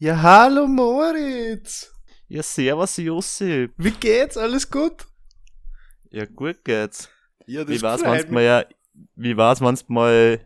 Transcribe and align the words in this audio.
Ja, 0.00 0.22
hallo 0.22 0.68
Moritz. 0.68 1.92
Ja, 2.28 2.40
servus 2.40 2.98
Josip. 2.98 3.72
Wie 3.76 3.90
geht's? 3.90 4.36
Alles 4.36 4.70
gut? 4.70 5.08
Ja, 6.10 6.24
gut 6.24 6.64
geht's. 6.64 7.08
Ja, 7.46 7.66
Wie 7.66 7.82
war's, 7.82 8.02
wenn's 8.02 8.30
mal 8.30 8.44
ja, 8.44 8.64
wie 9.16 9.36
war's, 9.36 9.60
wenn's 9.60 9.88
mal 9.88 10.40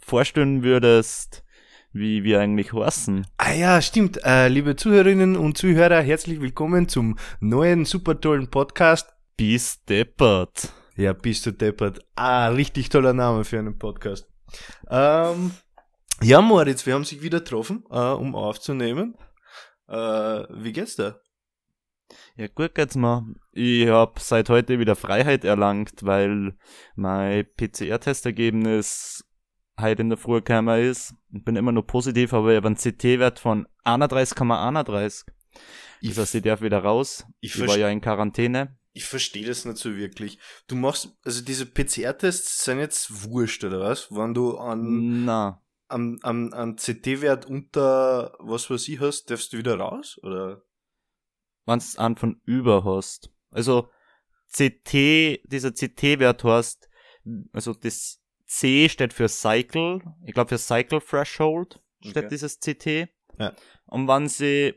vorstellen 0.00 0.64
würdest, 0.64 1.44
wie 1.92 2.24
wir 2.24 2.40
eigentlich 2.40 2.72
heißen? 2.72 3.24
Ah 3.36 3.52
ja, 3.52 3.80
stimmt. 3.80 4.18
Äh, 4.24 4.48
liebe 4.48 4.74
Zuhörerinnen 4.74 5.36
und 5.36 5.56
Zuhörer, 5.56 6.00
herzlich 6.00 6.40
willkommen 6.40 6.88
zum 6.88 7.20
neuen 7.38 7.84
super 7.84 8.20
tollen 8.20 8.50
Podcast. 8.50 9.10
Bis 9.36 9.84
deppert. 9.84 10.72
Ja, 10.96 11.12
bist 11.12 11.46
du 11.46 11.52
deppert. 11.52 12.00
Ah, 12.16 12.48
richtig 12.48 12.88
toller 12.88 13.12
Name 13.12 13.44
für 13.44 13.60
einen 13.60 13.78
Podcast. 13.78 14.26
Ähm, 14.90 15.52
ja, 16.22 16.40
Moritz, 16.40 16.84
wir 16.86 16.94
haben 16.94 17.04
sich 17.04 17.22
wieder 17.22 17.38
getroffen, 17.40 17.84
äh, 17.90 17.98
um 18.12 18.34
aufzunehmen. 18.34 19.16
Äh, 19.88 19.94
wie 19.94 20.72
geht's 20.72 20.96
dir? 20.96 21.20
Ja, 22.36 22.46
gut 22.48 22.74
geht's 22.74 22.96
mir. 22.96 23.26
Ich 23.52 23.88
hab 23.88 24.18
seit 24.20 24.48
heute 24.48 24.78
wieder 24.78 24.96
Freiheit 24.96 25.44
erlangt, 25.44 26.02
weil 26.02 26.56
mein 26.94 27.46
PCR-Testergebnis 27.56 29.24
heute 29.80 30.02
in 30.02 30.08
der 30.08 30.18
Früh 30.18 30.40
gekommen 30.40 30.80
ist. 30.80 31.14
Ich 31.32 31.44
bin 31.44 31.56
immer 31.56 31.72
nur 31.72 31.86
positiv, 31.86 32.32
aber 32.32 32.50
ich 32.50 32.56
habe 32.56 32.68
einen 32.68 32.76
CT-Wert 32.76 33.38
von 33.38 33.66
31,31. 33.84 35.24
Ich, 36.00 36.10
Das 36.10 36.18
heißt, 36.18 36.34
ich 36.36 36.42
darf 36.42 36.62
wieder 36.62 36.78
raus. 36.78 37.24
ich, 37.40 37.54
Ich 37.56 37.66
war 37.66 37.76
ja 37.76 37.88
in 37.88 38.00
Quarantäne. 38.00 38.76
ich 38.92 39.04
verstehe 39.04 39.46
das 39.46 39.64
nicht 39.64 39.78
so 39.78 39.96
wirklich. 39.96 40.38
Du 40.66 40.74
machst, 40.76 41.16
also 41.24 41.42
diese 41.44 41.66
PCR-Tests 41.66 42.64
sind 42.64 42.78
jetzt 42.78 43.24
wurscht, 43.30 43.62
oder 43.64 43.80
was? 43.80 44.10
Wenn 44.10 44.34
du 44.34 44.56
an, 44.58 45.24
Na, 45.24 45.62
am, 45.88 46.18
am, 46.22 46.52
am 46.52 46.76
CT-Wert 46.76 47.46
unter 47.46 48.36
was 48.38 48.70
weiß 48.70 48.88
ich 48.88 49.00
hast, 49.00 49.30
darfst 49.30 49.52
du 49.52 49.58
wieder 49.58 49.78
raus? 49.78 50.18
Oder? 50.22 50.62
wenn's 51.68 51.98
einen 51.98 52.16
von 52.16 52.40
über 52.44 52.84
hast. 52.84 53.30
Also 53.50 53.90
CT, 54.50 55.42
dieser 55.44 55.72
CT-Wert 55.72 56.42
hast, 56.42 56.88
also 57.52 57.74
das 57.74 58.20
C 58.46 58.88
steht 58.88 59.12
für 59.12 59.28
Cycle, 59.28 60.00
ich 60.24 60.32
glaube 60.32 60.48
für 60.48 60.58
Cycle 60.58 61.00
Threshold 61.00 61.80
steht 62.00 62.16
Okay. 62.16 62.28
dieses 62.28 62.58
CT. 62.58 63.08
Ja. 63.38 63.52
Und 63.84 64.08
wenn 64.08 64.28
sie 64.28 64.74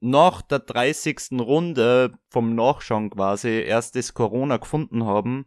nach 0.00 0.42
der 0.42 0.60
30. 0.60 1.40
Runde 1.40 2.18
vom 2.28 2.54
Nachschauen 2.54 3.10
quasi 3.10 3.62
erst 3.62 3.96
das 3.96 4.14
Corona 4.14 4.58
gefunden 4.58 5.04
haben, 5.04 5.46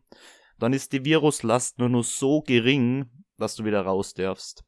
dann 0.60 0.74
ist 0.74 0.94
die 0.94 1.06
Viruslast 1.06 1.80
nur 1.80 1.90
noch 1.90 2.04
so 2.04 2.42
gering, 2.42 3.23
dass 3.38 3.56
du 3.56 3.66
wieder 3.66 3.82
raus 3.82 4.14
darfst. 4.14 4.64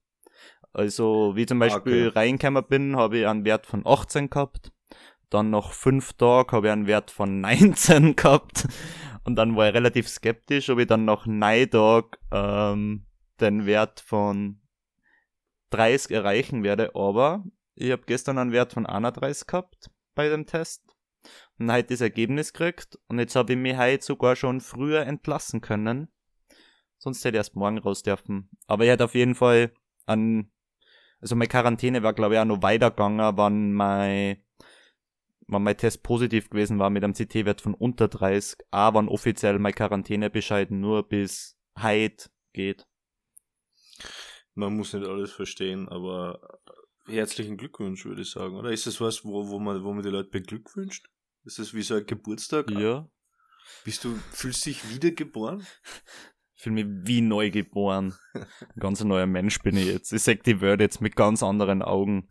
Also, 0.74 1.34
wie 1.36 1.46
zum 1.46 1.60
Beispiel 1.60 2.08
Okay. 2.10 2.20
reingekommen 2.20 2.66
bin, 2.68 2.96
habe 2.98 3.20
ich 3.20 3.28
einen 3.28 3.46
Wert 3.46 3.66
von 3.66 3.84
18 3.86 4.30
gehabt. 4.30 4.72
Dann 5.30 5.50
nach 5.50 5.72
fünf 5.72 6.14
Tagen 6.14 6.52
habe 6.52 6.68
ich 6.68 6.74
einen 6.74 6.88
Wert 6.88 7.12
von 7.12 7.40
19 7.42 8.16
gehabt. 8.16 8.68
Und 9.24 9.36
dann 9.38 9.56
war 9.56 9.68
ich 9.70 9.74
relativ 9.74 10.08
skeptisch, 10.08 10.70
ob 10.70 10.80
ich 10.80 10.88
dann 10.88 11.06
nach 11.06 11.26
neun 11.26 11.70
Tagen 11.70 12.10
ähm, 12.32 13.06
den 13.40 13.66
Wert 13.66 14.00
von 14.02 14.62
30 15.72 16.12
erreichen 16.12 16.64
werde. 16.64 16.94
Aber 16.96 17.44
ich 17.74 17.92
habe 17.92 18.04
gestern 18.06 18.38
einen 18.38 18.52
Wert 18.52 18.74
von 18.74 18.86
31 18.86 19.48
gehabt 19.48 19.90
bei 20.14 20.30
dem 20.30 20.46
Test. 20.46 20.84
Und 21.58 21.72
heute 21.72 21.88
das 21.90 22.02
Ergebnis 22.02 22.54
gekriegt. 22.54 23.00
Und 23.08 23.18
jetzt 23.20 23.36
habe 23.36 23.54
ich 23.54 23.60
mich 23.60 23.78
heute 23.78 24.04
sogar 24.06 24.36
schon 24.36 24.62
früher 24.62 25.02
entlassen 25.08 25.60
können. 25.62 26.10
Sonst 27.06 27.24
hätte 27.24 27.38
ich 27.38 27.42
erst 27.42 27.56
morgen 27.56 27.78
raus 27.78 28.02
dürfen. 28.02 28.50
Aber 28.66 28.84
ich 28.84 28.90
hätte 28.90 29.06
auf 29.06 29.14
jeden 29.14 29.36
Fall 29.36 29.72
an, 30.08 30.52
also 31.22 31.36
meine 31.36 31.48
Quarantäne 31.48 32.02
war 32.02 32.14
glaube 32.14 32.34
ich 32.34 32.40
auch 32.40 32.46
noch 32.46 32.64
weitergegangen, 32.64 33.38
wenn 33.38 33.74
mein, 33.74 34.44
wenn 35.46 35.62
mein 35.62 35.78
Test 35.78 36.02
positiv 36.02 36.50
gewesen 36.50 36.80
war 36.80 36.90
mit 36.90 37.04
einem 37.04 37.14
CT-Wert 37.14 37.62
von 37.62 37.76
unter 37.76 38.08
30, 38.08 38.58
aber 38.72 38.98
wenn 38.98 39.08
offiziell 39.08 39.60
mein 39.60 39.76
Quarantänebescheid 39.76 40.72
nur 40.72 41.08
bis 41.08 41.60
heute 41.80 42.32
geht. 42.54 42.88
Man 44.56 44.76
muss 44.76 44.94
nicht 44.94 45.06
alles 45.06 45.32
verstehen, 45.32 45.88
aber 45.88 46.60
herzlichen 47.06 47.56
Glückwunsch, 47.56 48.04
würde 48.06 48.24
ich 48.24 48.32
sagen, 48.32 48.56
oder? 48.56 48.72
Ist 48.72 48.88
das 48.88 49.00
was, 49.00 49.24
wo, 49.24 49.48
wo 49.48 49.60
man, 49.60 49.84
wo 49.84 49.94
man 49.94 50.02
die 50.02 50.10
Leute 50.10 50.30
beglückwünscht? 50.32 51.08
Ist 51.44 51.60
das 51.60 51.76
wie 51.76 51.84
so 51.84 51.94
ein 51.94 52.08
Geburtstag? 52.08 52.72
Ja. 52.72 53.08
Bist 53.84 54.04
du, 54.04 54.16
fühlst 54.32 54.66
dich 54.66 54.90
wiedergeboren? 54.90 55.68
Fühle 56.66 56.84
mich 56.84 57.08
wie 57.08 57.22
neu 57.22 57.52
geboren. 57.52 58.16
Ein 58.34 58.80
ganz 58.80 59.04
neuer 59.04 59.28
Mensch 59.28 59.62
bin 59.62 59.78
ich 59.78 59.86
jetzt. 59.86 60.12
Ich 60.12 60.24
sag 60.24 60.42
die 60.46 60.62
Welt 60.62 60.82
jetzt 60.82 61.00
mit 61.00 61.16
ganz 61.16 61.44
anderen 61.44 61.84
Augen. 61.84 62.28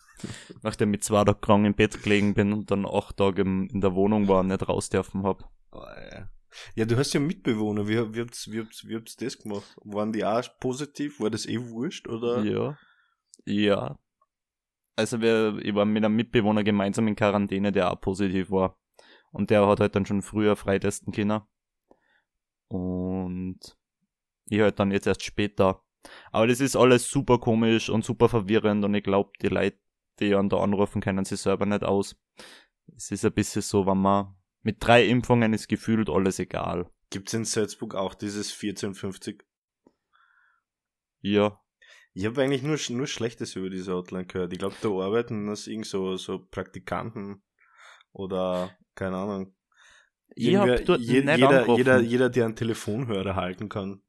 Nachdem 0.65 0.93
ich 0.93 1.03
zwei 1.03 1.23
Tage 1.23 1.39
krank 1.39 1.65
im 1.65 1.77
Bett 1.77 2.03
gelegen 2.03 2.35
bin 2.35 2.53
und 2.53 2.69
dann 2.73 2.85
acht 2.85 3.17
Tage 3.17 3.43
im, 3.43 3.69
in 3.73 3.81
der 3.81 3.95
Wohnung 3.95 4.27
war 4.27 4.41
und 4.41 4.49
nicht 4.49 4.69
raus 4.69 4.89
dürfen 4.89 5.23
hab. 5.23 5.49
Oh, 5.71 5.85
ja. 6.11 6.29
ja, 6.75 6.85
du 6.85 6.97
hast 6.97 7.13
ja 7.13 7.21
Mitbewohner. 7.21 7.87
Wie, 7.87 8.13
wie, 8.13 8.23
habt's, 8.23 8.51
wie, 8.51 8.59
habt's, 8.59 8.89
wie 8.89 8.97
habt's 8.97 9.15
das 9.15 9.39
gemacht? 9.39 9.77
Waren 9.85 10.13
die 10.13 10.25
auch 10.25 10.43
positiv? 10.59 11.21
War 11.21 11.31
das 11.31 11.47
eh 11.47 11.61
wurscht? 11.61 12.09
Oder? 12.09 12.43
Ja. 12.43 12.77
Ja. 13.45 14.01
Also 14.97 15.21
wir, 15.21 15.59
ich 15.63 15.77
war 15.77 15.85
mit 15.85 16.05
einem 16.05 16.17
Mitbewohner 16.17 16.65
gemeinsam 16.65 17.07
in 17.07 17.15
Quarantäne, 17.15 17.71
der 17.71 17.93
auch 17.93 18.01
positiv 18.01 18.51
war. 18.51 18.81
Und 19.31 19.51
der 19.51 19.65
hat 19.69 19.79
halt 19.79 19.95
dann 19.95 20.07
schon 20.07 20.23
früher 20.23 20.57
freitesten 20.57 21.13
können. 21.13 21.43
Und 22.67 23.79
ich 24.47 24.61
halt 24.61 24.79
dann 24.79 24.91
jetzt 24.91 25.07
erst 25.07 25.23
später. 25.23 25.83
Aber 26.33 26.47
das 26.47 26.61
ist 26.61 26.77
alles 26.77 27.09
super 27.09 27.39
komisch 27.39 27.89
und 27.89 28.05
super 28.05 28.29
verwirrend 28.29 28.85
und 28.85 28.95
ich 28.95 29.03
glaube, 29.05 29.31
die 29.41 29.49
Leute, 29.49 29.79
die 30.21 30.35
einen 30.35 30.49
da 30.49 30.59
anrufen, 30.59 31.01
kennen 31.01 31.25
sich 31.25 31.41
selber 31.41 31.67
nicht 31.67 31.83
aus. 31.83 32.17
Es 32.95 33.11
ist 33.11 33.25
ein 33.25 33.33
bisschen 33.33 33.63
so, 33.63 33.87
wenn 33.87 33.99
man 33.99 34.35
mit 34.63 34.77
drei 34.81 35.07
Impfungen 35.07 35.53
ist 35.55 35.69
gefühlt 35.69 36.11
alles 36.11 36.39
egal. 36.39 36.89
Gibt's 37.11 37.33
in 37.35 37.45
Salzburg 37.45 37.95
auch 37.95 38.15
dieses 38.15 38.51
1450? 38.53 39.43
Ja. 41.21 41.61
Ich 42.13 42.27
habe 42.27 42.43
eigentlich 42.43 42.63
nur, 42.63 42.79
nur 42.91 43.07
Schlechtes 43.07 43.57
über 43.57 43.71
diese 43.71 43.95
Hotline 43.95 44.27
gehört. 44.27 44.53
Ich 44.53 44.59
glaube, 44.59 44.77
da 44.81 44.89
arbeiten 44.89 45.47
das 45.49 45.67
irgend 45.67 45.87
so, 45.87 46.17
so 46.17 46.39
Praktikanten 46.39 47.43
oder 48.13 48.77
keine 48.95 49.17
Ahnung. 49.17 49.55
Ich 50.37 50.55
hab 50.55 50.67
Irgendwer- 50.69 50.85
dort 50.85 51.01
je, 51.01 51.23
nicht 51.23 51.37
jeder, 51.37 51.49
angerufen. 51.49 51.77
jeder, 51.79 52.01
jeder, 52.01 52.31
der 52.31 52.45
einen 52.45 52.57
Telefonhörer 52.57 53.35
halten 53.37 53.69
kann. 53.69 54.03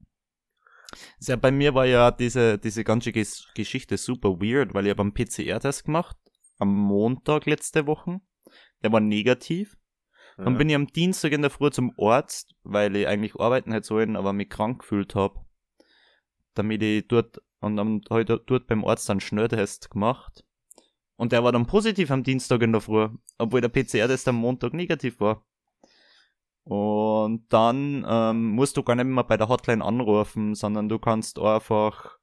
Ja, 1.20 1.36
bei 1.36 1.52
mir 1.52 1.74
war 1.74 1.86
ja 1.86 2.12
diese, 2.12 2.58
diese 2.58 2.84
ganze 2.84 3.12
Ges 3.12 3.48
Geschichte 3.56 3.98
super 3.98 4.40
weird, 4.42 4.74
weil 4.74 4.86
ich 4.86 4.92
habe 4.92 5.02
einen 5.02 5.14
PCR-Test 5.14 5.86
gemacht 5.86 6.18
am 6.58 6.74
Montag 6.74 7.46
letzte 7.46 7.86
Woche. 7.88 8.22
Der 8.84 8.92
war 8.92 9.00
negativ. 9.00 9.78
Dann 10.38 10.54
Ja. 10.54 10.58
bin 10.58 10.70
ich 10.70 10.76
am 10.76 10.88
Dienstag 10.88 11.32
in 11.32 11.42
der 11.42 11.50
Früh 11.52 11.70
zum 11.70 11.94
Arzt, 11.98 12.56
weil 12.64 12.96
ich 12.96 13.08
eigentlich 13.08 13.36
arbeiten 13.36 13.72
hätte 13.72 13.88
sollen, 13.88 14.16
aber 14.16 14.34
mich 14.34 14.50
krank 14.50 14.80
gefühlt 14.80 15.16
habe. 15.16 15.40
Damit 16.54 16.84
ich 16.84 17.08
dort, 17.08 17.42
und 17.60 17.78
dann 17.78 18.02
heute 18.10 18.42
dort 18.46 18.68
beim 18.68 18.86
Arzt 18.86 19.10
einen 19.10 19.20
Schnelltest 19.22 19.90
gemacht. 19.90 20.46
Und 21.18 21.32
der 21.32 21.44
war 21.44 21.52
dann 21.52 21.66
positiv 21.66 22.12
am 22.12 22.24
Dienstag 22.24 22.62
in 22.62 22.74
der 22.74 22.82
Früh, 22.82 23.08
obwohl 23.38 23.62
der 23.62 23.70
PCR-Test 23.70 24.28
am 24.28 24.36
Montag 24.36 24.74
negativ 24.74 25.20
war. 25.20 25.46
Und 26.66 27.46
dann 27.50 28.06
ähm, 28.10 28.52
musst 28.52 28.76
du 28.76 28.84
gar 28.84 28.96
nicht 28.96 29.06
mehr 29.06 29.24
bei 29.24 29.38
der 29.38 29.50
Hotline 29.50 29.86
anrufen, 29.86 30.56
sondern 30.56 30.90
du 30.90 30.98
kannst 30.98 31.38
einfach 31.40 32.18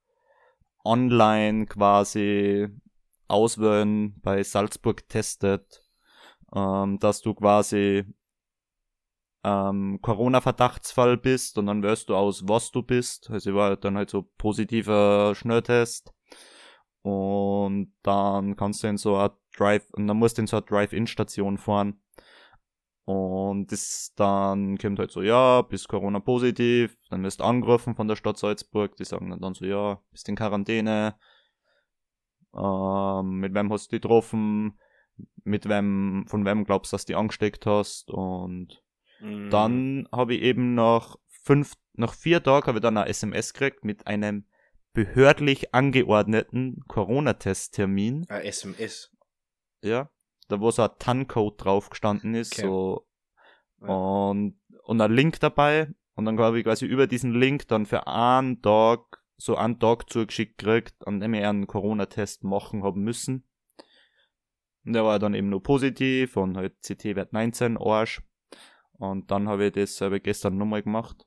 online 0.83 1.65
quasi 1.65 2.67
auswählen 3.29 4.19
bei 4.21 4.43
Salzburg 4.43 5.07
testet, 5.07 5.81
ähm, 6.53 6.99
dass 6.99 7.21
du 7.21 7.33
quasi 7.33 8.03
ähm, 9.45 9.99
Corona-Verdachtsfall 10.01 11.17
bist 11.17 11.57
und 11.57 11.67
dann 11.67 11.81
wählst 11.81 12.09
du 12.09 12.15
aus, 12.15 12.45
was 12.45 12.71
du 12.71 12.83
bist. 12.83 13.29
Also 13.29 13.51
ich 13.51 13.55
war 13.55 13.77
dann 13.77 13.95
halt 13.95 14.09
so 14.09 14.23
positiver 14.37 15.35
Schnelltest. 15.35 16.13
Und 17.01 17.93
dann 18.03 18.55
kannst 18.55 18.83
du 18.83 18.87
in 18.87 18.97
so 18.97 19.17
eine 19.17 19.31
Drive, 19.55 19.89
und 19.91 20.07
dann 20.07 20.17
musst 20.17 20.37
du 20.37 20.41
in 20.41 20.47
so 20.47 20.57
eine 20.57 20.65
Drive-In-Station 20.65 21.57
fahren. 21.57 22.02
Und 23.05 23.71
das 23.71 24.13
dann 24.15 24.77
kommt 24.77 24.99
halt 24.99 25.11
so, 25.11 25.21
ja, 25.21 25.61
bist 25.61 25.89
Corona 25.89 26.19
positiv, 26.21 26.97
dann 27.09 27.23
wirst 27.23 27.41
du 27.41 27.43
angerufen 27.43 27.95
von 27.95 28.07
der 28.07 28.15
Stadt 28.15 28.37
Salzburg, 28.37 28.95
die 28.95 29.03
sagen 29.03 29.37
dann, 29.41 29.53
so, 29.53 29.65
ja, 29.65 30.01
bist 30.11 30.29
in 30.29 30.37
Quarantäne, 30.37 31.15
ähm, 32.55 33.39
mit 33.39 33.53
wem 33.53 33.71
hast 33.73 33.87
du 33.87 33.95
dich 33.95 34.01
getroffen, 34.01 34.79
mit 35.43 35.67
wem, 35.67 36.25
von 36.27 36.45
wem 36.45 36.63
glaubst 36.63 36.91
du, 36.91 36.95
dass 36.95 37.05
du 37.05 37.11
dich 37.13 37.17
angesteckt 37.17 37.65
hast 37.65 38.09
und 38.09 38.81
Mhm. 39.19 39.49
dann 39.49 40.09
habe 40.11 40.35
ich 40.35 40.41
eben 40.41 40.75
nach 40.75 41.15
fünf, 41.27 41.75
nach 41.93 42.13
vier 42.13 42.43
Tagen 42.43 42.67
habe 42.67 42.79
ich 42.79 42.81
dann 42.81 42.97
eine 42.97 43.07
SMS 43.09 43.53
gekriegt 43.53 43.85
mit 43.85 44.05
einem 44.07 44.45
behördlich 44.93 45.73
angeordneten 45.73 46.83
Corona-Testtermin. 46.87 48.25
Ah, 48.29 48.39
SMS. 48.39 49.11
Ja. 49.81 50.09
Da 50.53 50.61
wo 50.61 50.69
so 50.69 50.83
ein 50.83 50.91
TAN-Code 50.99 51.57
drauf 51.57 51.89
gestanden 51.89 52.35
ist, 52.35 52.53
Okay. 52.53 52.61
so 52.67 53.07
Ja. 53.81 53.87
und, 53.87 54.59
und 54.83 55.01
ein 55.01 55.11
Link 55.11 55.39
dabei. 55.39 55.91
Und 56.13 56.25
dann 56.25 56.37
habe 56.39 56.59
ich 56.59 56.63
quasi 56.63 56.85
über 56.85 57.07
diesen 57.07 57.33
Link 57.33 57.67
dann 57.67 57.87
für 57.87 58.05
einen 58.05 58.61
Tag, 58.61 59.23
so 59.37 59.55
einen 59.55 59.79
Tag 59.79 60.11
zugeschickt 60.11 60.59
gekriegt, 60.59 60.95
an 61.07 61.19
dem 61.19 61.33
ich 61.33 61.43
einen 61.43 61.65
Corona-Test 61.65 62.43
machen 62.43 62.83
haben 62.83 63.01
müssen. 63.01 63.47
Und 64.85 64.93
der 64.93 65.03
war 65.03 65.17
dann 65.17 65.33
eben 65.33 65.49
nur 65.49 65.63
positiv 65.63 66.37
und 66.37 66.55
halt 66.55 66.75
CT-Wert 66.81 67.33
19, 67.33 67.77
Arsch. 67.77 68.21
Und 68.91 69.31
dann 69.31 69.49
habe 69.49 69.65
ich 69.65 69.71
das 69.71 69.95
selber 69.95 70.19
gestern 70.19 70.57
nochmal 70.57 70.83
gemacht. 70.83 71.25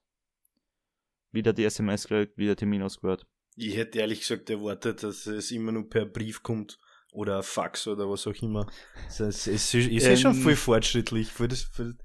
Wieder 1.32 1.52
die 1.52 1.64
SMS 1.64 2.06
gekriegt, 2.06 2.38
wieder 2.38 2.54
Termin 2.54 2.82
ausgehört. 2.82 3.26
Ich 3.56 3.76
hätte 3.76 3.98
ehrlich 3.98 4.20
gesagt 4.20 4.50
erwartet, 4.50 5.02
dass 5.02 5.26
es 5.26 5.50
immer 5.50 5.72
nur 5.72 5.88
per 5.88 6.06
Brief 6.06 6.44
kommt 6.44 6.78
oder 7.16 7.42
Fax 7.42 7.86
oder 7.86 8.08
was 8.08 8.26
auch 8.26 8.34
immer. 8.42 8.66
Das 9.06 9.20
heißt, 9.20 9.48
es 9.48 9.74
ist, 9.74 9.74
ist 9.74 10.06
ähm, 10.06 10.16
schon 10.16 10.34
voll 10.34 10.56
fortschrittlich. 10.56 11.32
Voll 11.32 11.48
das, 11.48 11.62
voll, 11.62 11.96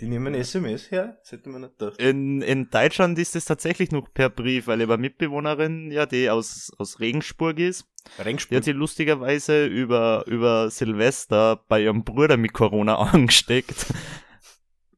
die 0.00 0.06
nehmen 0.06 0.34
SMS 0.34 0.90
her, 0.90 1.18
das 1.22 1.32
hätte 1.32 1.48
man 1.48 1.62
nicht 1.62 1.78
gedacht. 1.78 2.00
In, 2.00 2.42
in 2.42 2.70
Deutschland 2.70 3.18
ist 3.18 3.34
es 3.34 3.44
tatsächlich 3.44 3.90
noch 3.90 4.12
per 4.12 4.30
Brief, 4.30 4.66
weil 4.66 4.80
ich 4.80 4.88
eine 4.88 4.98
Mitbewohnerin, 4.98 5.90
ja, 5.90 6.06
die 6.06 6.28
aus, 6.30 6.72
aus 6.78 7.00
Regensburg 7.00 7.58
ist. 7.58 7.86
Regensburg. 8.24 8.50
Die 8.50 8.56
hat 8.56 8.64
sich 8.64 8.74
lustigerweise 8.74 9.66
über, 9.66 10.24
über 10.26 10.70
Silvester 10.70 11.64
bei 11.68 11.82
ihrem 11.82 12.04
Bruder 12.04 12.36
mit 12.36 12.52
Corona 12.52 12.96
angesteckt. 13.12 13.86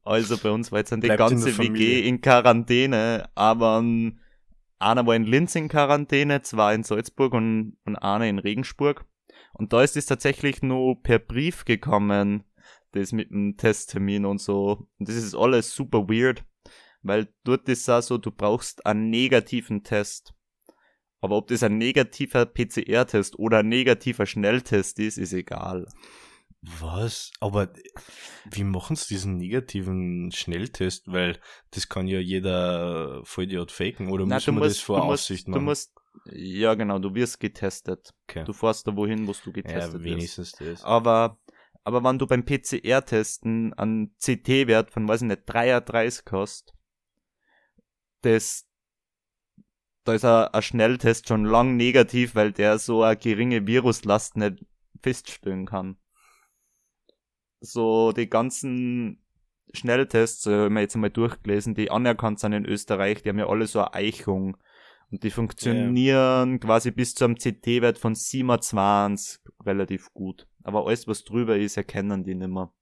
Also 0.03 0.37
bei 0.37 0.49
uns 0.49 0.71
war 0.71 0.79
jetzt 0.79 0.91
dann 0.91 1.01
die 1.01 1.07
Bleibt 1.07 1.19
ganze 1.19 1.57
WG 1.57 2.07
in 2.07 2.21
Quarantäne, 2.21 3.29
aber 3.35 3.77
um, 3.79 4.19
einer 4.79 5.05
war 5.05 5.15
in 5.15 5.25
Linz 5.25 5.55
in 5.55 5.67
Quarantäne, 5.67 6.41
zwei 6.41 6.73
in 6.73 6.83
Salzburg 6.83 7.33
und, 7.33 7.77
und 7.85 7.95
einer 7.97 8.25
in 8.25 8.39
Regensburg. 8.39 9.05
Und 9.53 9.73
da 9.73 9.83
ist 9.83 9.97
es 9.97 10.05
tatsächlich 10.05 10.61
nur 10.61 11.01
per 11.01 11.19
Brief 11.19 11.65
gekommen 11.65 12.43
das 12.91 13.11
mit 13.11 13.31
dem 13.31 13.57
Testtermin 13.57 14.25
und 14.25 14.39
so. 14.39 14.87
Und 14.99 15.09
das 15.09 15.15
ist 15.15 15.35
alles 15.35 15.73
super 15.73 16.09
weird, 16.09 16.43
weil 17.01 17.33
dort 17.43 17.67
ist 17.69 17.89
auch 17.89 18.01
so, 18.01 18.17
du 18.17 18.31
brauchst 18.31 18.85
einen 18.85 19.09
negativen 19.09 19.83
Test. 19.83 20.33
Aber 21.21 21.37
ob 21.37 21.47
das 21.47 21.63
ein 21.63 21.77
negativer 21.77 22.45
PCR-Test 22.45 23.37
oder 23.37 23.59
ein 23.59 23.69
negativer 23.69 24.25
Schnelltest 24.25 24.99
ist, 24.99 25.17
ist 25.17 25.33
egal. 25.33 25.87
Was? 26.63 27.31
Aber 27.39 27.71
wie 28.51 28.63
machen 28.63 28.95
sie 28.95 29.15
diesen 29.15 29.37
negativen 29.37 30.31
Schnelltest? 30.31 31.11
Weil 31.11 31.39
das 31.71 31.89
kann 31.89 32.07
ja 32.07 32.19
jeder 32.19 33.21
Vollidiot 33.23 33.71
faken 33.71 34.09
oder 34.09 34.25
muss 34.25 34.45
man 34.47 34.55
musst, 34.57 34.77
das 34.77 34.79
vor 34.79 35.03
Aussicht 35.03 35.47
musst, 35.47 35.47
machen? 35.47 35.59
Du 35.59 35.65
musst, 35.65 35.93
ja 36.25 36.75
genau, 36.75 36.99
du 36.99 37.13
wirst 37.15 37.39
getestet. 37.39 38.13
Okay. 38.27 38.43
Du 38.43 38.53
fährst 38.53 38.87
da 38.87 38.95
wohin, 38.95 39.27
wo 39.27 39.33
du 39.43 39.51
getestet 39.51 39.93
ja, 39.93 40.03
wenigstens 40.03 40.59
wirst. 40.59 40.83
Das. 40.83 40.83
Aber 40.83 41.37
aber 41.83 42.03
wenn 42.03 42.19
du 42.19 42.27
beim 42.27 42.45
PCR-Testen 42.45 43.73
einen 43.73 44.15
CT-Wert 44.17 44.91
von, 44.91 45.07
weiß 45.07 45.23
ich 45.23 45.27
nicht, 45.27 45.43
33 45.47 46.25
hast, 46.31 46.75
das, 48.21 48.67
da 50.03 50.13
ist 50.13 50.25
ein, 50.25 50.47
ein 50.47 50.61
Schnelltest 50.61 51.27
schon 51.27 51.43
lang 51.45 51.77
negativ, 51.77 52.35
weil 52.35 52.51
der 52.51 52.77
so 52.77 53.01
eine 53.01 53.17
geringe 53.17 53.65
Viruslast 53.65 54.37
nicht 54.37 54.63
feststellen 55.01 55.65
kann. 55.65 55.97
So, 57.61 58.11
die 58.11 58.29
ganzen 58.29 59.23
Schnelltests, 59.73 60.45
äh, 60.45 60.65
haben 60.65 60.75
wir 60.75 60.81
jetzt 60.81 60.95
einmal 60.95 61.09
durchgelesen, 61.09 61.73
die 61.73 61.89
anerkannt 61.89 62.39
sind 62.39 62.53
in 62.53 62.65
Österreich, 62.65 63.23
die 63.23 63.29
haben 63.29 63.39
ja 63.39 63.47
alle 63.47 63.65
so 63.65 63.79
eine 63.79 63.93
Eichung. 63.93 64.57
Und 65.11 65.23
die 65.23 65.29
funktionieren 65.29 66.53
ja. 66.53 66.57
quasi 66.57 66.91
bis 66.91 67.13
zu 67.13 67.25
einem 67.25 67.35
CT-Wert 67.35 67.97
von 67.97 68.15
27 68.15 69.41
relativ 69.65 70.11
gut. 70.13 70.47
Aber 70.63 70.87
alles, 70.87 71.05
was 71.05 71.25
drüber 71.25 71.57
ist, 71.57 71.75
erkennen 71.75 72.23
die 72.23 72.35
nimmer. 72.35 72.73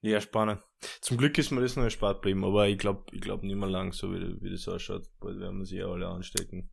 Ja, 0.00 0.20
spannend. 0.20 0.62
Zum 1.00 1.16
Glück 1.16 1.36
ist 1.36 1.50
mir 1.50 1.60
das 1.60 1.76
noch 1.76 1.84
erspart 1.84 2.22
geblieben, 2.22 2.44
aber 2.44 2.68
ich 2.68 2.78
glaube 2.78 3.04
ich 3.12 3.20
glaub 3.20 3.42
nicht 3.42 3.56
mehr 3.56 3.68
lang, 3.68 3.92
so 3.92 4.12
wie, 4.12 4.40
wie 4.40 4.50
das 4.50 4.68
ausschaut. 4.68 5.08
Bald 5.20 5.40
werden 5.40 5.58
wir 5.58 5.66
sie 5.66 5.78
ja 5.78 5.86
alle 5.86 6.06
anstecken. 6.06 6.70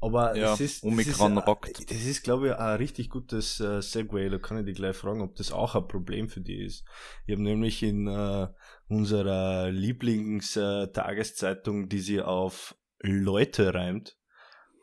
Aber 0.00 0.34
ja, 0.34 0.52
das 0.52 0.60
ist, 0.60 0.82
Omikron 0.82 1.34
das 1.34 1.42
ist, 1.42 1.48
rockt. 1.48 1.90
Das 1.90 2.04
ist, 2.04 2.22
glaube 2.22 2.48
ich, 2.48 2.54
ein 2.54 2.76
richtig 2.76 3.10
gutes 3.10 3.60
äh, 3.60 3.82
Segway. 3.82 4.30
Da 4.30 4.38
kann 4.38 4.56
ich 4.58 4.64
dich 4.64 4.76
gleich 4.76 4.96
fragen, 4.96 5.20
ob 5.20 5.36
das 5.36 5.52
auch 5.52 5.74
ein 5.74 5.86
Problem 5.88 6.30
für 6.30 6.40
dich 6.40 6.60
ist. 6.60 6.86
Ich 7.26 7.32
habe 7.32 7.42
nämlich 7.42 7.82
in 7.82 8.06
äh, 8.06 8.48
unserer 8.88 9.70
Lieblingstageszeitung, 9.70 11.90
die 11.90 11.98
sie 11.98 12.22
auf 12.22 12.74
Leute 13.00 13.74
reimt, 13.74 14.16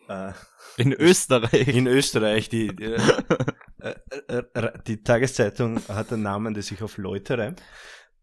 äh, 0.07 0.33
in 0.77 0.93
Österreich. 0.93 1.67
In 1.67 1.87
Österreich, 1.87 2.49
die, 2.49 2.75
die, 2.75 2.83
äh, 3.79 3.95
äh, 4.27 4.43
äh, 4.53 4.79
die 4.85 5.01
Tageszeitung 5.01 5.79
hat 5.87 6.13
einen 6.13 6.21
Namen, 6.21 6.53
der 6.53 6.61
sich 6.61 6.83
auf 6.83 6.97
Leute 6.97 7.39
reimt. 7.39 7.63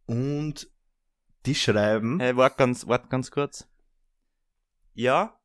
Und 0.06 0.70
die 1.44 1.56
schreiben. 1.56 2.20
Hey, 2.20 2.36
wart 2.36 2.56
ganz, 2.56 2.86
wart 2.86 3.10
ganz 3.10 3.32
kurz. 3.32 3.68
Ja? 4.94 5.36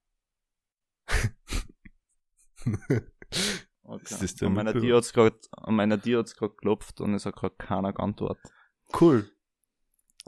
okay. 3.84 4.04
Ist 4.04 4.24
das 4.24 4.36
der 4.36 4.48
an, 4.48 4.54
meiner 4.54 4.74
Tür 4.74 4.98
hat's 4.98 5.14
grad, 5.14 5.34
an 5.52 5.76
meiner 5.76 6.02
Tür 6.02 6.20
hat's 6.20 6.36
gerade 6.36 6.54
geklopft 6.54 7.02
und 7.02 7.14
es 7.14 7.26
hat 7.26 7.36
gerade 7.36 7.56
keiner 7.58 7.94
geantwortet. 7.94 8.52
Cool. 9.00 9.30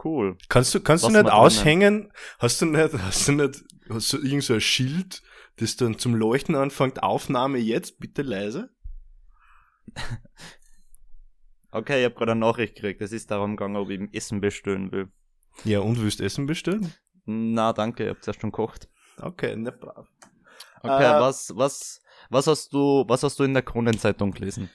Cool. 0.03 0.37
Kannst 0.49 0.73
du, 0.73 0.79
kannst 0.79 1.03
du 1.03 1.09
nicht 1.09 1.29
aushängen? 1.29 2.11
Hast 2.39 2.61
du 2.61 2.65
nicht, 2.65 2.93
hast 2.93 3.27
du 3.27 3.33
nicht, 3.33 3.63
hast 3.89 4.13
du 4.13 4.17
irgend 4.17 4.43
so 4.43 4.53
ein 4.53 4.61
Schild, 4.61 5.21
das 5.57 5.75
dann 5.75 5.97
zum 5.99 6.15
Leuchten 6.15 6.55
anfängt? 6.55 7.03
Aufnahme 7.03 7.59
jetzt, 7.59 7.99
bitte 7.99 8.21
leise? 8.21 8.69
okay, 11.71 11.99
ich 11.99 12.05
habe 12.05 12.15
gerade 12.15 12.31
eine 12.31 12.39
Nachricht 12.39 12.75
gekriegt. 12.75 13.01
Es 13.01 13.11
ist 13.11 13.29
darum 13.29 13.57
gegangen, 13.57 13.75
ob 13.75 13.89
ich 13.89 14.01
Essen 14.13 14.41
bestellen 14.41 14.91
will. 14.91 15.11
Ja, 15.65 15.79
und 15.79 16.01
willst 16.01 16.19
du 16.19 16.23
Essen 16.23 16.45
bestellen? 16.45 16.93
Na, 17.25 17.73
danke, 17.73 18.03
ich 18.03 18.09
habe 18.09 18.21
zuerst 18.21 18.41
schon 18.41 18.51
gekocht. 18.51 18.89
Okay, 19.17 19.55
ne 19.55 19.71
brav. 19.71 20.07
Okay, 20.83 21.17
äh, 21.17 21.19
was, 21.19 21.51
was, 21.55 22.01
was 22.29 22.47
hast 22.47 22.73
du, 22.73 23.03
was 23.07 23.23
hast 23.23 23.39
du 23.39 23.43
in 23.43 23.53
der 23.53 23.63
Kronenzeitung 23.63 24.31
gelesen? 24.31 24.69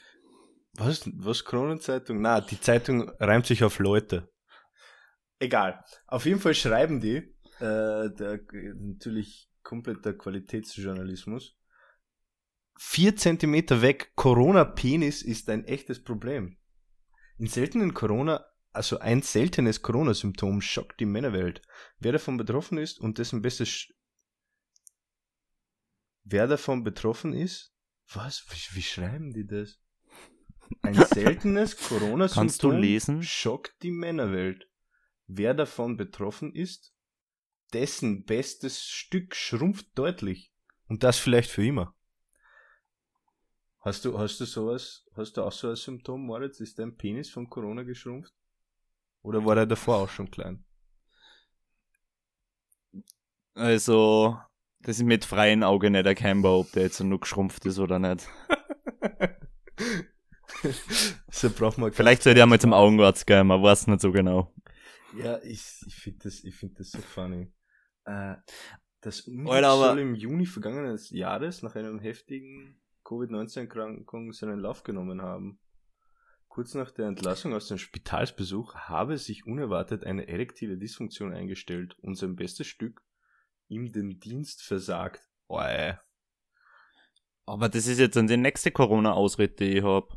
Was, 0.75 1.09
was 1.15 1.45
Kronenzeitung? 1.45 2.21
Na, 2.21 2.41
die 2.41 2.61
Zeitung 2.61 3.09
reimt 3.19 3.47
sich 3.47 3.65
auf 3.65 3.79
Leute. 3.79 4.29
Egal. 5.39 5.83
Auf 6.07 6.27
jeden 6.27 6.41
Fall 6.41 6.55
schreiben 6.55 7.01
die, 7.01 7.17
äh, 7.61 8.11
der, 8.11 8.41
natürlich 8.79 9.51
kompletter 9.63 10.15
Qualitätsjournalismus. 10.15 11.57
Vier 12.79 13.17
Zentimeter 13.17 13.83
weg, 13.83 14.13
Corona-Penis 14.17 15.23
ist 15.23 15.49
ein 15.49 15.65
echtes 15.65 16.03
Problem. 16.03 16.59
In 17.39 17.47
seltenen 17.47 17.95
Corona, 17.95 18.45
also 18.73 18.99
ein 18.99 19.23
seltenes 19.23 19.83
Corona-Symptom 19.83 20.61
schockt 20.61 21.01
die 21.01 21.07
Männerwelt. 21.07 21.63
Wer 21.99 22.13
davon 22.13 22.37
betroffen 22.37 22.79
ist 22.79 23.01
und 23.01 23.19
dessen 23.19 23.41
bestes 23.43 23.89
wer 26.27 26.47
davon 26.47 26.85
betroffen 26.85 27.33
ist? 27.33 27.73
Was? 28.13 28.45
Wie, 28.51 28.77
wie 28.77 28.83
schreiben 28.83 29.33
die 29.33 29.47
das? 29.47 29.79
Ein 30.83 30.95
seltenes 31.15 31.77
Corona-Symptom 31.77 33.23
schockt 33.23 33.83
die 33.83 33.91
Männerwelt. 33.91 34.69
Wer 35.27 35.55
davon 35.55 35.97
betroffen 35.97 36.55
ist, 36.55 36.93
dessen 37.73 38.25
bestes 38.25 38.85
Stück 38.85 39.35
schrumpft 39.35 39.87
deutlich. 39.95 40.53
Und 40.89 41.03
das 41.03 41.19
vielleicht 41.19 41.51
für 41.51 41.65
immer. 41.65 41.95
Hast 43.81 44.05
du, 44.05 44.19
hast 44.19 44.41
du 44.41 44.45
sowas, 44.45 45.07
hast 45.15 45.37
du 45.37 45.43
auch 45.43 45.53
so 45.53 45.71
ein 45.71 45.77
Symptom, 45.77 46.25
Moritz? 46.27 46.61
Ist 46.61 46.79
dein 46.79 46.97
Penis 46.97 47.31
von 47.31 47.49
Corona 47.49 47.83
geschrumpft? 47.85 48.35
Oder 49.23 49.45
war 49.45 49.57
er 49.57 49.67
davor 49.67 49.99
auch 49.99 50.09
schon 50.09 50.31
klein? 50.31 50.65
Also, 53.55 54.39
das 54.87 54.99
ist 54.99 55.05
mit 55.05 55.25
freiem 55.25 55.65
Auge 55.65 55.91
nicht 55.91 56.07
erkennbar, 56.07 56.61
ob 56.61 56.71
der 56.71 56.85
jetzt 56.85 57.01
nur 57.01 57.19
geschrumpft 57.19 57.67
ist 57.67 57.81
oder 57.81 57.99
nicht. 57.99 58.29
so 61.29 61.51
braucht 61.51 61.79
man 61.79 61.93
Vielleicht 61.93 62.23
sollte 62.23 62.39
er 62.39 62.47
mal 62.47 62.61
zum 62.61 62.73
Augenarzt 62.73 63.27
gehen, 63.27 63.49
man 63.49 63.61
weiß 63.61 63.89
nicht 63.89 64.01
so 64.01 64.13
genau. 64.13 64.55
Ja, 65.19 65.43
ich, 65.43 65.83
ich 65.89 65.97
finde 65.97 66.21
das, 66.23 66.45
ich 66.45 66.55
find 66.55 66.79
das 66.79 66.93
so 66.93 67.01
funny. 67.01 67.53
Äh, 68.05 68.37
das 69.01 69.23
Unglück 69.23 69.65
soll 69.65 69.99
im 69.99 70.15
Juni 70.15 70.47
vergangenen 70.47 71.01
Jahres 71.11 71.65
nach 71.65 71.75
einem 71.75 71.99
heftigen 71.99 72.81
Covid-19-Erkrankung 73.03 74.33
seinen 74.33 74.61
Lauf 74.61 74.85
genommen 74.85 75.21
haben. 75.21 75.59
Kurz 76.47 76.75
nach 76.75 76.93
der 76.93 77.09
Entlassung 77.09 77.55
aus 77.55 77.67
dem 77.67 77.79
Spitalsbesuch 77.79 78.77
habe 78.77 79.19
sich 79.19 79.47
unerwartet 79.47 80.05
eine 80.05 80.29
erektile 80.29 80.79
Dysfunktion 80.79 81.33
eingestellt 81.33 81.99
und 82.03 82.15
sein 82.15 82.37
bestes 82.37 82.69
Stück 82.69 83.03
ihm 83.69 83.93
den 83.93 84.21
Dienst 84.21 84.63
versagt. 84.63 85.29
Ey. 85.49 85.95
Aber 87.45 87.69
das 87.69 87.87
ist 87.87 87.99
jetzt 87.99 88.17
dann 88.17 88.27
die 88.27 88.37
nächste 88.37 88.71
Corona-Ausrede, 88.71 89.55
die 89.55 89.79
ich 89.79 89.85
habe. 89.85 90.09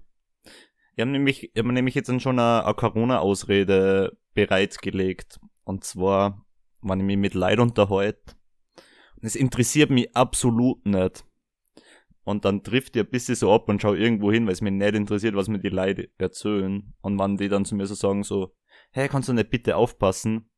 Ich 0.96 1.02
habe 1.02 1.12
nämlich, 1.12 1.44
ich 1.54 1.60
hab 1.60 1.66
nämlich 1.66 1.96
jetzt 1.96 2.08
schon 2.22 2.40
eine, 2.40 2.66
eine 2.66 2.74
Corona-Ausrede 2.74 4.18
bereitgelegt. 4.34 5.40
Und 5.64 5.84
zwar, 5.84 6.46
wenn 6.82 7.00
ich 7.00 7.06
mich 7.06 7.18
mit 7.18 7.34
Leid 7.36 7.60
unterhalte. 7.60 8.36
Und 9.16 9.26
es 9.26 9.36
interessiert 9.36 9.92
mich 9.92 10.16
absolut 10.16 10.86
nicht. 10.86 11.24
Und 12.24 12.46
dann 12.46 12.64
trifft 12.64 12.96
ich 12.96 13.04
ein 13.04 13.10
bisschen 13.10 13.36
so 13.36 13.52
ab 13.54 13.70
und 13.70 13.82
schau 13.82 13.94
irgendwo 13.94 14.32
hin, 14.32 14.46
weil 14.46 14.54
es 14.54 14.62
mich 14.62 14.74
nicht 14.74 14.94
interessiert, 14.96 15.36
was 15.36 15.48
mir 15.48 15.60
die 15.60 15.70
Leute 15.70 16.10
erzählen. 16.18 16.94
Und 17.02 17.20
wenn 17.20 17.38
die 17.38 17.50
dann 17.50 17.66
zu 17.66 17.76
mir 17.76 17.88
so 17.88 17.96
sagen 17.96 18.24
so, 18.24 18.56
hey, 18.92 19.08
kannst 19.08 19.30
du 19.30 19.34
nicht 19.34 19.50
bitte 19.50 19.76
aufpassen? 19.76 20.50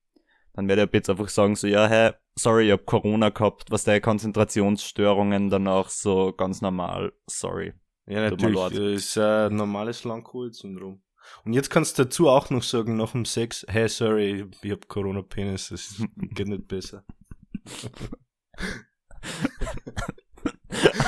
Dann 0.53 0.67
werde 0.67 0.83
ich 0.83 0.93
jetzt 0.93 1.09
einfach 1.09 1.29
sagen 1.29 1.55
so, 1.55 1.67
ja, 1.67 1.87
hey, 1.87 2.11
sorry, 2.35 2.67
ich 2.67 2.71
hab 2.71 2.85
Corona 2.85 3.29
gehabt, 3.29 3.71
was 3.71 3.83
der 3.83 4.01
Konzentrationsstörungen 4.01 5.49
danach 5.49 5.89
so 5.89 6.33
ganz 6.33 6.61
normal, 6.61 7.13
sorry. 7.27 7.73
Ja, 8.07 8.29
natürlich. 8.29 8.55
Das 8.55 8.73
ist 8.73 9.17
ein 9.17 9.55
normales 9.55 10.03
Long-Covid-Syndrom. 10.03 11.01
Und 11.45 11.53
jetzt 11.53 11.69
kannst 11.69 11.97
du 11.97 12.03
dazu 12.03 12.27
auch 12.29 12.49
noch 12.49 12.63
sagen, 12.63 12.97
nach 12.97 13.11
dem 13.11 13.25
Sex, 13.25 13.65
hey, 13.69 13.87
sorry, 13.87 14.45
ich 14.61 14.71
hab 14.71 14.87
Corona-Penis, 14.87 15.69
das 15.69 16.03
geht 16.17 16.47
nicht 16.47 16.67
besser. 16.67 17.05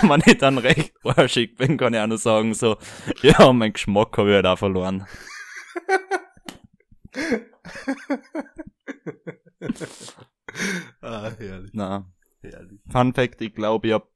Wenn 0.04 0.22
ich 0.26 0.38
dann 0.38 0.58
recht 0.58 0.94
arschig 1.04 1.56
bin, 1.56 1.78
kann 1.78 1.94
ich 1.94 2.00
auch 2.00 2.08
nur 2.08 2.18
sagen 2.18 2.54
so, 2.54 2.78
ja, 3.22 3.52
mein 3.54 3.74
Geschmack 3.74 4.18
habe 4.18 4.30
ich 4.30 4.36
halt 4.36 4.46
auch 4.46 4.58
verloren. 4.58 5.08
ah, 11.02 11.32
herrlich, 11.38 11.72
Na, 11.74 12.12
herrlich. 12.42 12.82
Fun 12.90 13.14
Fact, 13.14 13.42
ich 13.42 13.54
glaube, 13.54 13.88
ich 13.88 13.94
habe 13.94 14.08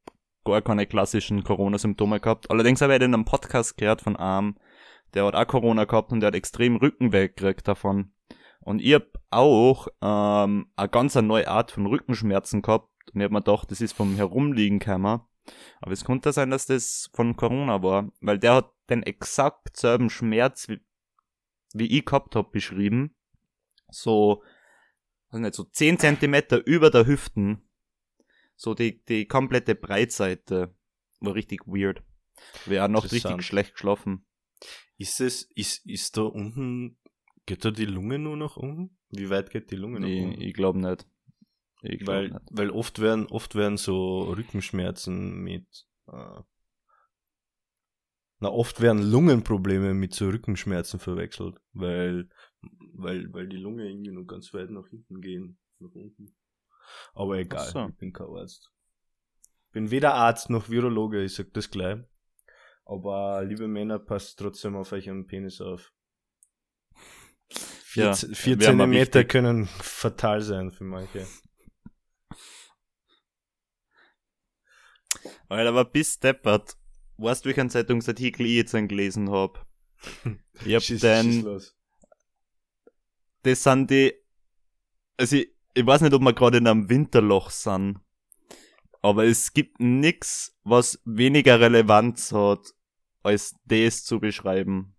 gar 0.45 0.61
keine 0.61 0.85
klassischen 0.87 1.43
Corona-Symptome 1.43 2.19
gehabt. 2.19 2.49
Allerdings 2.49 2.81
habe 2.81 2.95
ich 2.95 3.01
in 3.01 3.13
einem 3.13 3.25
Podcast 3.25 3.77
gehört 3.77 4.01
von 4.01 4.15
einem, 4.15 4.57
der 5.13 5.25
hat 5.25 5.35
auch 5.35 5.47
Corona 5.47 5.85
gehabt 5.85 6.11
und 6.11 6.21
der 6.21 6.27
hat 6.27 6.35
extrem 6.35 6.77
Rückenweh 6.77 7.27
gekriegt 7.29 7.67
davon. 7.67 8.13
Und 8.61 8.81
ich 8.81 8.93
hab 8.93 9.07
auch 9.29 9.87
ähm, 10.01 10.71
eine 10.75 10.89
ganz 10.89 11.15
neue 11.15 11.47
Art 11.47 11.71
von 11.71 11.85
Rückenschmerzen 11.85 12.61
gehabt. 12.61 12.89
Und 13.13 13.21
ich 13.21 13.23
hab 13.23 13.31
mir 13.31 13.41
gedacht, 13.41 13.71
das 13.71 13.81
ist 13.81 13.93
vom 13.93 14.15
Herumliegen 14.15 14.79
gekommen. 14.79 15.21
Aber 15.79 15.91
es 15.91 16.03
konnte 16.03 16.33
sein, 16.33 16.49
dass 16.49 16.65
das 16.65 17.09
von 17.13 17.37
Corona 17.37 17.81
war. 17.81 18.09
Weil 18.19 18.39
der 18.39 18.55
hat 18.55 18.71
den 18.89 19.03
exakt 19.03 19.77
selben 19.77 20.09
Schmerz, 20.09 20.67
wie, 20.67 20.81
wie 21.73 21.97
ich 21.97 22.05
gehabt 22.05 22.35
hab, 22.35 22.51
beschrieben. 22.51 23.15
So, 23.89 24.43
weiß 25.29 25.39
nicht, 25.41 25.53
so 25.55 25.63
10 25.63 25.99
Zentimeter 25.99 26.65
über 26.65 26.89
der 26.89 27.05
Hüften. 27.05 27.69
So 28.55 28.73
die, 28.73 29.03
die 29.05 29.27
komplette 29.27 29.75
Breitseite. 29.75 30.73
War 31.19 31.33
richtig 31.35 31.61
weird. 31.65 32.03
Wir 32.65 32.81
haben 32.81 32.93
noch 32.93 33.11
richtig 33.11 33.41
schlecht 33.43 33.73
geschlafen. 33.73 34.25
Ist 34.97 35.19
es, 35.21 35.43
ist, 35.55 35.85
ist 35.85 36.17
da 36.17 36.21
unten, 36.21 36.97
geht 37.45 37.63
da 37.65 37.71
die 37.71 37.85
Lunge 37.85 38.19
nur 38.19 38.37
nach 38.37 38.57
unten? 38.57 38.97
Wie 39.09 39.29
weit 39.29 39.49
geht 39.51 39.71
die 39.71 39.75
Lunge 39.75 39.99
nach 39.99 40.07
Ich, 40.07 40.23
unten? 40.23 40.41
ich 40.41 40.53
glaube 40.53 40.79
nicht. 40.79 41.07
Ich 41.81 41.99
glaub 41.99 42.07
weil, 42.15 42.29
nicht. 42.29 42.41
weil 42.51 42.69
oft 42.71 42.99
werden, 42.99 43.27
oft 43.27 43.55
werden 43.55 43.77
so 43.77 44.23
Rückenschmerzen 44.23 45.41
mit, 45.43 45.87
äh, 46.07 46.41
na, 48.39 48.49
oft 48.49 48.81
werden 48.81 49.01
Lungenprobleme 49.01 49.93
mit 49.93 50.13
so 50.13 50.29
Rückenschmerzen 50.29 50.99
verwechselt, 50.99 51.57
weil, 51.73 52.29
weil, 52.93 53.31
weil 53.33 53.47
die 53.47 53.57
Lunge 53.57 53.89
irgendwie 53.89 54.11
nur 54.11 54.27
ganz 54.27 54.53
weit 54.53 54.69
nach 54.69 54.87
hinten 54.89 55.21
gehen, 55.21 55.57
nach 55.79 55.91
unten. 55.91 56.35
Aber 57.13 57.37
egal, 57.37 57.69
so. 57.69 57.87
ich 57.87 57.97
bin 57.97 58.13
kein 58.13 58.27
Arzt. 58.27 58.71
Bin 59.71 59.91
weder 59.91 60.13
Arzt 60.13 60.49
noch 60.49 60.69
Virologe, 60.69 61.23
ich 61.23 61.33
sag 61.35 61.51
das 61.53 61.69
gleich. 61.69 61.99
Aber 62.85 63.43
liebe 63.43 63.67
Männer, 63.67 63.99
passt 63.99 64.39
trotzdem 64.39 64.75
auf 64.75 64.91
euren 64.91 65.27
Penis 65.27 65.59
auf. 65.59 65.91
Vier, 67.49 68.05
Ja, 68.05 68.13
vier 68.13 68.59
Zentimeter 68.59 69.25
können 69.25 69.65
fatal 69.65 70.41
sein 70.41 70.71
für 70.71 70.83
manche. 70.83 71.27
Alter, 75.49 75.69
aber 75.69 75.85
bis 75.85 76.19
deppert. 76.19 76.77
Weißt 77.17 77.43
du, 77.43 77.49
welchen 77.49 77.69
Zeitungsartikel 77.69 78.45
ich 78.45 78.53
jetzt 78.55 78.71
gelesen 78.71 79.29
hab? 79.31 79.65
Ich 80.65 80.73
hab 80.75 80.81
Schieß- 80.81 81.01
den, 81.01 81.31
schieß 81.33 81.43
los. 81.43 81.75
das 83.43 83.63
sind 83.63 83.89
die, 83.91 84.13
also 85.17 85.35
ich, 85.35 85.49
ich 85.73 85.85
weiß 85.85 86.01
nicht, 86.01 86.13
ob 86.13 86.21
wir 86.21 86.33
gerade 86.33 86.57
in 86.57 86.67
einem 86.67 86.89
Winterloch 86.89 87.49
sind, 87.51 87.99
aber 89.01 89.25
es 89.25 89.53
gibt 89.53 89.79
nix, 89.79 90.55
was 90.63 90.99
weniger 91.05 91.59
Relevanz 91.59 92.31
hat, 92.31 92.73
als 93.23 93.55
das 93.65 94.03
zu 94.03 94.19
beschreiben. 94.19 94.95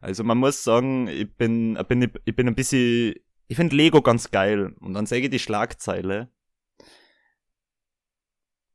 Also 0.00 0.22
man 0.24 0.38
muss 0.38 0.62
sagen, 0.62 1.08
ich 1.08 1.34
bin, 1.36 1.76
ich 1.76 1.82
bin, 1.86 2.12
ich 2.24 2.36
bin 2.36 2.46
ein 2.48 2.54
bisschen, 2.54 3.14
ich 3.48 3.56
finde 3.56 3.74
Lego 3.76 4.02
ganz 4.02 4.30
geil. 4.30 4.74
Und 4.80 4.94
dann 4.94 5.06
sage 5.06 5.22
ich 5.22 5.30
die 5.30 5.38
Schlagzeile. 5.38 6.30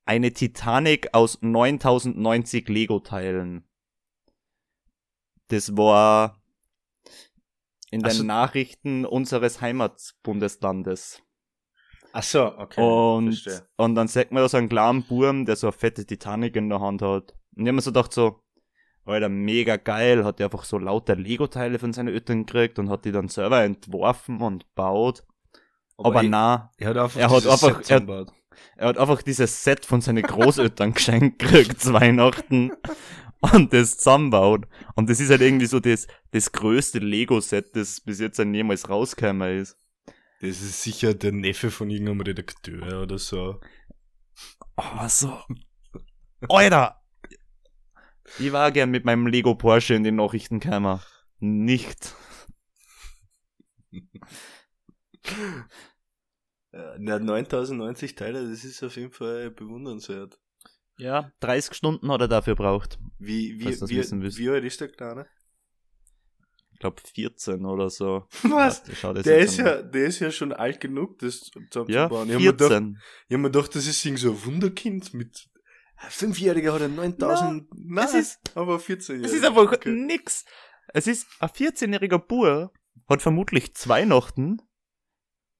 Eine 0.06 0.34
Titanic 0.34 1.14
aus 1.14 1.38
9090 1.42 2.68
Lego-Teilen. 2.68 3.68
Das 5.48 5.76
war 5.78 6.42
in 7.92 8.00
den 8.02 8.06
Also- 8.06 8.24
Nachrichten 8.24 9.06
unseres 9.06 9.62
Heimatbundeslandes. 9.62 11.22
Ach 12.14 12.24
so, 12.24 12.46
okay. 12.58 12.82
Und, 12.82 13.34
verstehe. 13.36 13.68
und 13.78 13.96
dann 13.96 14.08
sagt 14.08 14.32
man 14.32 14.44
da 14.44 14.50
so 14.50 14.58
einen 14.58 14.70
kleinen 14.70 15.04
Burm, 15.04 15.46
der 15.46 15.56
so 15.56 15.68
eine 15.68 15.72
fette 15.74 16.06
Titanic 16.06 16.56
in 16.58 16.68
der 16.70 16.82
Hand 16.82 17.02
hat. 17.02 17.34
Und 17.56 17.64
ich 17.64 17.68
hab 17.68 17.76
mir 17.76 17.82
so 17.82 17.92
gedacht 17.92 18.12
so, 18.14 18.42
Alter, 19.06 19.30
mega 19.30 19.78
geil, 19.78 20.24
hat 20.26 20.40
er 20.40 20.48
einfach 20.48 20.64
so 20.64 20.78
lauter 20.78 21.16
Lego-Teile 21.16 21.80
von 21.80 21.92
seinen 21.94 22.10
Eltern 22.14 22.46
gekriegt 22.46 22.80
und 22.80 22.90
hat 22.90 23.06
die 23.06 23.12
dann 23.12 23.30
selber 23.30 23.64
entworfen 23.64 24.42
und 24.42 24.74
baut. 24.76 25.24
Aber, 25.98 26.22
ich- 26.24 26.30
na, 26.30 26.72
er 26.78 26.90
hat 26.90 26.98
einfach, 26.98 27.20
er 27.20 27.30
hat 27.30 27.48
einfach- 27.48 27.90
er-. 27.90 28.26
Er 28.76 28.90
hat 28.90 28.98
einfach 28.98 29.22
dieses 29.22 29.64
Set 29.64 29.86
von 29.86 30.02
seinen 30.02 30.24
Großeltern 30.24 30.94
geschenkt 30.96 31.40
gekriegt 31.40 31.82
zu 31.82 31.94
Weihnachten 31.94 32.72
und 33.40 33.74
das 33.74 33.98
zusammenbaut. 33.98 34.68
Und 34.96 35.10
das 35.10 35.20
ist 35.20 35.30
halt 35.30 35.42
irgendwie 35.42 35.66
so 35.66 35.80
das, 35.80 36.08
das 36.32 36.52
größte 36.52 37.00
Lego-Set, 37.00 37.76
das 37.76 38.02
bis 38.02 38.20
jetzt 38.20 38.40
dann 38.40 38.54
jemals 38.54 38.90
rausgekommen 38.90 39.60
ist. 39.60 39.78
Das 40.42 40.62
ist 40.62 40.82
sicher 40.82 41.14
der 41.14 41.32
Neffe 41.32 41.70
von 41.70 41.90
irgendeinem 41.90 42.22
Redakteur 42.22 43.04
oder 43.04 43.20
so. 43.20 43.60
Oh, 44.78 45.08
so. 45.08 45.40
Alter! 46.50 47.02
Ich 48.40 48.52
war 48.52 48.72
gern 48.72 48.90
mit 48.90 49.06
meinem 49.06 49.28
Lego 49.28 49.56
Porsche 49.56 49.94
in 49.94 50.04
den 50.04 50.16
Nachrichtenkammer. 50.16 51.04
Nicht. 51.40 52.16
Ja, 56.74 56.96
na, 57.00 57.20
9090 57.20 58.16
Teile, 58.16 58.50
das 58.50 58.64
ist 58.64 58.82
auf 58.84 58.96
jeden 58.96 59.12
Fall 59.12 59.52
bewundernswert. 59.52 60.40
Ja, 60.98 61.32
30 61.42 61.74
Stunden 61.76 62.12
hat 62.12 62.22
er 62.22 62.28
dafür 62.28 62.56
braucht. 62.56 63.00
Wie, 63.20 63.60
wie, 63.60 63.66
wie, 63.66 63.90
willst. 64.22 64.38
wie 64.38 64.50
alt 64.50 64.64
ist 64.64 64.80
der 64.80 64.90
Kleine? 64.90 65.26
Ich 66.74 66.80
glaube 66.80 67.02
14 67.14 67.66
oder 67.66 67.90
so. 67.90 68.28
Was? 68.44 68.84
Das 68.84 69.24
Der 69.24 69.40
ist 69.40 69.60
an. 69.60 69.66
ja, 69.66 69.82
der 69.82 70.06
ist 70.06 70.20
ja 70.20 70.32
schon 70.32 70.54
alt 70.54 70.80
genug, 70.80 71.20
das 71.20 71.52
Ja, 71.54 71.62
zusammenzubauen. 71.70 72.30
ich 72.30 72.36
hab 72.36 72.42
mir 72.42 72.58
14. 72.58 72.98
hab 73.32 73.40
mir 73.40 73.52
gedacht, 73.52 73.76
das 73.76 73.88
ist 73.88 74.04
irgend 74.06 74.20
so 74.20 74.32
ein 74.32 74.46
Wunderkind 74.46 75.14
mit 75.14 75.48
Fünfjähriger 76.10 76.74
hat 76.74 76.82
er 76.82 76.88
9000. 76.88 77.68
Nein, 77.76 78.06
es 78.06 78.14
ist- 78.16 78.40
aber 78.58 78.80
14 78.80 79.24
Es 79.24 79.34
ist 79.34 79.46
einfach 79.46 79.72
okay. 79.72 79.92
nix. 79.92 80.46
Es 80.94 81.06
ist 81.06 81.28
ein 81.40 81.50
14-jähriger 81.50 82.18
Bur, 82.18 82.74
hat 83.08 83.22
vermutlich 83.22 83.76
zu 83.76 83.88
Weihnachten 83.88 84.58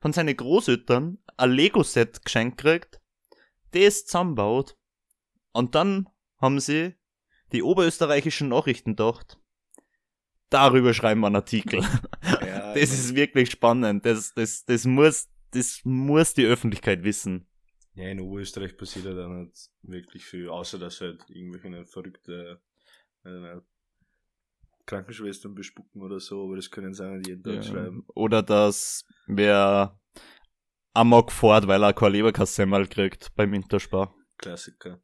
von 0.02 0.12
seinen 0.12 0.36
Großeltern 0.36 1.20
ein 1.38 1.52
Lego-Set 1.52 2.26
geschenkt 2.26 2.58
gekriegt, 2.58 3.00
das 3.72 4.06
zusammenbaut 4.06 4.76
und 5.54 5.76
dann 5.76 6.10
haben 6.38 6.60
sie 6.60 6.96
die 7.52 7.64
oberösterreichischen 7.64 8.50
Nachrichten 8.50 8.92
gedacht, 8.92 9.40
darüber 10.50 10.94
schreiben 10.94 11.22
wir 11.22 11.28
einen 11.28 11.38
Artikel. 11.38 11.82
Ja, 12.42 12.62
Das 12.74 12.92
ist 12.94 13.16
wirklich 13.16 13.52
spannend. 13.52 14.06
Das, 14.06 14.34
das, 14.34 14.64
das 14.64 14.86
muss, 14.86 15.30
das 15.52 15.82
muss 15.84 16.34
die 16.34 16.46
Öffentlichkeit 16.46 17.04
wissen. 17.04 17.48
Ja, 17.96 18.08
in 18.08 18.22
Oberösterreich 18.22 18.78
passiert 18.78 19.06
ja 19.06 19.14
dann 19.14 19.44
nicht 19.44 19.70
wirklich 19.82 20.26
viel, 20.26 20.48
außer 20.48 20.80
dass 20.80 21.02
halt 21.02 21.30
irgendwelche 21.30 21.86
verrückte 21.86 22.62
äh, 23.26 23.58
Krankenschwestern 24.86 25.54
bespucken 25.56 26.02
oder 26.02 26.20
so, 26.20 26.46
aber 26.46 26.56
das 26.56 26.70
können 26.72 26.94
sie 26.94 27.06
auch 27.06 27.12
nicht 27.16 27.28
jeden 27.28 27.44
Tag 27.44 27.56
Ja. 27.56 27.64
schreiben. 27.64 28.04
Oder 28.16 28.42
dass 28.44 29.04
wer 29.28 29.98
Amok 30.94 31.32
fährt, 31.32 31.68
weil 31.68 31.84
er 31.84 31.94
kein 31.94 32.12
Leberkassemmel 32.12 32.88
kriegt 32.88 33.34
beim 33.36 33.54
Interspar. 33.54 34.14
Klassiker. 34.38 35.02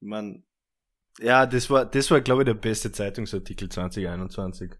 Man, 0.00 0.44
ja, 1.18 1.46
das 1.46 1.68
war, 1.70 1.84
das 1.86 2.10
war, 2.10 2.20
glaube 2.20 2.42
ich, 2.42 2.46
der 2.46 2.54
beste 2.54 2.90
Zeitungsartikel 2.92 3.68
2021. 3.68 4.72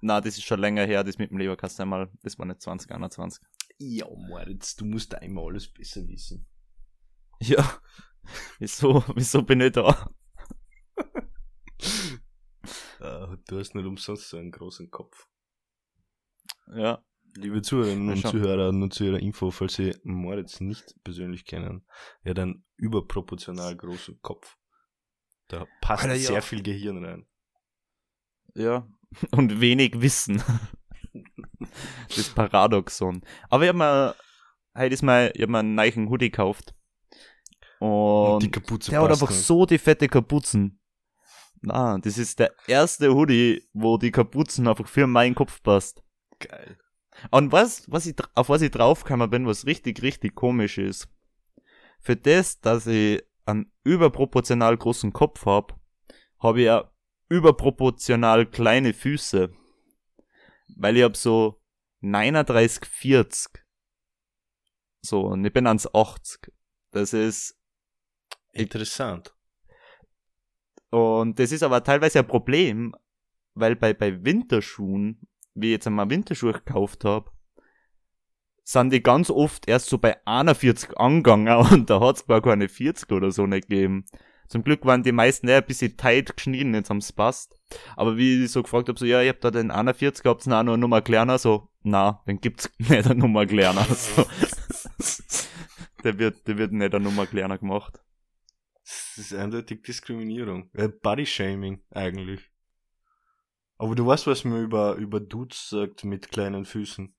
Na, 0.00 0.20
das 0.20 0.36
ist 0.36 0.44
schon 0.44 0.60
länger 0.60 0.84
her, 0.84 1.02
das 1.02 1.18
mit 1.18 1.30
dem 1.30 1.38
Leberkassemmel. 1.38 2.10
Das 2.22 2.38
war 2.38 2.46
nicht 2.46 2.60
2021. 2.62 3.42
Ja, 3.78 4.06
Moritz, 4.08 4.76
du 4.76 4.84
musst 4.84 5.14
einmal 5.14 5.46
alles 5.46 5.72
besser 5.72 6.06
wissen. 6.06 6.46
Ja. 7.40 7.78
Wieso, 8.58 9.04
wieso 9.14 9.42
bin 9.42 9.60
ich 9.60 9.72
da? 9.72 10.10
Äh, 13.04 13.36
du 13.48 13.58
hast 13.58 13.74
nicht 13.74 13.86
umsonst 13.86 14.28
so 14.28 14.36
einen 14.36 14.50
großen 14.50 14.90
Kopf. 14.90 15.28
Ja. 16.74 17.04
Liebe 17.36 17.62
Zuhörerinnen 17.62 18.08
Ja, 18.08 18.14
und. 18.14 18.26
Zuhörer, 18.30 18.72
nur 18.72 18.90
zu 18.90 19.04
ihrer 19.04 19.18
Info, 19.18 19.50
falls 19.50 19.74
Sie 19.74 19.94
Moritz 20.04 20.60
nicht 20.60 20.94
persönlich 21.02 21.44
kennen, 21.44 21.84
er 22.22 22.30
hat 22.30 22.38
einen 22.38 22.64
überproportional 22.76 23.76
großen 23.76 24.20
Kopf. 24.22 24.56
Da 25.48 25.66
passt 25.80 26.04
Alter, 26.04 26.14
ja. 26.14 26.28
sehr 26.28 26.42
viel 26.42 26.62
Gehirn 26.62 27.04
rein. 27.04 27.26
Ja. 28.54 28.88
Und 29.32 29.60
wenig 29.60 30.00
Wissen. 30.00 30.42
das 32.16 32.30
Paradoxon. 32.30 33.22
Aber 33.50 33.64
ich 33.64 33.68
hab 33.68 33.76
mir, 33.76 34.14
heute 34.76 34.94
ist 34.94 35.02
mal, 35.02 35.32
ich 35.34 35.42
hab 35.42 35.50
mir 35.50 35.58
einen 35.58 35.74
neuen 35.74 36.08
Hoodie 36.08 36.30
gekauft. 36.30 36.74
Und, 37.80 38.42
die 38.42 38.50
Kapuze 38.50 38.90
der 38.90 39.02
hat 39.02 39.10
einfach 39.10 39.30
nicht. 39.30 39.42
so 39.42 39.66
die 39.66 39.78
fette 39.78 40.08
Kapuzen. 40.08 40.80
Na, 41.66 41.98
das 41.98 42.18
ist 42.18 42.38
der 42.38 42.54
erste 42.66 43.14
Hoodie, 43.14 43.66
wo 43.72 43.96
die 43.96 44.10
Kapuzen 44.10 44.68
einfach 44.68 44.86
für 44.86 45.06
meinen 45.06 45.34
Kopf 45.34 45.62
passt. 45.62 46.02
Geil. 46.38 46.78
Und 47.30 47.52
was, 47.52 47.90
was 47.90 48.06
ich, 48.06 48.16
auf 48.34 48.48
was 48.48 48.60
ich 48.60 48.70
draufgekommen 48.70 49.30
bin, 49.30 49.46
was 49.46 49.64
richtig, 49.64 50.02
richtig 50.02 50.34
komisch 50.34 50.78
ist. 50.78 51.08
Für 52.00 52.16
das, 52.16 52.60
dass 52.60 52.86
ich 52.86 53.22
einen 53.46 53.72
überproportional 53.82 54.76
großen 54.76 55.12
Kopf 55.12 55.46
hab, 55.46 55.80
habe 56.38 56.60
ich 56.60 56.66
ja 56.66 56.90
überproportional 57.28 58.44
kleine 58.46 58.92
Füße. 58.92 59.50
Weil 60.76 60.96
ich 60.98 61.02
hab 61.02 61.16
so 61.16 61.62
39, 62.00 62.84
40. 62.84 63.64
So, 65.00 65.22
und 65.22 65.44
ich 65.44 65.52
bin 65.52 65.66
1,80. 65.66 66.50
Das 66.90 67.14
ist, 67.14 67.58
Interessant. 68.54 69.33
Und 70.94 71.40
das 71.40 71.50
ist 71.50 71.64
aber 71.64 71.82
teilweise 71.82 72.20
ein 72.20 72.26
Problem, 72.26 72.94
weil 73.54 73.74
bei, 73.74 73.92
bei 73.94 74.24
Winterschuhen, 74.24 75.26
wie 75.54 75.66
ich 75.66 75.72
jetzt 75.72 75.86
einmal 75.88 76.08
Winterschuhe 76.08 76.52
gekauft 76.52 77.04
hab, 77.04 77.32
sind 78.62 78.92
die 78.92 79.02
ganz 79.02 79.28
oft 79.28 79.68
erst 79.68 79.88
so 79.88 79.98
bei 79.98 80.16
41 80.24 80.96
angegangen 80.96 81.66
und 81.72 81.90
da 81.90 82.00
hat's 82.00 82.26
gar 82.26 82.40
keine 82.40 82.68
40 82.68 83.10
oder 83.10 83.32
so 83.32 83.44
nicht 83.46 83.68
gegeben. 83.68 84.04
Zum 84.46 84.62
Glück 84.62 84.84
waren 84.84 85.02
die 85.02 85.10
meisten 85.10 85.48
eher 85.48 85.56
ein 85.58 85.66
bisschen 85.66 85.96
tight 85.96 86.36
geschnitten, 86.36 86.74
jetzt 86.74 86.90
haben's 86.90 87.12
passt. 87.12 87.58
Aber 87.96 88.16
wie 88.16 88.44
ich 88.44 88.52
so 88.52 88.62
gefragt 88.62 88.88
hab, 88.88 88.96
so, 88.96 89.04
ja, 89.04 89.20
ich 89.20 89.30
hab 89.30 89.40
da 89.40 89.50
den 89.50 89.72
41, 89.72 90.24
habt's 90.26 90.46
noch 90.46 90.58
eine 90.58 90.78
Nummer 90.78 91.02
kleiner, 91.02 91.38
so, 91.38 91.70
na, 91.82 92.22
den 92.28 92.40
gibt's 92.40 92.70
nicht 92.78 92.92
eine 92.92 93.16
Nummer 93.16 93.46
kleiner, 93.46 93.84
so. 93.84 94.26
der 96.04 96.18
wird, 96.20 96.46
der 96.46 96.56
wird 96.56 96.72
nicht 96.72 96.94
eine 96.94 97.02
Nummer 97.02 97.26
kleiner 97.26 97.58
gemacht. 97.58 98.00
Das 99.16 99.26
ist 99.26 99.34
eindeutig 99.34 99.82
Diskriminierung. 99.82 100.70
Äh, 100.72 100.88
Bodyshaming 100.88 101.82
eigentlich. 101.90 102.50
Aber 103.78 103.94
du 103.94 104.06
weißt, 104.06 104.26
was 104.26 104.44
man 104.44 104.62
über, 104.62 104.94
über 104.94 105.20
Dudes 105.20 105.68
sagt 105.68 106.04
mit 106.04 106.30
kleinen 106.30 106.64
Füßen. 106.64 107.14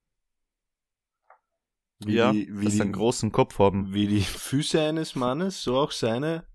Wie 1.99 2.13
ja, 2.13 2.31
die, 2.33 2.47
wie 2.49 2.65
dass 2.65 2.73
sie 2.73 2.77
die, 2.79 2.83
einen 2.83 2.93
großen 2.93 3.31
Kopf 3.31 3.59
haben. 3.59 3.93
wie 3.93 4.07
die 4.07 4.21
Füße 4.21 4.81
eines 4.81 5.15
Mannes, 5.15 5.63
so 5.63 5.77
auch 5.77 5.91
seine 5.91 6.45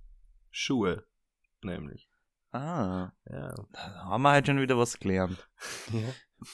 Schuhe. 0.50 1.06
Nämlich. 1.62 2.08
Ah, 2.52 3.12
Ja. 3.30 3.54
da 3.72 4.04
haben 4.04 4.22
wir 4.22 4.30
halt 4.30 4.46
schon 4.46 4.60
wieder 4.60 4.76
was 4.76 4.98
gelernt. 4.98 5.48
ja. 5.92 6.00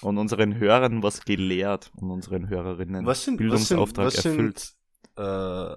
Und 0.03 0.19
unseren 0.19 0.57
Hörern 0.59 1.03
was 1.03 1.25
gelehrt 1.25 1.91
und 1.97 2.11
unseren 2.11 2.49
Hörerinnen 2.49 3.07
Was 3.07 3.25
sind, 3.25 3.37
Bildungsauftrag 3.39 4.07
was 4.07 4.15
sind, 4.17 4.33
was 4.33 4.37
erfüllt. 4.37 4.59
Sind, 4.59 4.77
äh, 5.25 5.77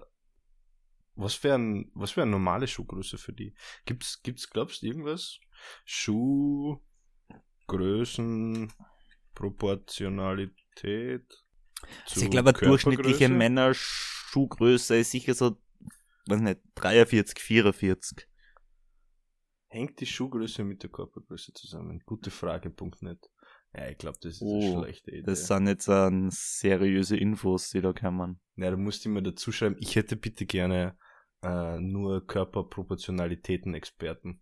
was 1.20 1.44
wären, 1.44 1.92
was 1.94 2.16
wäre 2.16 2.26
normale 2.26 2.68
Schuhgröße 2.68 3.18
für 3.18 3.34
die? 3.34 3.54
Gibt's, 3.86 4.22
gibt's, 4.22 4.50
glaubst 4.50 4.82
du, 4.82 4.88
irgendwas? 4.88 5.40
Schuhgrößen, 5.86 6.82
Proportionalität. 9.36 11.26
Also 12.06 12.22
ich 12.22 12.32
glaube, 12.32 12.50
eine 12.50 12.58
durchschnittliche 12.58 13.20
Körpergröße? 13.20 13.38
Männerschuhgröße 13.38 14.98
ist 14.98 15.12
sicher 15.12 15.34
so, 15.34 15.58
weiß 16.28 16.42
nicht, 16.42 16.62
43, 16.76 17.40
44. 17.40 18.28
Hängt 19.68 20.00
die 20.00 20.06
Schuhgröße 20.06 20.64
mit 20.64 20.82
der 20.84 20.90
Körpergröße 20.90 21.54
zusammen? 21.54 22.02
Gute 22.06 22.32
Frage, 22.32 22.70
Punkt 22.70 23.02
net. 23.02 23.30
Ja, 23.76 23.88
ich 23.88 23.98
glaube, 24.00 24.18
das 24.22 24.34
ist 24.36 24.42
Oh, 24.42 24.60
eine 24.62 24.84
schlechte 24.84 25.12
Idee. 25.12 25.22
Das 25.24 25.46
sind 25.46 25.68
jetzt 25.68 25.88
ähm, 25.88 26.30
seriöse 26.32 27.18
Infos, 27.18 27.70
die 27.70 27.82
da 27.82 27.94
kommen. 27.94 28.40
Ja, 28.56 28.72
du 28.72 28.78
musst 28.78 29.06
immer 29.06 29.22
dazu 29.22 29.52
schreiben, 29.52 29.76
ich 29.80 29.96
hätte 29.96 30.16
bitte 30.16 30.48
gerne 30.48 30.98
äh, 31.42 31.80
nur 31.80 32.26
Körperproportionalitäten-Experten. 32.26 34.42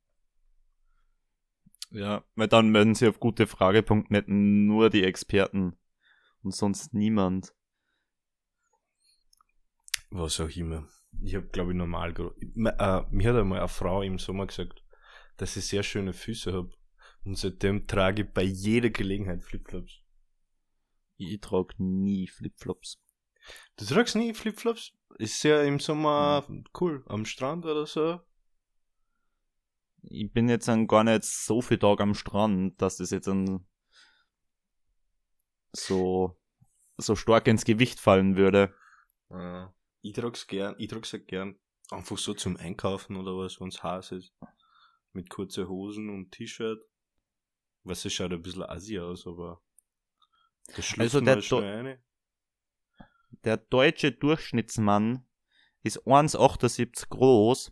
Ja, 1.91 2.23
weil 2.35 2.47
dann 2.47 2.73
werden 2.73 2.95
sie 2.95 3.07
auf 3.07 3.19
gutefrage.net 3.19 4.27
nur 4.27 4.89
die 4.89 5.03
Experten 5.03 5.77
und 6.43 6.53
sonst 6.53 6.93
niemand. 6.93 7.53
Was 10.09 10.39
auch 10.39 10.49
immer. 10.49 10.87
Ich 11.21 11.35
habe, 11.35 11.47
glaube 11.47 11.71
ich, 11.71 11.77
normal. 11.77 12.13
Äh, 12.15 12.31
mir 12.55 13.29
hat 13.29 13.35
einmal 13.35 13.59
eine 13.59 13.67
Frau 13.67 14.01
im 14.01 14.19
Sommer 14.19 14.47
gesagt, 14.47 14.83
dass 15.37 15.57
ich 15.57 15.65
sehr 15.65 15.83
schöne 15.83 16.13
Füße 16.13 16.53
habe. 16.53 16.71
Und 17.23 17.37
seitdem 17.37 17.87
trage 17.87 18.23
ich 18.23 18.33
bei 18.33 18.43
jeder 18.43 18.89
Gelegenheit 18.89 19.43
Flipflops. 19.43 20.01
Ich 21.17 21.39
trage 21.41 21.75
nie 21.77 22.27
Flipflops. 22.27 23.01
Du 23.77 23.85
tragst 23.85 24.15
nie 24.15 24.33
Flipflops? 24.33 24.93
Ist 25.17 25.43
ja 25.43 25.63
im 25.63 25.79
Sommer 25.79 26.43
Hm. 26.47 26.63
cool. 26.79 27.03
Am 27.07 27.25
Strand 27.25 27.65
oder 27.65 27.85
so. 27.85 28.19
Ich 30.03 30.31
bin 30.31 30.47
jetzt 30.47 30.67
dann 30.67 30.87
gar 30.87 31.03
nicht 31.03 31.23
so 31.23 31.61
viel 31.61 31.79
Tag 31.79 31.99
am 32.01 32.13
Strand, 32.13 32.81
dass 32.81 32.97
das 32.97 33.11
jetzt 33.11 33.27
ein 33.27 33.65
so 35.73 36.37
so 36.97 37.15
stark 37.15 37.47
ins 37.47 37.65
Gewicht 37.65 37.99
fallen 37.99 38.37
würde. 38.37 38.73
Äh, 39.29 39.67
ich 40.01 40.13
trag's 40.13 40.47
gern. 40.47 40.75
Ich 40.77 40.87
trag's 40.87 41.11
ja 41.11 41.19
gern. 41.19 41.59
Einfach 41.91 42.17
so 42.17 42.33
zum 42.33 42.57
Einkaufen 42.57 43.15
oder 43.15 43.37
was, 43.37 43.59
wenn's 43.61 43.83
heiß 43.83 44.11
ist. 44.13 44.33
Mit 45.13 45.29
kurze 45.29 45.67
Hosen 45.67 46.09
und 46.09 46.31
T-Shirt. 46.31 46.83
Was 47.83 48.03
es 48.05 48.13
schaut 48.13 48.33
ein 48.33 48.41
bisschen 48.41 48.63
assi 48.63 48.99
aus, 48.99 49.25
aber. 49.25 49.61
Das 50.75 50.93
Also 50.97 51.21
der 51.21 51.41
schnell 51.41 51.85
rein. 51.87 52.03
Der 53.43 53.57
deutsche 53.57 54.11
Durchschnittsmann 54.11 55.25
ist 55.83 56.05
1,78 56.05 57.09
groß 57.09 57.71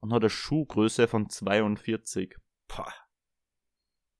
und 0.00 0.12
hat 0.12 0.22
eine 0.22 0.30
Schuhgröße 0.30 1.08
von 1.08 1.28
42. 1.28 2.36
Pah. 2.68 2.92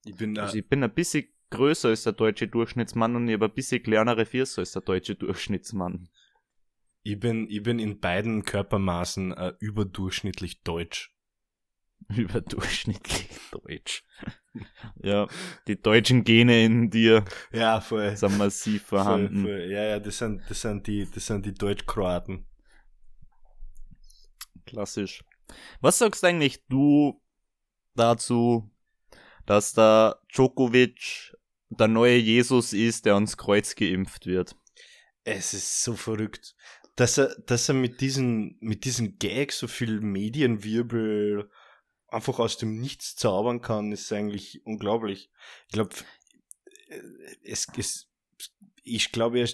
Ich 0.05 0.17
bin. 0.17 0.39
Also 0.39 0.59
ich 0.59 0.69
bin 0.69 0.83
ein 0.83 0.95
bisschen 0.95 1.29
größer 1.51 1.89
als 1.89 2.03
der 2.03 2.13
deutsche 2.13 2.49
Durchschnittsmann 2.49 3.17
und 3.17 3.29
ich 3.29 3.35
habe 3.35 3.47
ein 3.47 3.55
bisschen 3.55 3.83
kleinere 3.83 4.27
Füße 4.27 4.61
als 4.61 4.73
der 4.73 4.83
deutsche 4.83 5.15
Durchschnittsmann. 5.15 6.09
Ich 7.03 7.21
bin, 7.21 7.49
ich 7.51 7.63
bin 7.63 7.79
in 7.79 8.01
beiden 8.01 8.45
Körpermaßen 8.45 9.33
äh, 9.33 9.55
überdurchschnittlich 9.61 10.63
deutsch. 10.63 11.14
Überdurchschnittlich 12.17 13.29
deutsch. 13.51 14.05
ja, 15.03 15.27
die 15.67 15.81
deutschen 15.81 16.25
Gene 16.25 16.65
in 16.65 16.91
dir 16.91 17.25
Ja, 17.53 17.81
voll. 17.81 18.17
sind 18.17 18.39
massiv 18.39 18.83
voll, 18.85 18.99
vorhanden. 19.01 19.43
voll. 19.43 19.71
Ja, 19.71 19.85
ja, 19.85 19.99
das 20.01 20.19
sind, 20.19 20.43
das 20.49 20.61
sind 20.61 20.87
die, 20.87 21.09
das 21.11 21.27
sind 21.27 21.47
die 21.47 21.55
Deutsch-Kroaten. 21.55 22.47
Klassisch. 24.67 25.25
Was 25.81 25.99
sagst 25.99 26.25
eigentlich 26.25 26.65
du 26.69 27.21
dazu, 27.95 28.71
dass 29.47 29.73
der 29.75 30.19
Djokovic 30.33 31.35
der 31.69 31.89
neue 31.89 32.17
Jesus 32.17 32.73
ist, 32.73 33.05
der 33.05 33.15
ans 33.15 33.37
Kreuz 33.37 33.75
geimpft 33.75 34.27
wird? 34.27 34.57
Es 35.25 35.55
ist 35.55 35.83
so 35.83 35.95
verrückt. 35.95 36.55
Dass 36.97 37.19
er, 37.19 37.35
dass 37.47 37.69
er 37.69 37.75
mit 37.75 38.01
diesen, 38.01 38.57
mit 38.61 38.85
diesen 38.85 39.19
Gags 39.19 39.59
so 39.59 39.67
viel 39.67 40.01
Medienwirbel 40.01 41.51
einfach 42.15 42.39
aus 42.39 42.57
dem 42.57 42.81
Nichts 42.81 43.17
zaubern 43.17 43.61
kann, 43.61 43.93
ist 43.93 44.13
eigentlich 44.13 44.65
unglaublich. 44.65 45.31
Ich 45.67 45.73
glaube, 45.73 45.95
es, 47.43 47.67
es, 47.77 48.11
ich 48.83 49.13
glaube, 49.13 49.41
er, 49.41 49.49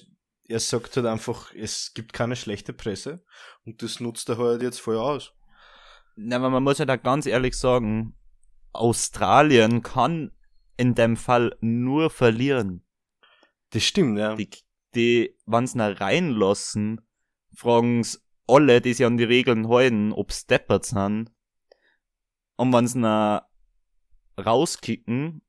er 0.45 0.61
sagt 0.61 0.97
halt 0.97 1.07
einfach, 1.07 1.55
es 1.55 1.95
gibt 1.95 2.13
keine 2.13 2.37
schlechte 2.37 2.73
Presse 2.73 3.25
und 3.65 3.83
das 3.83 4.01
nutzt 4.01 4.29
er 4.29 4.39
halt 4.39 4.63
jetzt 4.63 4.81
voll 4.81 4.99
aus. 4.99 5.33
Na, 6.17 6.37
aber 6.37 6.51
man 6.51 6.63
muss 6.63 6.79
ja 6.79 6.85
da 6.85 6.97
ganz 6.97 7.27
ehrlich 7.27 7.57
sagen, 7.57 8.15
Australien 8.73 9.83
kann 9.83 10.33
in 10.77 10.95
dem 10.95 11.17
Fall 11.17 11.57
nur 11.61 12.11
verlieren. 12.11 12.85
Das 13.71 13.85
stimmt, 13.85 14.19
ja. 14.19 14.35
Die, 14.35 14.51
die 14.95 15.37
wenn's 15.47 15.75
na 15.75 15.89
reinlassen, 15.89 17.01
fragen's 17.55 18.25
alle, 18.47 18.81
die 18.81 18.93
sich 18.93 19.07
an 19.07 19.17
die 19.17 19.25
Regeln 19.25 19.69
halten, 19.69 20.13
ob 20.13 20.33
steppert 20.33 20.85
sind. 20.85 21.31
Und 22.61 22.75
wenn's 22.75 22.95
na 22.95 23.49
rauskicken, 24.39 25.41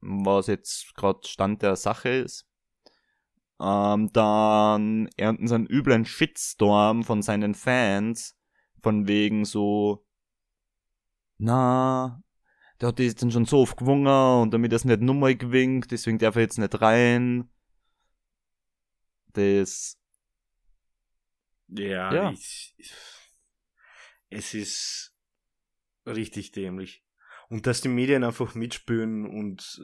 was 0.00 0.46
jetzt 0.46 0.94
grad 0.94 1.26
Stand 1.26 1.60
der 1.60 1.76
Sache 1.76 2.08
ist, 2.08 2.48
ähm, 3.60 4.10
dann 4.14 5.10
ernten 5.18 5.46
sie 5.46 5.54
einen 5.54 5.66
üblen 5.66 6.06
Shitstorm 6.06 7.04
von 7.04 7.20
seinen 7.20 7.54
Fans, 7.54 8.34
von 8.80 9.06
wegen 9.06 9.44
so, 9.44 10.06
na, 11.36 12.22
der 12.80 12.88
hat 12.88 12.98
das 12.98 13.04
jetzt 13.04 13.22
dann 13.22 13.30
schon 13.30 13.44
so 13.44 13.58
oft 13.60 13.76
gewungen 13.76 14.06
und 14.40 14.50
damit 14.50 14.72
er 14.72 14.76
es 14.76 14.86
nicht 14.86 15.02
nochmal 15.02 15.36
gewinkt, 15.36 15.90
deswegen 15.90 16.16
darf 16.16 16.36
er 16.36 16.42
jetzt 16.42 16.56
nicht 16.56 16.80
rein. 16.80 17.50
Das, 19.34 19.98
Ja, 21.68 22.14
Ja. 22.14 22.30
Ich, 22.30 22.74
es 24.30 24.54
ist 24.54 25.17
richtig 26.16 26.52
dämlich. 26.52 27.04
Und 27.48 27.66
dass 27.66 27.80
die 27.80 27.88
Medien 27.88 28.24
einfach 28.24 28.54
mitspülen 28.54 29.26
und 29.26 29.82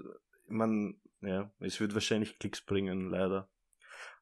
man, 0.49 1.01
ja, 1.23 1.51
es 1.61 1.81
wird 1.81 1.95
wahrscheinlich 1.95 2.39
Klicks 2.39 2.61
bringen, 2.61 3.09
leider. 3.11 3.49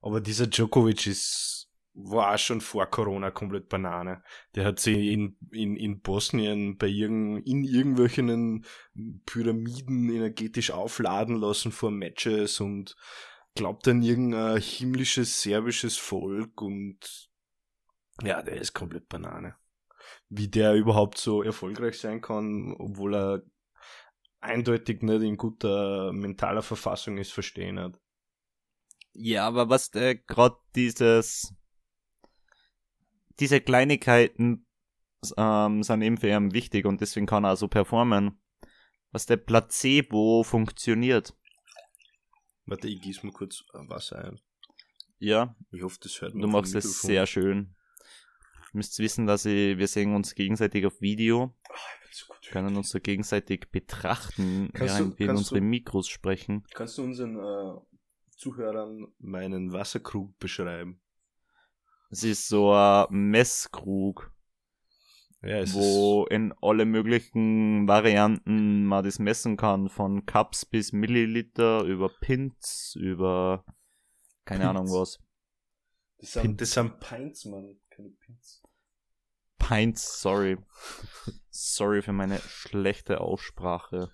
Aber 0.01 0.21
dieser 0.21 0.47
Djokovic 0.47 1.07
ist, 1.07 1.71
war 1.95 2.35
auch 2.35 2.39
schon 2.39 2.61
vor 2.61 2.87
Corona 2.87 3.31
komplett 3.31 3.69
Banane. 3.69 4.23
Der 4.55 4.65
hat 4.65 4.81
sie 4.81 5.13
in, 5.13 5.37
in, 5.51 5.77
in 5.77 6.01
Bosnien 6.01 6.77
bei 6.79 6.87
irgend, 6.87 7.47
in 7.47 7.65
irgendwelchen 7.65 8.65
Pyramiden 9.27 10.09
energetisch 10.11 10.71
aufladen 10.71 11.37
lassen 11.37 11.73
vor 11.73 11.91
Matches 11.91 12.61
und 12.61 12.97
glaubt 13.55 13.87
an 13.89 14.03
irgendein 14.03 14.61
himmlisches 14.61 15.43
serbisches 15.43 15.97
Volk 15.97 16.63
und 16.63 17.31
ja, 18.23 18.43
der 18.43 18.61
ist 18.61 18.73
komplett 18.73 19.09
Banane. 19.09 19.57
Wie 20.35 20.49
der 20.49 20.75
überhaupt 20.75 21.19
so 21.19 21.43
erfolgreich 21.43 21.99
sein 21.99 22.23
kann, 22.23 22.75
obwohl 22.79 23.15
er 23.15 23.43
eindeutig 24.41 25.03
nicht 25.03 25.23
in 25.23 25.37
guter 25.37 26.11
mentaler 26.13 26.63
Verfassung 26.63 27.19
ist, 27.19 27.33
verstehen 27.33 27.79
hat. 27.79 28.01
Ja, 29.13 29.47
aber 29.47 29.69
was 29.69 29.91
der 29.91 30.15
gerade 30.15 30.57
dieses 30.75 31.55
diese 33.39 33.61
Kleinigkeiten 33.61 34.67
ähm, 35.37 35.83
sind 35.83 36.03
eben 36.03 36.17
für 36.17 36.29
ihn 36.29 36.55
wichtig 36.55 36.87
und 36.87 37.01
deswegen 37.01 37.27
kann 37.27 37.45
er 37.45 37.57
so 37.57 37.69
performen. 37.69 38.41
Was 39.11 39.27
der 39.27 39.37
Placebo 39.37 40.43
funktioniert. 40.43 41.37
Warte, 42.65 42.89
ich 42.89 43.03
gieße 43.03 43.27
mal 43.27 43.33
kurz 43.33 43.65
Wasser 43.73 44.25
ein. 44.25 44.41
Ja. 45.19 45.55
Ich 45.71 45.83
hoffe, 45.83 45.99
das 46.01 46.21
hört 46.23 46.35
man. 46.35 46.43
Du 46.43 46.49
machst 46.49 46.75
es 46.75 47.03
sehr 47.03 47.27
schön. 47.27 47.75
Müsst 48.73 48.99
wissen, 48.99 49.27
dass 49.27 49.45
ich, 49.45 49.77
wir 49.77 49.87
sehen 49.87 50.15
uns 50.15 50.35
gegenseitig 50.35 50.87
auf 50.87 51.01
Video. 51.01 51.55
Oh, 51.69 51.75
so 52.11 52.27
können 52.51 52.77
uns 52.77 52.91
so 52.91 53.01
gegenseitig 53.01 53.71
betrachten, 53.71 54.71
kannst 54.73 54.99
während 54.99 55.15
du, 55.15 55.19
wir 55.19 55.31
in 55.31 55.37
unsere 55.37 55.61
du, 55.61 55.67
Mikros 55.67 56.09
sprechen. 56.09 56.65
Kannst 56.75 56.99
du 56.99 57.03
unseren 57.03 57.37
äh, 57.37 57.81
Zuhörern 58.37 59.09
meinen 59.19 59.73
Wasserkrug 59.73 60.39
beschreiben? 60.39 61.01
Es 62.11 62.25
ist 62.25 62.49
so 62.49 62.73
ein 62.73 63.07
Messkrug, 63.11 64.33
ja, 65.43 65.65
wo 65.73 66.27
in 66.27 66.53
alle 66.61 66.85
möglichen 66.85 67.89
Varianten 67.89 68.85
man 68.85 69.05
das 69.05 69.19
messen 69.19 69.57
kann, 69.57 69.89
von 69.89 70.27
Cups 70.27 70.67
bis 70.67 70.93
Milliliter, 70.93 71.85
über 71.85 72.11
Pints, 72.21 72.95
über 72.97 73.65
keine 74.45 74.65
Pints. 74.65 74.71
Ahnung 74.71 74.93
was. 74.93 75.21
Das 76.19 76.33
sind, 76.35 76.61
das 76.61 76.73
sind 76.73 77.01
Pints, 77.01 77.47
Mann, 77.47 77.81
keine 77.91 78.11
Pints. 78.11 78.62
Pints, 79.63 80.21
sorry. 80.21 80.59
sorry 81.51 82.03
für 82.03 82.13
meine 82.13 82.41
schlechte 82.41 83.21
Aussprache. 83.21 84.13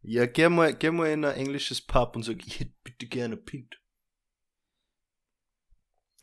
Ja, 0.00 0.26
geh 0.26 0.48
mal, 0.48 0.74
geh 0.74 0.90
mal 0.90 1.10
in 1.10 1.24
ein 1.24 1.36
englisches 1.36 1.80
Pub 1.80 2.16
und 2.16 2.24
sag, 2.24 2.44
ich 2.46 2.60
hätte 2.60 2.74
bitte 2.82 3.06
gerne 3.06 3.36
Pint. 3.36 3.78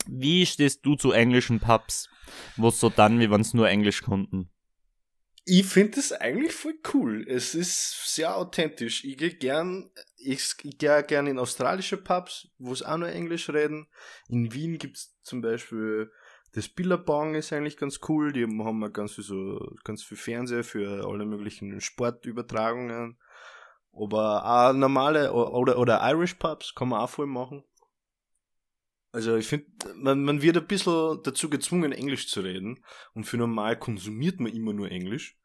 Wie 0.07 0.45
stehst 0.45 0.85
du 0.85 0.95
zu 0.95 1.12
englischen 1.12 1.59
Pubs, 1.59 2.09
wo 2.57 2.71
so 2.71 2.89
dann, 2.89 3.19
wie 3.19 3.29
wenn 3.29 3.41
es 3.41 3.53
nur 3.53 3.69
Englisch 3.69 4.01
konnten? 4.01 4.49
Ich 5.45 5.65
finde 5.65 5.91
das 5.95 6.12
eigentlich 6.12 6.53
voll 6.53 6.77
cool. 6.93 7.25
Es 7.27 7.55
ist 7.55 8.13
sehr 8.13 8.35
authentisch. 8.35 9.03
Ich 9.03 9.17
gehe 9.17 9.33
gern, 9.33 9.89
ich, 10.17 10.53
ich 10.63 10.77
gehe 10.77 11.03
gern 11.03 11.27
in 11.27 11.39
australische 11.39 11.97
Pubs, 11.97 12.49
wo 12.57 12.73
es 12.73 12.83
auch 12.83 12.97
nur 12.97 13.09
Englisch 13.09 13.49
reden. 13.49 13.88
In 14.27 14.53
Wien 14.53 14.77
gibt's 14.77 15.17
zum 15.23 15.41
Beispiel 15.41 16.12
das 16.53 16.67
Billabong 16.67 17.35
ist 17.35 17.53
eigentlich 17.53 17.77
ganz 17.77 17.99
cool. 18.07 18.33
Die 18.33 18.43
haben 18.43 18.93
ganz 18.93 19.13
viel 19.13 19.23
so, 19.23 19.75
ganz 19.83 20.03
viel 20.03 20.17
Fernseher 20.17 20.63
für 20.63 21.07
alle 21.07 21.25
möglichen 21.25 21.79
Sportübertragungen. 21.79 23.17
Aber 23.91 24.45
auch 24.45 24.73
normale 24.73 25.33
oder, 25.33 25.77
oder 25.77 25.99
Irish 26.12 26.35
Pubs 26.35 26.73
kann 26.75 26.89
man 26.89 27.01
auch 27.01 27.09
voll 27.09 27.27
machen. 27.27 27.63
Also 29.12 29.35
ich 29.35 29.47
finde, 29.47 29.67
man, 29.95 30.23
man 30.23 30.41
wird 30.41 30.57
ein 30.57 30.67
bisschen 30.67 31.21
dazu 31.23 31.49
gezwungen, 31.49 31.91
Englisch 31.91 32.27
zu 32.27 32.41
reden. 32.41 32.83
Und 33.13 33.25
für 33.25 33.38
normal 33.38 33.77
konsumiert 33.77 34.39
man 34.39 34.53
immer 34.53 34.73
nur 34.73 34.91
Englisch. 34.91 35.38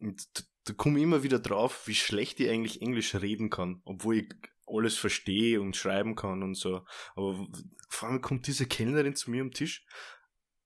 Und 0.00 0.26
da, 0.38 0.42
da 0.64 0.72
komme 0.74 0.98
ich 0.98 1.04
immer 1.04 1.22
wieder 1.22 1.38
drauf, 1.38 1.86
wie 1.86 1.94
schlecht 1.94 2.40
ich 2.40 2.48
eigentlich 2.48 2.80
Englisch 2.80 3.14
reden 3.14 3.50
kann, 3.50 3.82
obwohl 3.84 4.18
ich 4.18 4.34
alles 4.66 4.96
verstehe 4.96 5.60
und 5.60 5.76
schreiben 5.76 6.14
kann 6.14 6.42
und 6.42 6.54
so. 6.54 6.84
Aber 7.14 7.46
vor 7.88 8.08
allem 8.08 8.22
kommt 8.22 8.46
diese 8.46 8.66
Kellnerin 8.66 9.14
zu 9.14 9.30
mir 9.30 9.42
am 9.42 9.50
Tisch. 9.50 9.84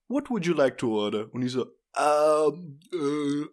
What 0.09 0.31
would 0.31 0.47
you 0.47 0.55
like 0.55 0.79
to 0.79 0.89
order? 0.93 1.33
Und 1.33 1.43
ich 1.43 1.53
so, 1.53 1.67
um, 1.97 2.79
uh, 2.95 3.47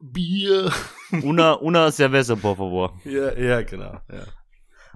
Bier. 0.00 0.72
Una, 1.24 1.54
una 1.60 1.90
cerveza, 1.92 2.36
por 2.36 2.56
favor. 2.56 2.98
Ja, 3.04 3.36
ja, 3.38 3.62
genau. 3.62 4.00
Ja. 4.08 4.26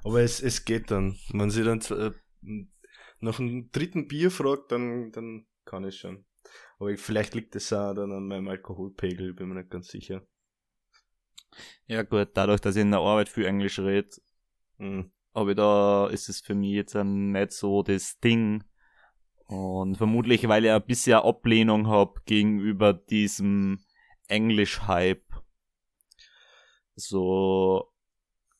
Aber 0.02 0.22
es, 0.22 0.40
es 0.40 0.64
geht 0.64 0.90
dann. 0.90 1.16
Wenn 1.32 1.50
sie 1.50 1.62
dann 1.62 1.80
äh, 1.80 2.12
nach 3.20 3.36
dem 3.36 3.70
dritten 3.70 4.08
Bier 4.08 4.30
fragt, 4.30 4.72
dann, 4.72 5.12
dann 5.12 5.46
kann 5.64 5.84
ich 5.84 5.98
schon. 5.98 6.24
Aber 6.78 6.90
ich, 6.90 7.00
vielleicht 7.00 7.34
liegt 7.34 7.54
es 7.56 7.72
auch 7.72 7.94
dann 7.94 8.12
an 8.12 8.26
meinem 8.26 8.48
Alkoholpegel, 8.48 9.34
bin 9.34 9.48
mir 9.48 9.56
nicht 9.56 9.70
ganz 9.70 9.88
sicher. 9.88 10.26
Ja 11.86 12.02
gut, 12.02 12.30
dadurch, 12.34 12.60
dass 12.60 12.76
ich 12.76 12.82
in 12.82 12.90
der 12.90 13.00
Arbeit 13.00 13.28
viel 13.28 13.44
Englisch 13.44 13.78
rede, 13.78 14.10
mhm. 14.78 15.12
aber 15.32 15.54
da 15.54 16.08
ist 16.08 16.28
es 16.28 16.40
für 16.40 16.54
mich 16.54 16.72
jetzt 16.72 16.94
nicht 16.94 17.52
so 17.52 17.82
das 17.82 18.18
Ding. 18.18 18.64
Und 19.46 19.96
vermutlich, 19.96 20.48
weil 20.48 20.64
ich 20.64 20.70
ein 20.70 20.86
bisschen 20.86 21.18
Ablehnung 21.18 21.86
habe 21.86 22.20
gegenüber 22.24 22.92
diesem 22.94 23.84
Englisch-Hype, 24.28 25.24
so 26.96 27.92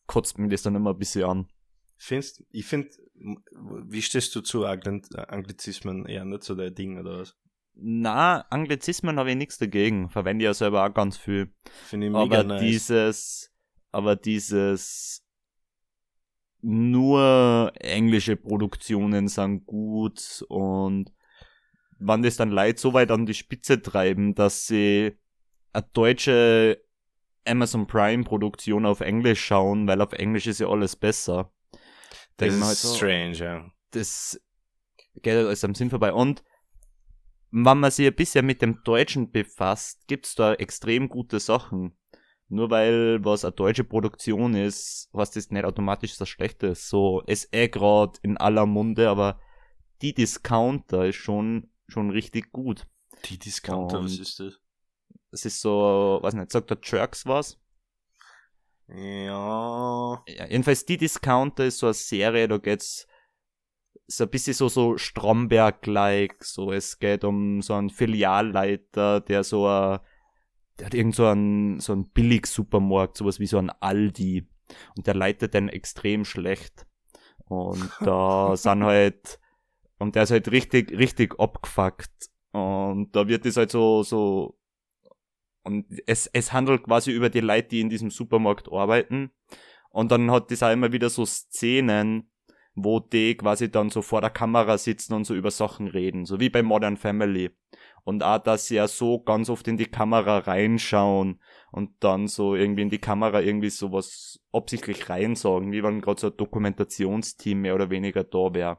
kotzt 0.07 0.39
mir 0.39 0.49
das 0.49 0.63
dann 0.63 0.75
immer 0.75 0.91
ein 0.91 0.99
bisschen 0.99 1.25
an. 1.25 1.49
Findest, 1.97 2.45
ich 2.51 2.67
finde, 2.67 2.91
wie 3.15 4.03
stehst 4.03 4.35
du 4.35 4.41
zu 4.43 4.67
Anglizismen 4.67 6.07
eher 6.07 6.25
nicht 6.25 6.43
so 6.43 6.55
dein 6.55 6.75
Ding 6.75 6.99
oder 6.99 7.21
was? 7.21 7.37
Na, 7.77 8.41
Anglizismen 8.51 9.19
habe 9.19 9.31
ich 9.31 9.37
nichts 9.37 9.59
dagegen. 9.59 10.11
Verwende 10.11 10.45
ja 10.45 10.55
selber 10.55 10.85
auch 10.87 10.95
ganz 10.95 11.17
viel. 11.17 11.53
Finde 11.87 12.07
ich 12.07 12.13
mega 12.13 12.41
aber 12.41 12.45
nice. 12.45 12.61
dieses, 12.61 13.53
aber 13.91 14.17
dieses 14.17 15.24
nur 16.65 17.73
englische 17.79 18.37
Produktionen 18.37 19.29
sind 19.29 19.67
gut 19.67 20.45
und 20.49 21.13
wann 21.99 22.23
das 22.23 22.37
dann 22.37 22.51
Leute 22.51 22.81
so 22.81 22.95
weit 22.95 23.11
an 23.11 23.27
die 23.27 23.35
Spitze 23.35 23.81
treiben, 23.83 24.35
dass 24.35 24.67
sie 24.67 25.19
eine 25.73 25.87
deutsche 25.93 26.83
Amazon 27.47 27.87
Prime 27.87 28.25
Produktion 28.25 28.87
auf 28.87 29.01
Englisch 29.01 29.45
schauen, 29.45 29.87
weil 29.87 30.01
auf 30.01 30.13
Englisch 30.13 30.47
ist 30.47 30.61
ja 30.61 30.69
alles 30.69 30.97
besser. 30.97 31.53
Das 32.37 32.55
ist 32.55 32.65
halt 32.65 32.77
so, 32.77 32.95
strange, 32.95 33.33
ja. 33.33 33.71
Das 33.91 34.41
geht 35.23 35.35
halt 35.35 35.47
alles 35.47 35.65
am 35.65 35.75
Sinn 35.75 35.91
vorbei. 35.91 36.13
Und 36.13 36.43
wenn 37.51 37.79
man 37.79 37.91
sich 37.91 38.07
ein 38.07 38.15
bisschen 38.15 38.47
mit 38.47 38.63
dem 38.63 38.83
Deutschen 38.85 39.31
befasst, 39.31 40.07
gibt's 40.09 40.35
da 40.35 40.55
extrem 40.55 41.09
gute 41.09 41.39
Sachen. 41.39 41.97
Nur 42.49 42.71
weil 42.71 43.25
was 43.25 43.45
eine 43.45 43.53
deutsche 43.53 43.85
Produktion 43.85 44.55
ist, 44.55 45.11
heißt 45.17 45.37
das 45.37 45.51
nicht 45.51 45.65
automatisch 45.65 46.17
das 46.19 46.29
Schlechte. 46.29 46.75
So, 46.75 47.23
es 47.27 47.49
eh 47.53 47.69
grad 47.69 48.19
in 48.19 48.37
aller 48.37 48.67
Munde, 48.67 49.09
aber 49.09 49.41
die 50.03 50.15
Discounter 50.15 51.07
ist 51.07 51.17
schon, 51.17 51.71
schon 51.89 52.11
richtig 52.11 52.53
gut. 52.53 52.87
Die 53.25 53.39
Discounter, 53.39 53.99
Und 53.99 54.05
was 54.05 54.19
ist 54.19 54.41
das? 54.41 54.61
Das 55.31 55.45
ist 55.45 55.61
so, 55.61 56.19
weiß 56.23 56.35
nicht, 56.35 56.53
sagt 56.53 56.71
der 56.71 56.79
Jerks 56.83 57.27
was? 57.27 57.59
Ja. 58.89 60.23
ja. 60.27 60.47
Jedenfalls 60.47 60.85
die 60.85 60.99
Discounter 60.99 61.65
ist 61.65 61.79
so 61.79 61.87
eine 61.87 61.95
Serie, 61.95 62.47
da 62.47 62.59
geht's 62.59 63.07
so 64.07 64.25
ein 64.25 64.31
bisschen 64.31 64.55
so, 64.55 64.69
so 64.69 64.99
Stromberg-like, 64.99 66.45
so 66.45 66.71
es 66.71 66.99
geht 66.99 67.25
um 67.25 67.63
so 67.63 67.75
einen 67.75 67.91
Filialleiter, 67.91 69.21
der 69.23 69.43
so 69.45 69.67
ein, 69.67 70.01
der 70.79 70.87
hat 70.87 70.95
irgend 70.95 71.15
so 71.15 71.27
einen, 71.27 71.81
so 71.81 71.93
einen 71.93 72.11
Billig-Supermarkt, 72.11 73.17
sowas 73.17 73.39
wie 73.39 73.47
so 73.47 73.59
ein 73.59 73.71
Aldi. 73.71 74.49
Und 74.97 75.07
der 75.07 75.15
leitet 75.15 75.55
den 75.55 75.69
extrem 75.69 76.25
schlecht. 76.25 76.87
Und 77.47 77.91
da 78.01 78.57
sind 78.57 78.85
halt, 78.85 79.39
und 79.99 80.15
der 80.17 80.25
ist 80.25 80.31
halt 80.31 80.51
richtig, 80.51 80.91
richtig 80.93 81.39
abgefuckt. 81.39 82.31
Und 82.53 83.15
da 83.15 83.29
wird 83.29 83.45
das 83.45 83.57
halt 83.57 83.71
so, 83.71 84.03
so 84.03 84.59
und 85.65 85.87
es, 86.07 86.27
es 86.33 86.53
handelt 86.53 86.85
quasi 86.85 87.11
über 87.11 87.31
die 87.31 87.41
Leute, 87.41 87.69
die 87.69 87.81
in 87.81 87.89
diesem 87.89 88.11
Supermarkt 88.11 88.71
arbeiten. 88.71 89.31
Und 89.91 90.13
dann 90.13 90.31
hat 90.31 90.51
das 90.51 90.63
auch 90.63 90.71
immer 90.73 90.93
wieder 90.93 91.09
so 91.09 91.25
Szenen, 91.25 92.31
wo 92.75 93.01
die 93.01 93.37
quasi 93.37 93.71
dann 93.71 93.89
so 93.91 94.03
vor 94.03 94.21
der 94.21 94.31
Kamera 94.31 94.77
sitzen 94.77 95.15
und 95.15 95.25
so 95.25 95.35
über 95.35 95.51
Sachen 95.51 95.89
reden, 95.89 96.27
so 96.27 96.39
wie 96.39 96.51
bei 96.51 96.63
Modern 96.63 96.97
Family. 96.97 97.51
Und 98.05 98.23
auch, 98.23 98.39
dass 98.39 98.67
sie 98.67 98.75
ja 98.77 98.87
so 98.87 99.19
ganz 99.21 99.49
oft 99.49 99.67
in 99.67 99.77
die 99.79 99.87
Kamera 99.87 100.39
reinschauen 100.39 101.41
und 101.73 101.91
dann 102.01 102.29
so 102.29 102.55
irgendwie 102.55 102.83
in 102.83 102.91
die 102.91 102.99
Kamera 102.99 103.41
irgendwie 103.41 103.71
sowas 103.71 104.41
absichtlich 104.53 105.09
reinsagen, 105.09 105.73
wie 105.73 105.83
wenn 105.83 106.03
gerade 106.03 106.21
so 106.21 106.27
ein 106.29 106.37
Dokumentationsteam 106.37 107.61
mehr 107.63 107.75
oder 107.75 107.89
weniger 107.91 108.23
da 108.23 108.53
wäre. 108.53 108.79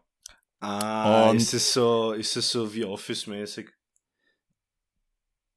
Ah, 0.59 1.29
und 1.29 1.37
ist 1.37 1.53
es 1.53 1.73
so, 1.73 2.13
ist 2.13 2.35
es 2.37 2.49
so 2.49 2.73
wie 2.73 2.85
Office-mäßig? 2.85 3.69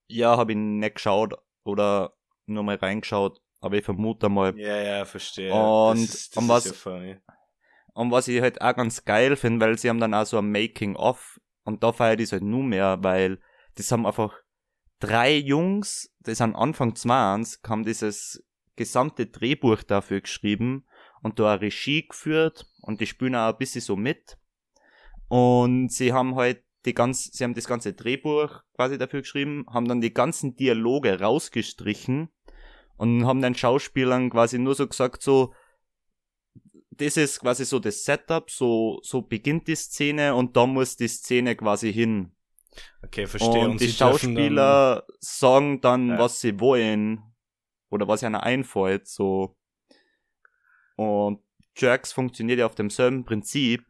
ja, 0.09 0.37
habe 0.37 0.53
ich 0.53 0.59
nicht 0.59 0.95
geschaut 0.95 1.35
oder 1.65 2.15
nur 2.47 2.63
mal 2.63 2.77
reingeschaut. 2.77 3.41
aber 3.61 3.77
ich 3.77 3.85
vermute 3.85 4.29
mal. 4.29 4.57
Ja, 4.57 4.77
ja, 4.81 5.05
verstehe. 5.05 5.53
Und- 5.53 5.99
das 6.09 6.15
ist, 6.15 6.37
das 6.37 6.43
und 6.43 6.49
was- 6.49 6.65
ja 6.67 6.73
funny. 6.73 7.17
Und 7.93 8.13
was 8.13 8.29
ich 8.29 8.41
halt 8.41 8.61
auch 8.63 8.77
ganz 8.77 9.05
geil 9.05 9.35
finde, 9.35 9.67
weil 9.67 9.77
sie 9.77 9.89
haben 9.89 9.99
dann 9.99 10.15
auch 10.15 10.25
so 10.25 10.39
ein 10.39 10.51
Making-of 10.53 11.41
und 11.65 11.83
da 11.83 11.93
feiert 11.93 12.21
ich 12.21 12.31
halt 12.31 12.45
nur 12.45 12.63
mehr, 12.63 12.99
weil 13.03 13.41
das 13.79 13.93
haben 13.93 14.07
einfach 14.07 14.35
drei 14.99 15.37
Jungs, 15.37 16.13
das 16.21 16.39
sind 16.39 16.57
Anfang 16.57 16.97
20, 16.97 17.63
haben 17.69 17.85
dieses 17.85 18.45
gesamte 18.75 19.27
Drehbuch 19.27 19.85
dafür 19.85 20.21
geschrieben 20.21 20.85
und 21.23 21.39
da 21.39 21.53
eine 21.53 21.63
Regie 21.63 22.07
geführt 22.07 22.67
und 22.83 23.01
die 23.01 23.07
spielen 23.07 23.37
auch 23.37 23.53
ein 23.53 23.59
bisschen 23.59 23.81
so 23.81 23.97
mit. 23.97 24.37
Und 25.29 25.93
sie 25.93 26.13
haben 26.13 26.35
halt 26.35 26.65
die 26.87 26.95
ganz, 26.95 27.31
sie 27.33 27.45
haben 27.45 27.55
das 27.55 27.69
ganze 27.69 27.93
Drehbuch 27.93 28.63
quasi 28.75 28.99
dafür 28.99 29.21
geschrieben, 29.21 29.65
haben 29.69 29.87
dann 29.87 30.01
die 30.01 30.15
ganzen 30.15 30.57
Dialoge 30.57 31.21
rausgestrichen 31.21 32.31
und 32.97 33.27
haben 33.27 33.43
den 33.43 33.55
Schauspielern 33.55 34.31
quasi 34.31 34.59
nur 34.59 34.75
so 34.75 34.89
gesagt, 34.89 35.23
so, 35.23 35.55
das 36.91 37.17
ist 37.17 37.39
quasi 37.41 37.65
so 37.65 37.79
das 37.79 38.05
Setup, 38.05 38.51
so, 38.51 38.99
so 39.03 39.23
beginnt 39.23 39.69
die 39.69 39.77
Szene 39.77 40.35
und 40.35 40.57
da 40.57 40.67
muss 40.67 40.97
die 40.97 41.07
Szene 41.07 41.55
quasi 41.55 41.93
hin. 41.93 42.33
Okay, 43.03 43.27
verstehe. 43.27 43.69
Und, 43.69 43.81
die 43.81 43.87
sie 43.87 43.99
dürfen 43.99 44.35
Schauspieler 44.37 45.05
sagen 45.21 45.81
dann, 45.81 46.11
Ja. 46.11 46.19
was 46.19 46.41
sie 46.41 46.61
wollen. 46.61 47.23
Oder 47.91 48.07
was 48.07 48.23
ihnen 48.23 48.35
einfällt, 48.35 49.09
so. 49.09 49.57
Und 50.97 51.41
Jerks 51.75 52.13
funktioniert 52.13 52.59
ja 52.59 52.67
auf 52.67 52.75
demselben 52.75 53.25
Prinzip. 53.25 53.87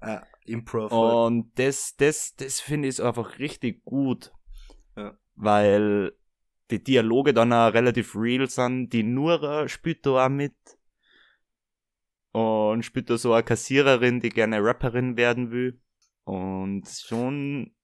Dann, 0.00 0.22
äh, 0.22 0.26
Improv. 0.46 0.92
Oh. 0.92 1.26
Und 1.26 1.58
das, 1.58 1.94
das, 1.96 2.34
das 2.36 2.60
finde 2.60 2.88
ich 2.88 3.02
einfach 3.02 3.38
richtig 3.38 3.84
gut. 3.84 4.32
Ja. 4.96 5.18
Weil 5.34 6.12
die 6.70 6.82
Dialoge 6.82 7.34
dann 7.34 7.52
auch 7.52 7.72
relativ 7.72 8.14
real 8.16 8.48
sind. 8.48 8.90
Die 8.92 9.02
Nura 9.02 9.68
spielt 9.68 10.06
da 10.06 10.26
auch 10.26 10.30
mit. 10.30 10.54
Und 12.32 12.84
spielt 12.84 13.10
da 13.10 13.18
so 13.18 13.32
eine 13.32 13.42
Kassiererin, 13.42 14.20
die 14.20 14.28
gerne 14.28 14.62
Rapperin 14.62 15.16
werden 15.16 15.50
will. 15.50 15.80
Und 16.24 16.86
schon, 16.88 17.74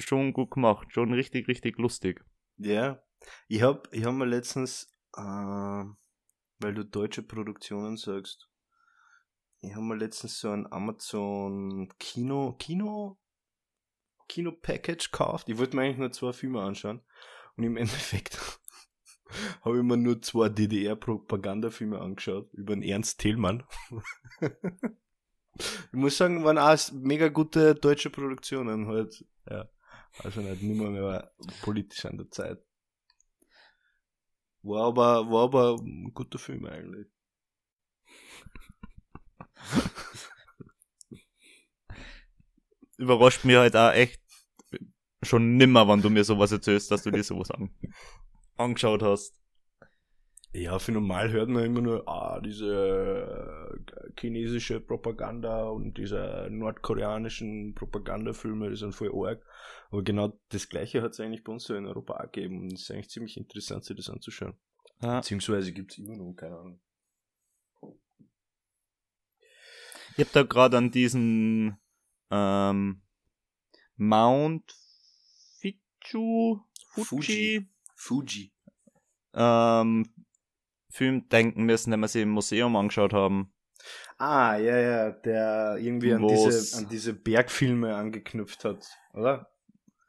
schon 0.00 0.32
gut 0.32 0.50
gemacht. 0.50 0.88
Schon 0.92 1.12
richtig, 1.12 1.48
richtig 1.48 1.78
lustig. 1.78 2.24
Ja, 2.56 3.02
ich 3.48 3.62
hab, 3.62 3.92
ich 3.92 4.04
hab 4.04 4.14
mal 4.14 4.28
letztens, 4.28 4.92
äh, 5.16 5.20
weil 5.20 6.74
du 6.74 6.84
deutsche 6.84 7.22
Produktionen 7.22 7.96
sagst, 7.96 8.48
ich 9.60 9.74
hab 9.74 9.82
mal 9.82 9.98
letztens 9.98 10.40
so 10.40 10.50
ein 10.50 10.70
Amazon 10.72 11.88
Kino, 11.98 12.54
Kino, 12.58 13.18
Kino 14.28 14.52
Package 14.52 15.10
gekauft. 15.10 15.48
Ich 15.48 15.58
wollte 15.58 15.76
mir 15.76 15.82
eigentlich 15.82 15.98
nur 15.98 16.12
zwei 16.12 16.32
Filme 16.32 16.62
anschauen 16.62 17.02
und 17.56 17.64
im 17.64 17.76
Endeffekt 17.76 18.38
habe 19.62 19.78
ich 19.78 19.82
mir 19.84 19.96
nur 19.96 20.22
zwei 20.22 20.48
DDR-Propagandafilme 20.48 22.00
angeschaut 22.00 22.52
über 22.52 22.74
den 22.74 22.82
Ernst 22.82 23.20
Thälmann. 23.20 23.64
ich 24.40 25.92
muss 25.92 26.16
sagen, 26.16 26.44
waren 26.44 26.58
auch 26.58 26.78
mega 26.92 27.28
gute 27.28 27.74
deutsche 27.74 28.10
Produktionen 28.10 28.88
halt. 28.88 29.24
Ja. 29.48 29.68
Also 30.18 30.40
nicht 30.40 30.62
nimmer 30.62 30.90
mehr 30.90 31.32
politisch 31.62 32.04
an 32.04 32.18
der 32.18 32.30
Zeit. 32.30 32.58
War 34.62 34.88
aber, 34.88 35.30
war 35.30 35.44
aber 35.44 35.76
ein 35.80 36.12
guter 36.12 36.38
Film 36.38 36.66
eigentlich. 36.66 37.06
Überrascht 42.98 43.44
mir 43.44 43.60
halt 43.60 43.76
auch 43.76 43.92
echt 43.92 44.20
schon 45.22 45.56
nimmer, 45.56 45.88
wenn 45.88 46.02
du 46.02 46.10
mir 46.10 46.24
sowas 46.24 46.52
erzählst, 46.52 46.90
dass 46.90 47.02
du 47.02 47.10
dir 47.10 47.24
sowas 47.24 47.50
an 47.50 47.70
angeschaut 48.56 49.02
hast. 49.02 49.39
Ja, 50.52 50.80
für 50.80 50.90
normal 50.90 51.30
hört 51.30 51.48
man 51.48 51.64
immer 51.64 51.80
nur, 51.80 52.08
ah, 52.08 52.40
diese 52.40 53.78
äh, 53.86 54.20
chinesische 54.20 54.80
Propaganda 54.80 55.68
und 55.68 55.96
diese 55.96 56.48
nordkoreanischen 56.50 57.74
Propagandafilme, 57.76 58.68
die 58.68 58.76
sind 58.76 58.92
voll 58.92 59.12
arg. 59.14 59.46
Aber 59.90 60.02
genau 60.02 60.40
das 60.48 60.68
gleiche 60.68 61.02
hat 61.02 61.12
es 61.12 61.20
eigentlich 61.20 61.44
bei 61.44 61.52
uns 61.52 61.64
so 61.64 61.74
in 61.76 61.86
Europa 61.86 62.14
auch 62.14 62.32
gegeben 62.32 62.62
und 62.62 62.72
es 62.72 62.82
ist 62.82 62.90
eigentlich 62.90 63.10
ziemlich 63.10 63.36
interessant, 63.36 63.84
sich 63.84 63.96
das 63.96 64.10
anzuschauen. 64.10 64.54
Ja. 65.00 65.20
Beziehungsweise 65.20 65.72
gibt 65.72 65.92
es 65.92 65.98
immer 65.98 66.16
noch, 66.16 66.34
keine 66.34 66.58
Ahnung. 66.58 66.80
Ich 70.16 70.26
hab 70.26 70.32
da 70.32 70.42
gerade 70.42 70.76
an 70.78 70.90
diesen 70.90 71.78
ähm, 72.30 73.02
Mount 73.96 74.74
Fichu, 75.60 76.60
Fuji, 76.88 77.06
Fuji. 77.06 77.68
Fuji. 77.94 78.52
Ähm, 79.32 80.19
Film 80.90 81.28
denken 81.28 81.64
müssen, 81.64 81.90
den 81.90 82.00
wir 82.00 82.08
sie 82.08 82.22
im 82.22 82.30
Museum 82.30 82.76
angeschaut 82.76 83.12
haben. 83.12 83.52
Ah, 84.18 84.56
ja, 84.56 84.78
ja, 84.78 85.10
der 85.10 85.78
irgendwie 85.80 86.12
an 86.12 86.26
diese, 86.28 86.76
an 86.78 86.88
diese 86.90 87.14
Bergfilme 87.14 87.94
angeknüpft 87.94 88.64
hat, 88.64 88.86
oder? 89.14 89.50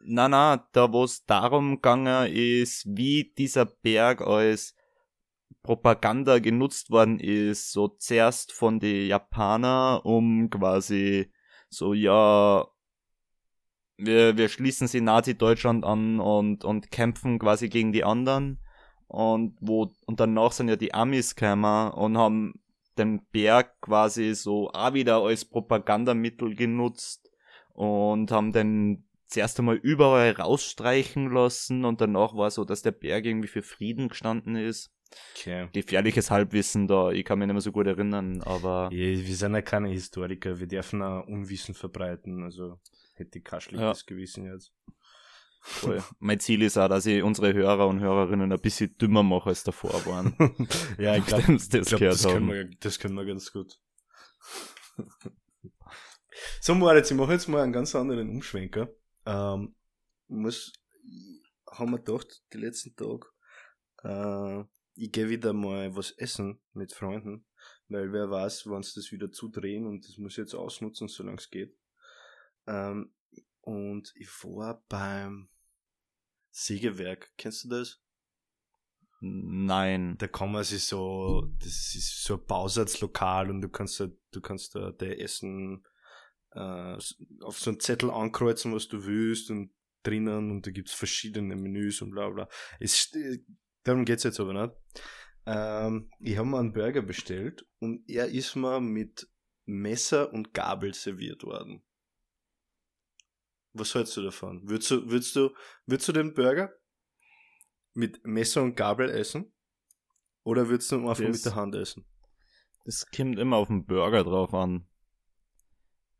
Na, 0.04 0.28
na, 0.28 0.67
da 0.74 0.91
wo 0.91 1.04
es 1.04 1.26
darum 1.26 1.76
gegangen 1.76 2.34
ist, 2.34 2.86
wie 2.88 3.34
dieser 3.38 3.65
Berg 3.65 4.22
als 4.22 4.76
Propaganda 5.63 6.39
genutzt 6.39 6.89
worden 6.89 7.20
ist, 7.20 7.72
so 7.72 7.88
zuerst 7.88 8.52
von 8.52 8.80
den 8.80 9.08
Japaner, 9.08 10.02
um 10.04 10.50
quasi 10.50 11.32
so, 11.70 11.94
ja, 11.94 12.67
wir, 13.98 14.38
wir 14.38 14.50
schließen 14.50 14.88
sie 14.88 15.02
Nazi-Deutschland 15.02 15.86
an 15.86 16.20
und, 16.20 16.65
und 16.65 16.91
kämpfen 16.91 17.39
quasi 17.39 17.70
gegen 17.70 17.94
die 17.94 18.04
anderen. 18.04 18.60
Und 19.12 19.58
wo, 19.60 19.91
und 20.06 20.21
danach 20.21 20.54
sind 20.54 20.69
ja 20.69 20.78
die 20.78 20.93
Amis 20.93 21.36
gekommen 21.36 21.91
und 21.91 22.17
haben 22.17 22.62
den 22.97 23.26
Berg 23.34 23.82
quasi 23.82 24.34
so 24.36 24.69
auch 24.71 24.93
wieder 24.93 25.21
als 25.21 25.43
Propagandamittel 25.43 26.56
genutzt 26.56 27.30
und 27.74 28.32
haben 28.32 28.54
den 28.54 29.04
zuerst 29.28 29.60
einmal 29.60 29.76
überall 29.76 30.32
rausstreichen 30.32 31.30
lassen 31.30 31.84
und 31.84 32.00
danach 32.00 32.36
war 32.36 32.52
so, 32.52 32.63
dass 32.63 32.84
der 32.84 32.91
Berg 32.91 33.26
irgendwie 33.26 33.50
für 33.50 33.63
Frieden 33.63 34.08
gestanden 34.08 34.56
ist. 34.56 34.93
Okay. 35.36 35.67
Gefährliches 35.74 36.32
Halbwissen 36.32 36.88
da, 36.88 37.12
ich 37.12 37.26
kann 37.26 37.38
mich 37.38 37.47
nicht 37.47 37.54
mehr 37.54 37.62
so 37.62 37.74
gut 37.74 37.88
erinnern, 37.88 38.41
aber 38.43 38.89
Ja, 38.93 39.28
wir 39.28 39.36
sind 39.36 39.54
ja 39.54 39.62
keine 39.62 39.89
Historiker, 39.89 40.58
wir 40.58 40.67
dürfen 40.67 41.02
auch 41.02 41.28
Unwissen 41.28 41.76
verbreiten, 41.76 42.43
also 42.43 42.80
hätte 43.15 43.39
ich 43.39 43.43
kein 43.43 43.60
schlechtes 43.60 44.06
Gewissen 44.06 44.45
jetzt. 44.45 44.71
Voll. 45.62 46.04
mein 46.19 46.39
Ziel 46.39 46.62
ist 46.62 46.78
auch, 46.78 46.88
dass 46.88 47.06
ich 47.06 47.24
unsere 47.24 47.54
Hörer 47.54 47.88
und 47.88 48.00
Hörerinnen 48.00 48.52
ein 48.52 48.60
bisschen 48.60 48.97
dümmer 48.97 49.24
mache, 49.24 49.50
als 49.50 49.63
davor 49.63 50.06
waren. 50.06 50.36
ja, 50.97 51.15
ich 51.15 51.26
glaube, 51.26 51.43
das 51.54 51.69
glaub, 51.69 52.02
das, 52.02 52.24
können 52.24 52.36
haben. 52.36 52.50
wir, 52.50 52.69
das 52.80 53.00
können 53.00 53.15
wir 53.15 53.26
ganz 53.26 53.52
gut. 53.52 53.80
so, 56.62 56.76
Moritz, 56.76 57.12
ich 57.12 57.17
mache 57.17 57.34
jetzt 57.34 57.47
mal 57.47 57.62
einen 57.62 57.74
ganz 57.74 57.95
anderen 57.95 58.30
Umschwenker. 58.30 58.89
Ähm, 59.26 59.76
ich 60.28 60.36
muss, 60.36 60.74
haben 61.69 61.91
wir 61.91 62.00
gedacht, 62.00 62.43
die 62.54 62.58
letzten 62.58 62.95
Tage, 62.95 63.28
äh, 64.04 64.63
ich 64.95 65.12
gehe 65.12 65.30
wieder 65.30 65.54
mal 65.54 65.95
was 65.95 66.12
essen 66.12 66.60
mit 66.74 66.93
Freunden, 66.93 67.45
weil 67.88 68.12
wer 68.12 68.30
weiß, 68.30 68.67
wann 68.67 68.84
sie 68.84 69.00
das 69.00 69.12
wieder 69.12 69.32
zudrehen 69.32 69.86
und 69.86 70.08
das 70.08 70.17
muss 70.17 70.34
ich 70.34 70.38
jetzt 70.38 70.56
ausnutzen, 70.56 71.08
solange 71.08 71.38
es 71.38 71.50
geht. 71.50 71.78
Ähm, 72.67 73.13
und 73.62 74.12
ich 74.15 74.30
war 74.43 74.84
beim 74.89 75.50
Sägewerk. 76.52 77.32
Kennst 77.38 77.63
du 77.63 77.69
das? 77.69 78.02
Nein. 79.21 80.17
Da 80.17 80.28
kann 80.28 80.52
man 80.52 80.63
sich 80.63 80.84
so, 80.84 81.47
das 81.60 81.95
ist 81.95 82.24
so 82.24 82.36
ein 82.36 82.45
Bausatzlokal 82.45 83.50
und 83.50 83.62
du 83.62 83.69
kannst 83.69 84.00
da, 84.00 84.08
du 84.32 84.41
kannst 84.41 84.76
da 84.76 84.91
der 84.91 85.21
Essen 85.21 85.86
äh, 86.54 86.97
auf 87.41 87.60
so 87.60 87.69
einen 87.69 87.80
Zettel 87.80 88.10
ankreuzen, 88.10 88.74
was 88.74 88.88
du 88.88 89.06
willst 89.06 89.52
und 89.52 89.71
drinnen 90.04 90.50
und 90.50 90.65
da 90.65 90.71
gibt's 90.71 90.93
verschiedene 90.93 91.56
Menüs 91.56 92.02
und 92.02 92.12
bla 92.12 92.30
bla. 92.30 92.50
Es, 92.80 93.12
darum 93.84 94.06
geht's 94.06 94.24
jetzt 94.24 94.39
aber 94.39 94.54
nicht. 94.54 94.76
Ähm, 95.45 96.10
ich 96.19 96.38
habe 96.38 96.47
mir 96.47 96.60
einen 96.60 96.74
Burger 96.74 97.04
bestellt 97.04 97.65
und 97.80 98.04
er 98.10 98.28
ist 98.28 98.56
mir 98.56 98.80
mit 98.82 99.30
Messer 99.65 100.34
und 100.34 100.54
Gabel 100.54 100.93
serviert 100.93 101.43
worden. 101.43 101.84
Was 103.74 103.96
hältst 103.96 104.18
du 104.18 104.22
davon? 104.24 104.62
Würdest 104.70 104.92
du, 104.92 105.10
würdest 105.10 105.36
du, 105.36 105.50
würdest 105.86 106.08
du 106.10 106.12
den 106.14 106.34
Burger 106.34 106.72
mit 107.94 108.26
Messer 108.26 108.62
und 108.64 108.76
Gabel 108.76 109.10
essen? 109.10 109.54
Oder 110.44 110.68
würdest 110.70 110.92
du 110.92 110.96
ihn 110.98 111.08
einfach 111.08 111.24
Das- 111.24 111.38
mit 111.38 111.46
der 111.46 111.56
Hand 111.56 111.76
essen? 111.76 112.06
Das 112.86 113.06
kommt 113.16 113.38
immer 113.38 113.58
auf 113.58 113.68
den 113.68 113.86
Burger 113.86 114.24
drauf 114.24 114.54
an. 114.54 114.88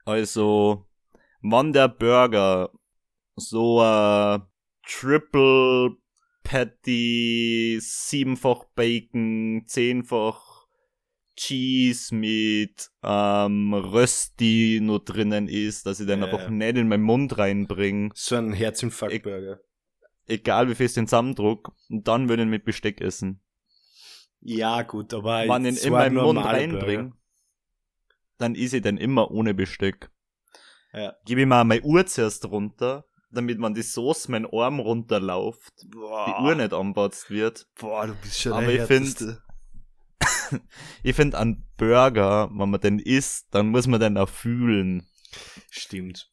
Also, 0.06 0.88
wann 1.42 1.74
der 1.74 1.88
Burger 1.88 2.72
so 3.36 3.82
ein 3.82 4.44
Triple 4.86 5.98
Patty, 6.44 7.80
siebenfach 7.82 8.66
Bacon, 8.76 9.64
zehnfach 9.68 10.51
Cheese 11.36 12.14
mit 12.14 12.90
ähm, 13.04 13.74
Rösti 13.74 14.80
nur 14.82 15.04
drinnen 15.04 15.48
ist, 15.48 15.86
dass 15.86 16.00
ich 16.00 16.08
den 16.08 16.20
Ja, 16.20 16.26
einfach 16.26 16.42
ja. 16.44 16.50
nicht 16.50 16.78
in 16.78 16.88
meinen 16.88 17.04
Mund 17.04 17.38
reinbringe, 17.38 18.10
So 18.14 18.36
ein 18.36 18.54
Herzinfarkt-Burger. 18.54 19.60
egal 20.28 20.70
wie 20.70 20.76
viel 20.76 20.86
ich 20.88 20.94
den 20.94 21.08
zusammendruck, 21.08 21.72
und 21.90 22.08
dann 22.08 22.30
würde 22.30 22.44
ich 22.44 22.50
mit 22.50 22.66
Besteck 22.66 23.02
essen. 23.02 23.42
Ja, 24.42 24.82
gut, 24.84 25.14
aber 25.14 25.48
wenn 25.48 25.66
ich 25.66 25.82
ihn 25.82 25.88
in 25.88 25.94
meinen 25.94 26.16
Mund 26.16 26.44
reinbringe, 26.44 27.14
dann 28.38 28.56
ist 28.56 28.74
ich 28.74 28.82
dann 28.82 28.98
immer 28.98 29.30
ohne 29.32 29.54
Besteck. 29.54 30.10
Ja. 30.94 31.14
Gebe 31.26 31.42
ich 31.42 31.48
mal 31.48 31.64
meine 31.64 31.84
Uhr 31.84 32.06
zuerst 32.08 32.46
runter, 32.46 33.06
damit 33.32 33.60
man 33.60 33.74
die 33.74 33.84
Sauce 33.84 34.28
mein 34.28 34.46
Arm 34.52 34.80
runterläuft, 34.80 35.72
Boah. 35.88 36.26
die 36.26 36.44
Uhr 36.44 36.56
nicht 36.56 36.74
anpatzt 36.74 37.30
wird. 37.30 37.68
Boah, 37.80 38.08
du 38.08 38.16
bist 38.16 38.42
schon 38.42 38.54
Aber 38.54 38.68
ich 38.68 38.82
find- 38.82 39.06
Härteste. 39.08 39.42
Ich 41.04 41.16
finde, 41.16 41.38
an 41.38 41.66
Burger, 41.78 42.50
wenn 42.52 42.70
man 42.70 42.82
den 42.82 43.00
isst, 43.00 43.48
dann 43.52 43.70
muss 43.70 43.88
man 43.88 44.00
den 44.00 44.18
auch 44.18 44.30
fühlen. 44.30 45.08
Stimmt. 45.70 46.32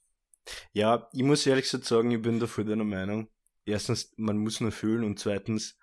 Ja, 0.73 1.09
ich 1.13 1.23
muss 1.23 1.47
ehrlich 1.47 1.65
gesagt 1.65 1.85
sagen, 1.85 2.11
ich 2.11 2.23
bin 2.23 2.41
dafür 2.41 2.65
deiner 2.65 2.85
Meinung. 2.85 3.29
Erstens, 3.65 4.13
man 4.17 4.39
muss 4.39 4.61
nur 4.61 4.73
fühlen 4.73 5.05
und 5.05 5.19
zweitens, 5.19 5.79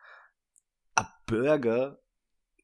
ein 0.96 1.06
Burger, 1.28 2.00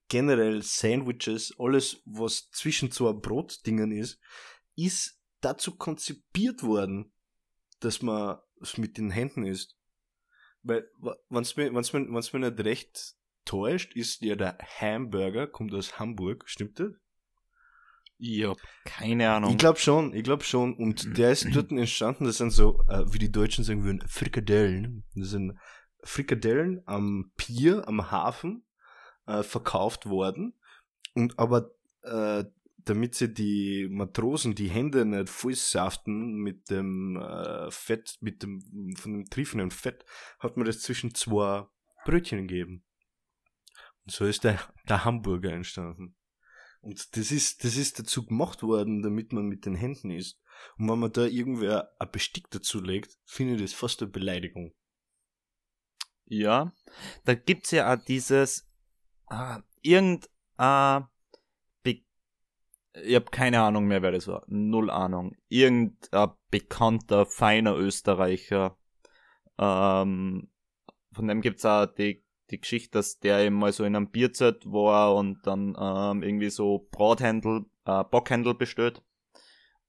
generell 0.10 0.62
Sandwiches, 0.64 1.54
alles, 1.60 2.02
was 2.06 2.50
zwischen 2.52 2.92
zwei 2.92 3.14
Brotdingen 3.14 3.92
ist, 3.92 4.20
ist 4.76 5.20
dazu 5.42 5.76
konzipiert 5.76 6.64
worden, 6.64 7.14
dass 7.80 8.02
man 8.02 8.40
es 8.62 8.78
mit 8.78 8.98
den 8.98 9.12
Händen 9.12 9.46
isst. 9.46 9.78
Weil, 10.64 10.90
wenn 11.30 11.42
es 11.44 11.56
mir, 11.56 11.74
wenn's 11.74 11.94
mir, 11.94 12.08
wenn's 12.10 12.34
mir 12.34 12.40
nicht 12.40 12.60
recht 12.66 13.16
täuscht, 13.46 13.96
ist 13.96 14.22
ja 14.22 14.36
der 14.36 14.58
Hamburger, 14.80 15.48
kommt 15.48 15.74
aus 15.74 16.00
Hamburg, 16.00 16.44
stimmt 16.48 16.80
das? 16.80 16.92
Ich 18.24 18.46
hab 18.46 18.58
keine 18.86 19.32
Ahnung. 19.32 19.52
Ich 19.52 19.58
glaube 19.58 19.80
schon, 19.80 20.14
ich 20.14 20.24
glaube 20.24 20.44
schon. 20.44 20.76
Und 20.76 21.18
der 21.18 21.32
ist 21.32 21.48
dort 21.56 21.72
entstanden, 21.72 22.26
das 22.26 22.38
sind 22.38 22.52
so, 22.52 22.80
äh, 22.88 23.04
wie 23.12 23.18
die 23.18 23.32
Deutschen 23.32 23.64
sagen 23.64 23.84
würden, 23.84 24.04
Frikadellen. 24.08 25.04
Das 25.16 25.30
sind 25.30 25.58
Frikadellen 26.04 26.84
am 26.86 27.32
Pier, 27.36 27.88
am 27.88 28.12
Hafen, 28.12 28.64
äh, 29.26 29.42
verkauft 29.42 30.06
worden. 30.06 30.54
Und 31.16 31.40
aber, 31.40 31.72
äh, 32.04 32.44
damit 32.78 33.16
sie 33.16 33.34
die 33.34 33.88
Matrosen 33.90 34.54
die 34.54 34.70
Hände 34.70 35.04
nicht 35.04 35.30
vollsaften 35.30 36.36
mit 36.36 36.70
dem 36.70 37.18
äh, 37.18 37.72
Fett, 37.72 38.18
mit 38.22 38.44
dem, 38.44 38.96
von 38.98 39.14
dem 39.14 39.26
triefenden 39.32 39.72
Fett, 39.72 40.06
hat 40.40 40.58
man 40.58 40.68
das 40.68 40.82
zwischen 40.82 41.16
zwei 41.16 41.66
Brötchen 42.06 42.48
gegeben. 42.48 42.84
So 44.06 44.26
ist 44.26 44.44
der, 44.44 44.60
der 44.90 45.06
Hamburger 45.06 45.52
entstanden. 45.52 46.16
Und 46.82 47.16
das 47.16 47.32
ist, 47.32 47.64
das 47.64 47.78
ist 47.78 48.00
dazu 48.00 48.26
gemacht 48.26 48.64
worden, 48.64 49.04
damit 49.04 49.34
man 49.34 49.46
mit 49.46 49.66
den 49.66 49.76
Händen 49.76 50.10
isst. 50.10 50.40
Und 50.78 50.90
wenn 50.90 51.00
man 51.00 51.12
da 51.12 51.26
irgendwer 51.26 51.92
ein 52.00 52.12
Bestick 52.12 52.50
dazu 52.50 52.82
legt, 52.82 53.18
finde 53.26 53.56
ich 53.56 53.62
das 53.62 53.74
fast 53.74 54.02
eine 54.02 54.12
Beleidigung. 54.12 54.74
Ja, 56.26 56.74
da 57.26 57.36
gibt's 57.36 57.72
ja 57.72 57.94
auch 57.94 58.04
dieses, 58.04 58.68
ah, 59.28 59.62
irgend, 59.82 60.30
ah, 60.58 61.10
be 61.84 62.04
ich 62.94 63.16
hab 63.16 63.32
keine 63.32 63.62
Ahnung 63.62 63.86
mehr, 63.86 64.02
wer 64.02 64.12
das 64.12 64.28
war, 64.28 64.44
null 64.48 64.90
Ahnung. 64.90 65.36
Irgendein 65.50 66.32
bekannter, 66.50 67.26
feiner 67.26 67.76
Österreicher, 67.76 68.78
ähm, 69.58 70.50
von 71.12 71.28
dem 71.28 71.42
gibt's 71.42 71.66
auch 71.66 71.86
die, 71.86 72.24
die 72.52 72.62
Geschichte, 72.62 72.92
dass 72.92 73.20
der 73.20 73.40
eben 73.40 73.56
mal 73.56 73.72
so 73.72 73.84
in 73.84 73.96
einem 73.96 74.12
Bierzelt 74.12 74.66
war 74.66 75.16
und 75.16 75.40
dann 75.46 75.76
ähm, 75.80 76.24
irgendwie 76.24 76.50
so 76.50 76.88
Brathändel, 76.92 77.66
äh, 77.86 78.04
Bockhändel 78.04 78.54
bestellt. 78.54 79.02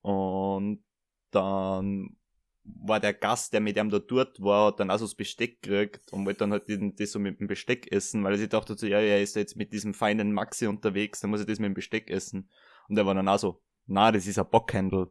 Und 0.01 0.85
dann 1.31 2.17
war 2.65 3.01
der 3.01 3.15
Gast, 3.15 3.53
der 3.53 3.61
mit 3.61 3.77
ihm 3.77 3.91
da 3.91 3.99
dort 3.99 4.41
war, 4.41 4.69
hat 4.69 4.81
dann 4.81 4.91
auch 4.91 4.99
so 4.99 5.05
das 5.05 5.15
Besteck 5.15 5.63
gekriegt 5.63 6.13
und 6.13 6.25
wollte 6.25 6.41
dann 6.41 6.53
halt 6.53 6.65
das 7.01 7.13
so 7.13 7.19
mit 7.19 7.41
dem 7.41 7.49
Besteck 7.49 7.91
essen, 7.91 8.23
weil 8.23 8.33
er 8.33 8.39
sich 8.39 8.49
dachte 8.49 8.77
so, 8.77 8.87
ja, 8.87 9.01
er 9.01 9.21
ist 9.21 9.35
jetzt 9.37 9.57
mit 9.57 9.73
diesem 9.73 9.95
feinen 9.95 10.33
Maxi 10.33 10.67
unterwegs, 10.67 11.21
dann 11.21 11.31
muss 11.31 11.41
er 11.41 11.47
das 11.47 11.59
mit 11.59 11.67
dem 11.67 11.75
Besteck 11.75 12.11
essen. 12.11 12.51
Und 12.89 12.97
der 12.97 13.07
war 13.07 13.15
dann 13.15 13.29
auch 13.29 13.39
so, 13.39 13.63
na, 13.87 14.13
das 14.13 14.27
ist 14.27 14.39
ein 14.39 14.49
Bockhändel. 14.49 15.09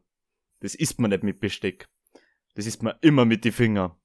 Das 0.60 0.74
isst 0.74 0.98
man 0.98 1.10
nicht 1.10 1.24
mit 1.24 1.40
Besteck. 1.40 1.88
Das 2.54 2.66
isst 2.66 2.82
man 2.82 2.94
immer 3.00 3.24
mit 3.24 3.44
die 3.44 3.52
Finger. 3.52 3.98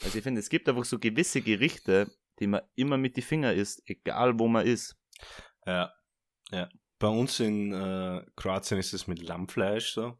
Also 0.00 0.18
ich 0.18 0.22
finde, 0.24 0.40
es 0.40 0.48
gibt 0.48 0.68
einfach 0.68 0.84
so 0.84 0.98
gewisse 0.98 1.40
Gerichte, 1.40 2.10
die 2.40 2.46
man 2.46 2.62
immer 2.74 2.96
mit 2.96 3.16
die 3.16 3.22
Finger 3.22 3.52
isst, 3.52 3.82
egal 3.86 4.38
wo 4.38 4.48
man 4.48 4.66
ist. 4.66 4.96
Ja. 5.66 5.92
Ja. 6.50 6.68
Bei 6.98 7.08
uns 7.08 7.38
in 7.40 7.72
äh, 7.72 8.24
Kroatien 8.36 8.78
ist 8.78 8.92
es 8.92 9.06
mit 9.06 9.22
Lammfleisch 9.22 9.92
so. 9.92 10.18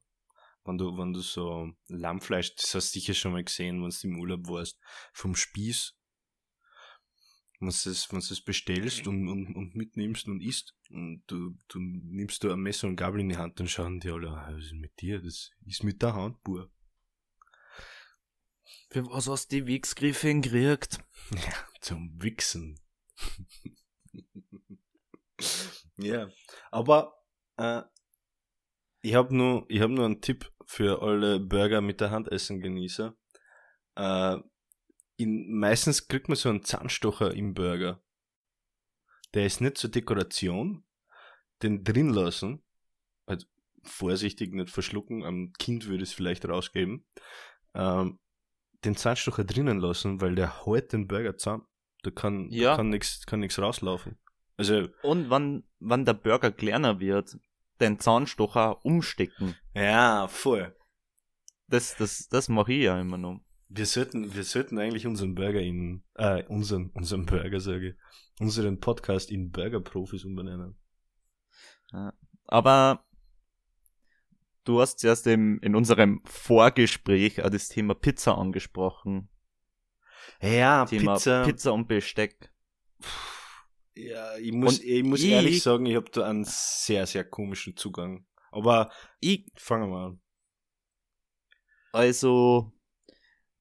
Wenn 0.64 0.78
du, 0.78 0.96
wenn 0.98 1.12
du 1.12 1.20
so 1.20 1.72
Lammfleisch, 1.88 2.54
das 2.56 2.74
hast 2.74 2.94
du 2.94 3.00
sicher 3.00 3.14
schon 3.14 3.32
mal 3.32 3.42
gesehen, 3.42 3.82
wenn 3.82 3.90
du 3.90 4.06
im 4.06 4.20
Urlaub 4.20 4.46
warst, 4.48 4.78
vom 5.12 5.34
Spieß. 5.34 5.94
Wenn 7.60 7.68
du 7.68 7.74
es, 7.74 8.12
wenn 8.12 8.20
du 8.20 8.26
es 8.32 8.44
bestellst 8.44 9.08
und, 9.08 9.28
und, 9.28 9.56
und 9.56 9.74
mitnimmst 9.74 10.28
und 10.28 10.40
isst, 10.42 10.76
und 10.90 11.24
du, 11.26 11.58
du 11.68 11.80
nimmst 11.80 12.44
du 12.44 12.52
ein 12.52 12.60
Messer 12.60 12.86
und 12.86 12.96
Gabel 12.96 13.20
in 13.20 13.30
die 13.30 13.36
Hand, 13.36 13.58
dann 13.58 13.66
schauen 13.66 13.98
die 13.98 14.10
alle, 14.10 14.30
"Ah, 14.30 14.52
was 14.52 14.66
ist 14.66 14.74
mit 14.74 15.00
dir? 15.00 15.20
Das 15.20 15.50
ist 15.66 15.82
mit 15.82 16.00
der 16.02 16.14
Hand, 16.14 16.42
Bur. 16.44 16.70
Für 18.90 19.06
was 19.06 19.28
hast 19.28 19.50
du 19.52 19.56
die 19.56 19.66
Wichsgriffin 19.66 20.42
gekriegt? 20.42 20.98
Zum 21.80 22.22
Wichsen. 22.22 22.80
ja, 25.96 26.28
aber 26.70 27.14
äh, 27.56 27.82
ich 29.02 29.14
habe 29.14 29.34
nur, 29.34 29.64
ich 29.68 29.80
hab 29.80 29.90
nur 29.90 30.04
einen 30.04 30.20
Tipp 30.20 30.50
für 30.66 31.02
alle 31.02 31.40
Burger 31.40 31.80
mit 31.80 32.00
der 32.00 32.10
Hand 32.10 32.30
essen 32.30 32.60
Genießer. 32.60 33.16
Äh, 33.96 34.36
in, 35.16 35.58
meistens 35.58 36.08
kriegt 36.08 36.28
man 36.28 36.36
so 36.36 36.48
einen 36.48 36.62
Zahnstocher 36.62 37.34
im 37.34 37.54
Burger. 37.54 38.02
Der 39.34 39.46
ist 39.46 39.60
nicht 39.60 39.78
zur 39.78 39.90
Dekoration. 39.90 40.84
Den 41.62 41.82
drin 41.82 42.10
lassen. 42.10 42.62
Also 43.26 43.46
vorsichtig 43.82 44.52
nicht 44.54 44.70
verschlucken. 44.70 45.24
Am 45.24 45.52
Kind 45.58 45.86
würde 45.86 46.04
es 46.04 46.12
vielleicht 46.12 46.48
rausgeben. 46.48 47.04
Ähm, 47.74 48.20
den 48.84 48.96
Zahnstocher 48.96 49.44
drinnen 49.44 49.78
lassen, 49.80 50.20
weil 50.20 50.34
der 50.34 50.64
hält 50.66 50.92
den 50.92 51.06
Burger 51.08 51.36
zusammen. 51.36 51.64
Da 52.02 52.10
kann, 52.10 52.48
Ja. 52.50 52.70
da 52.70 52.76
kann 52.76 52.90
nichts 52.90 53.26
kann 53.26 53.40
nix 53.40 53.58
rauslaufen. 53.58 54.18
Also, 54.56 54.88
Und 55.02 55.30
wann, 55.30 55.64
wann 55.80 56.04
der 56.04 56.14
Burger 56.14 56.50
kleiner 56.52 57.00
wird, 57.00 57.36
den 57.80 57.98
Zahnstocher 57.98 58.84
umstecken. 58.84 59.56
ja, 59.74 60.26
voll. 60.28 60.74
Das, 61.68 61.96
das, 61.96 62.28
das 62.28 62.48
mache 62.48 62.72
ich 62.72 62.84
ja 62.84 62.98
immer 63.00 63.18
noch. 63.18 63.40
Wir 63.68 63.84
sollten, 63.84 64.34
wir 64.34 64.44
sollten 64.44 64.78
eigentlich 64.78 65.06
unseren 65.06 65.34
Burger 65.34 65.60
in, 65.60 66.02
äh, 66.14 66.42
unseren, 66.44 66.90
unseren 66.94 67.26
Burger, 67.26 67.60
sage 67.60 67.90
ich, 67.90 67.94
unseren 68.40 68.80
Podcast 68.80 69.30
in 69.30 69.50
Burger-Profis 69.50 70.24
umbenennen. 70.24 70.76
Aber 72.46 73.04
du 74.68 74.80
hast 74.80 75.02
erst 75.04 75.26
im, 75.26 75.58
in 75.60 75.74
unserem 75.74 76.20
Vorgespräch 76.24 77.42
auch 77.42 77.50
das 77.50 77.68
Thema 77.68 77.94
Pizza 77.94 78.36
angesprochen. 78.36 79.28
Ja, 80.40 80.84
Thema 80.84 81.14
Pizza. 81.14 81.44
Pizza 81.44 81.72
und 81.72 81.88
Besteck. 81.88 82.52
Ja, 83.94 84.36
ich 84.36 84.52
muss, 84.52 84.78
Und 84.78 84.84
ich 84.84 85.02
muss 85.02 85.20
ich- 85.22 85.30
ehrlich 85.30 85.62
sagen, 85.62 85.86
ich 85.86 85.96
habe 85.96 86.10
da 86.10 86.28
einen 86.28 86.44
sehr, 86.46 87.06
sehr 87.06 87.24
komischen 87.24 87.76
Zugang. 87.76 88.26
Aber 88.50 88.90
Ich, 89.20 89.46
fangen 89.56 89.84
wir 89.84 89.88
mal 89.88 90.06
an. 90.06 90.20
also, 91.92 92.72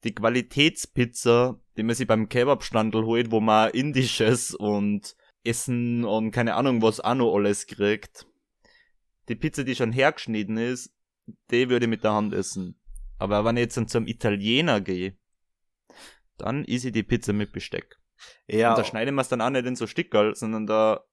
die 0.03 0.13
Qualitätspizza, 0.13 1.59
die 1.75 1.83
man 1.83 1.95
sich 1.95 2.07
beim 2.07 2.29
Kebabstandel 2.29 3.03
holt, 3.05 3.31
wo 3.31 3.39
man 3.39 3.71
indisches 3.71 4.53
und 4.53 5.15
Essen 5.43 6.03
und 6.05 6.31
keine 6.31 6.55
Ahnung 6.55 6.81
was 6.81 6.99
auch 6.99 7.15
noch 7.15 7.33
alles 7.35 7.67
kriegt. 7.67 8.27
Die 9.29 9.35
Pizza, 9.35 9.63
die 9.63 9.75
schon 9.75 9.91
hergeschnitten 9.91 10.57
ist, 10.57 10.93
die 11.51 11.69
würde 11.69 11.85
ich 11.85 11.89
mit 11.89 12.03
der 12.03 12.13
Hand 12.13 12.33
essen. 12.33 12.79
Aber 13.19 13.43
wenn 13.45 13.57
ich 13.57 13.61
jetzt 13.61 13.77
dann 13.77 13.87
zum 13.87 14.07
Italiener 14.07 14.81
gehe, 14.81 15.17
dann 16.37 16.63
isse 16.65 16.87
ich 16.87 16.93
die 16.93 17.03
Pizza 17.03 17.33
mit 17.33 17.51
Besteck. 17.51 17.97
Ja, 18.47 18.71
Und 18.71 18.79
da 18.79 18.83
schneiden 18.83 19.15
wir 19.15 19.21
es 19.21 19.29
dann 19.29 19.41
auch 19.41 19.49
nicht 19.49 19.65
in 19.65 19.75
so 19.75 19.87
Stickerl, 19.87 20.35
sondern 20.35 20.67
da, 20.67 21.03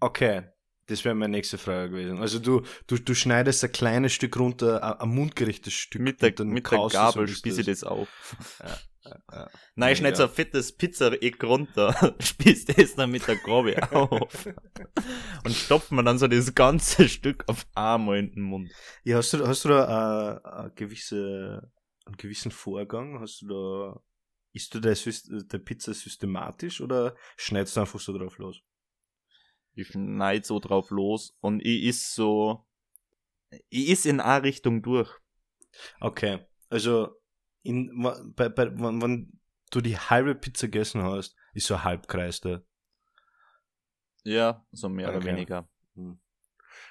okay. 0.00 0.42
Das 0.86 1.04
wäre 1.04 1.14
meine 1.14 1.30
nächste 1.30 1.58
Frage 1.58 1.90
gewesen. 1.90 2.18
Also 2.18 2.40
du, 2.40 2.62
du, 2.88 2.98
du 2.98 3.14
schneidest 3.14 3.62
ein 3.62 3.70
kleines 3.70 4.12
Stück 4.12 4.36
runter, 4.36 5.00
ein, 5.00 5.08
mundgerechtes 5.08 5.72
Stück. 5.72 6.02
mit 6.02 6.20
der, 6.20 6.34
mit 6.44 6.70
der 6.70 6.88
Gabel 6.88 7.28
spieße 7.28 7.60
ich 7.60 7.66
das 7.66 7.84
auf. 7.84 8.08
ja. 8.60 8.76
Nein, 9.74 9.92
ich 9.92 9.98
schneide 9.98 10.16
so 10.16 10.24
ein 10.24 10.30
fettes 10.30 10.76
Pizza-Eck 10.76 11.42
runter, 11.42 12.16
spieß 12.20 12.66
das 12.66 12.94
dann 12.94 13.10
mit 13.10 13.26
der 13.26 13.36
Gabel 13.36 13.76
auf 13.90 14.46
und 15.44 15.54
stopft 15.54 15.90
mir 15.92 16.04
dann 16.04 16.18
so 16.18 16.28
das 16.28 16.54
ganze 16.54 17.08
Stück 17.08 17.48
auf 17.48 17.66
einmal 17.74 18.18
in 18.18 18.32
den 18.32 18.42
Mund. 18.42 18.70
Ja, 19.04 19.16
hast 19.16 19.32
du, 19.32 19.46
hast 19.46 19.64
du 19.64 19.70
da 19.70 20.40
äh, 20.44 20.48
eine 20.48 20.72
gewisse, 20.74 21.72
einen 22.04 22.16
gewissen 22.16 22.50
Vorgang? 22.50 23.20
Hast 23.20 23.42
du 23.42 23.48
da, 23.48 24.02
isst 24.52 24.74
du 24.74 24.80
der, 24.80 24.96
Sys- 24.96 25.46
der 25.48 25.58
Pizza 25.58 25.94
systematisch 25.94 26.80
oder 26.80 27.16
schneidest 27.36 27.76
du 27.76 27.80
einfach 27.80 28.00
so 28.00 28.16
drauf 28.16 28.38
los? 28.38 28.60
Ich 29.74 29.88
schneid 29.88 30.44
so 30.44 30.60
drauf 30.60 30.90
los 30.90 31.34
und 31.40 31.60
ich 31.64 31.84
is 31.84 32.14
so, 32.14 32.66
ich 33.68 33.88
is 33.88 34.04
in 34.04 34.20
eine 34.20 34.44
Richtung 34.44 34.82
durch. 34.82 35.10
Okay, 36.00 36.46
also 36.68 37.16
in, 37.62 38.02
bei, 38.36 38.48
bei, 38.48 38.78
wenn, 38.78 39.02
wenn 39.02 39.40
du 39.70 39.80
die 39.80 39.98
halbe 39.98 40.34
Pizza 40.34 40.66
gegessen 40.66 41.02
hast, 41.02 41.36
ist 41.54 41.66
so 41.66 41.74
ein 41.74 41.84
Halbkreis 41.84 42.40
da. 42.40 42.62
Ja, 44.24 44.64
so 44.72 44.88
mehr 44.88 45.08
oder 45.08 45.18
Okay. 45.18 45.34
weniger. 45.34 45.68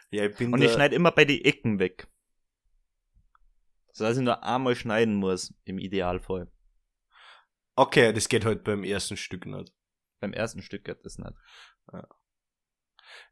Ja, 0.09 0.25
ich 0.25 0.35
bin 0.35 0.53
Und 0.53 0.61
ich 0.61 0.71
schneide 0.71 0.95
immer 0.95 1.11
bei 1.11 1.25
die 1.25 1.45
Ecken 1.45 1.79
weg. 1.79 2.07
So 3.93 4.03
dass 4.05 4.17
ich 4.17 4.23
nur 4.23 4.43
einmal 4.43 4.75
schneiden 4.75 5.15
muss, 5.15 5.53
im 5.65 5.77
Idealfall. 5.77 6.51
Okay, 7.75 8.13
das 8.13 8.29
geht 8.29 8.45
halt 8.45 8.63
beim 8.63 8.83
ersten 8.83 9.17
Stück 9.17 9.45
nicht. 9.45 9.73
Beim 10.19 10.33
ersten 10.33 10.61
Stück 10.61 10.83
geht 10.83 11.05
das 11.05 11.17
nicht. 11.17 11.33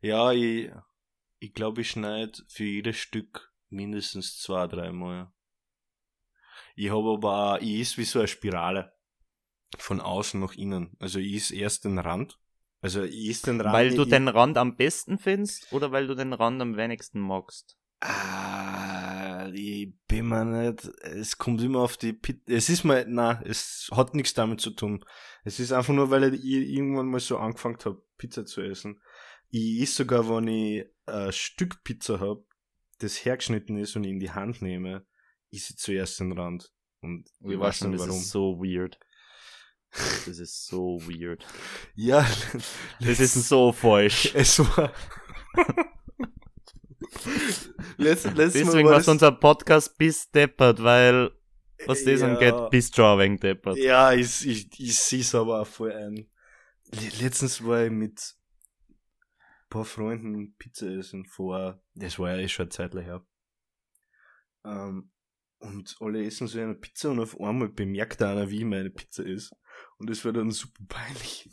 Ja, 0.02 0.32
ich, 0.32 0.72
ich 1.40 1.54
glaube, 1.54 1.82
ich 1.82 1.92
schneide 1.92 2.40
für 2.48 2.64
jedes 2.64 2.98
Stück 2.98 3.54
mindestens 3.70 4.38
zwei, 4.40 4.68
dreimal. 4.68 5.32
Ich 6.80 6.92
habe 6.92 7.12
aber 7.12 7.62
ich 7.62 7.82
ist 7.82 7.98
wie 7.98 8.06
so 8.06 8.20
eine 8.20 8.30
Spirale. 8.30 8.94
Von 9.78 10.00
außen 10.00 10.40
nach 10.40 10.54
innen. 10.54 10.96
Also 11.00 11.20
ich 11.20 11.34
ist 11.34 11.52
erst 11.52 11.84
den 11.84 12.00
Rand. 12.00 12.40
Also 12.80 13.04
ich 13.04 13.28
ist 13.28 13.48
den 13.48 13.60
Rand. 13.60 13.74
weil 13.74 13.94
du 13.94 14.06
den 14.06 14.30
Rand 14.30 14.58
am 14.58 14.78
besten 14.78 15.18
findest 15.18 15.74
oder 15.74 15.92
weil 15.92 16.08
du 16.08 16.16
den 16.16 16.32
Rand 16.32 16.62
am 16.62 16.78
wenigsten 16.78 17.20
magst? 17.20 17.78
Ah, 18.00 19.50
ich 19.54 19.94
bin 20.08 20.30
mir 20.30 20.46
nicht, 20.46 20.86
es 21.04 21.38
kommt 21.38 21.62
immer 21.62 21.82
auf 21.82 21.98
die 21.98 22.14
Pizza, 22.14 22.44
es 22.48 22.70
ist 22.70 22.86
mal, 22.86 23.06
na, 23.10 23.42
es 23.44 23.90
hat 23.92 24.16
nichts 24.16 24.34
damit 24.34 24.62
zu 24.62 24.70
tun. 24.70 25.04
Es 25.44 25.60
ist 25.60 25.74
einfach 25.74 25.94
nur, 25.94 26.10
weil 26.10 26.34
ich 26.34 26.46
irgendwann 26.46 27.08
mal 27.08 27.20
so 27.20 27.40
angefangen 27.40 27.78
habe, 27.84 28.02
Pizza 28.18 28.46
zu 28.46 28.62
essen. 28.62 29.02
Ich 29.50 29.82
is 29.82 29.98
sogar, 29.98 30.30
wenn 30.30 30.48
ich 30.48 30.86
ein 31.08 31.34
Stück 31.34 31.84
Pizza 31.84 32.22
hab, 32.22 32.46
das 33.00 33.26
hergeschnitten 33.26 33.78
ist 33.78 33.98
und 33.98 34.06
ich 34.06 34.12
in 34.12 34.20
die 34.22 34.32
Hand 34.32 34.62
nehme, 34.62 35.06
ich 35.52 35.76
zuerst 35.78 36.20
den 36.20 36.32
Rand. 36.34 36.72
Und 37.02 37.30
ich, 37.42 37.52
Ich 37.52 37.60
weiß 37.60 37.82
nicht 37.82 37.94
das 38.00 38.02
warum. 38.08 38.20
ist 38.22 38.30
so 38.30 38.60
weird. 38.60 39.00
Das 39.92 40.38
ist 40.38 40.68
so 40.68 41.00
weird. 41.08 41.46
Ja, 41.96 42.28
Das 43.00 43.20
ist 43.20 43.34
so 43.48 43.72
falsch. 43.72 44.32
es 44.36 44.60
war. 44.60 44.94
Letzt, 47.98 48.26
letztes 48.26 48.64
Mal 48.66 48.72
Deswegen 48.72 48.88
war 48.90 48.98
das- 48.98 49.08
unser 49.08 49.32
Podcast 49.32 49.98
bis 49.98 50.30
deppert, 50.32 50.82
weil 50.84 51.32
was 51.86 52.04
das 52.04 52.20
Ja. 52.22 52.28
angeht, 52.28 52.70
bist 52.72 52.98
du 52.98 53.04
auch 53.04 53.18
ein 53.18 53.38
deppert. 53.38 53.78
Ja, 53.78 54.14
ich, 54.14 54.46
ich, 54.46 54.80
ich 54.80 54.96
sehe 54.98 55.22
es 55.22 55.34
aber 55.34 55.62
auch 55.62 55.68
voll 55.68 55.92
ein. 55.94 56.30
Le- 56.92 57.24
Letztens 57.24 57.64
war 57.66 57.86
ich 57.86 57.92
mit 57.92 58.36
ein 58.90 59.70
paar 59.70 59.86
Freunden 59.86 60.56
Pizza 60.58 60.88
essen 60.88 61.26
vor, 61.26 61.82
das 61.96 62.20
war 62.20 62.32
ja 62.36 62.38
eh 62.44 62.48
schon 62.48 62.64
eine 62.66 62.70
Zeit 62.70 62.94
lang 62.94 63.04
her. 63.06 63.26
Ähm, 64.66 65.12
und 65.60 65.98
alle 66.00 66.26
essen 66.26 66.48
so 66.48 66.60
eine 66.60 66.76
Pizza 66.76 67.12
und 67.12 67.20
auf 67.20 67.40
einmal 67.40 67.70
bemerkt 67.70 68.22
einer, 68.22 68.50
wie 68.50 68.64
meine 68.64 68.90
Pizza 68.90 69.26
ist. 69.26 69.54
Und 69.98 70.10
das 70.10 70.24
war 70.26 70.34
dann 70.34 70.52
super 70.52 70.84
peinlich. 70.88 71.50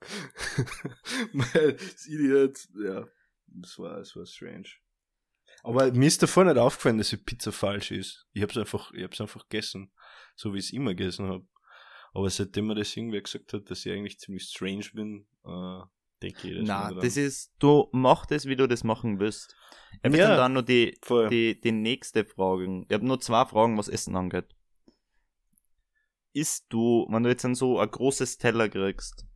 Weil 1.32 1.74
das 1.74 2.06
Idiot, 2.06 2.58
ja, 2.82 3.06
das 3.46 3.78
war, 3.78 3.98
das 3.98 4.16
war 4.16 4.26
strange. 4.26 4.68
Aber 5.62 5.92
mir 5.92 6.06
ist 6.06 6.22
davor 6.22 6.44
nicht 6.44 6.56
aufgefallen, 6.56 6.98
dass 6.98 7.10
die 7.10 7.18
Pizza 7.18 7.52
falsch 7.52 7.90
ist. 7.90 8.26
Ich 8.32 8.42
hab's 8.42 8.56
einfach, 8.56 8.92
ich 8.92 9.02
hab's 9.02 9.20
einfach 9.20 9.42
gegessen. 9.48 9.92
So 10.34 10.54
wie 10.54 10.58
ich 10.58 10.66
es 10.66 10.72
immer 10.72 10.94
gegessen 10.94 11.28
hab. 11.28 11.42
Aber 12.12 12.30
seitdem 12.30 12.66
mir 12.66 12.74
das 12.74 12.96
irgendwer 12.96 13.20
gesagt 13.20 13.52
hat, 13.52 13.70
dass 13.70 13.84
ich 13.84 13.92
eigentlich 13.92 14.18
ziemlich 14.18 14.44
strange 14.44 14.86
bin, 14.94 15.26
äh, 15.44 15.82
denke 16.22 16.48
ich 16.48 16.58
das 16.58 16.66
Na, 16.66 16.92
das 16.92 17.16
ist, 17.16 17.52
du 17.58 17.88
mach 17.92 18.26
das, 18.26 18.46
wie 18.46 18.56
du 18.56 18.66
das 18.66 18.84
machen 18.84 19.18
willst. 19.20 19.56
Ich 20.02 20.04
habe 20.04 20.16
Ja. 20.16 20.36
dann 20.36 20.52
noch 20.54 20.62
die, 20.62 20.98
Voll. 21.02 21.28
die, 21.30 21.60
die 21.60 21.72
nächste 21.72 22.24
Frage. 22.24 22.84
Ich 22.88 22.94
habe 22.94 23.06
nur 23.06 23.20
zwei 23.20 23.44
Fragen, 23.44 23.76
was 23.78 23.88
Essen 23.88 24.16
angeht. 24.16 24.54
Isst 26.32 26.66
du, 26.68 27.06
wenn 27.10 27.22
du 27.24 27.28
jetzt 27.30 27.42
dann 27.44 27.54
so 27.54 27.78
ein 27.80 27.90
großes 27.90 28.38
Teller 28.38 28.68
kriegst, 28.68 29.26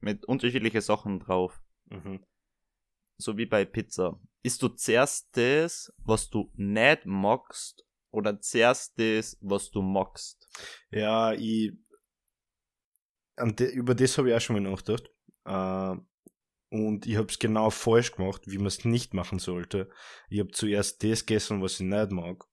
mit 0.00 0.24
unterschiedlichen 0.24 0.80
Sachen 0.80 1.20
drauf, 1.20 1.60
Mhm. 1.90 2.24
so 3.18 3.36
wie 3.36 3.46
bei 3.46 3.64
Pizza, 3.66 4.18
isst 4.42 4.62
du 4.62 4.68
zuerst 4.68 5.28
das, 5.36 5.92
was 5.98 6.30
du 6.30 6.50
nicht 6.54 7.04
magst, 7.04 7.84
oder 8.10 8.40
zuerst 8.40 8.98
das, 8.98 9.36
was 9.40 9.70
du 9.70 9.82
magst? 9.82 10.48
Ja, 10.90 11.32
ich, 11.34 11.72
de, 13.38 13.70
über 13.72 13.94
das 13.94 14.16
habe 14.16 14.30
ich 14.30 14.34
auch 14.36 14.40
schon 14.40 14.62
mal 14.62 14.70
nachgedacht. 14.70 15.10
Äh, 15.44 15.96
und 16.70 17.06
ich 17.06 17.16
habe 17.16 17.28
es 17.28 17.38
genau 17.38 17.70
falsch 17.70 18.12
gemacht, 18.12 18.42
wie 18.46 18.58
man 18.58 18.66
es 18.66 18.84
nicht 18.84 19.14
machen 19.14 19.38
sollte. 19.38 19.88
Ich 20.28 20.40
habe 20.40 20.50
zuerst 20.50 21.04
das 21.04 21.24
gegessen, 21.24 21.62
was 21.62 21.74
ich 21.74 21.86
nicht 21.86 22.10
mag, 22.10 22.44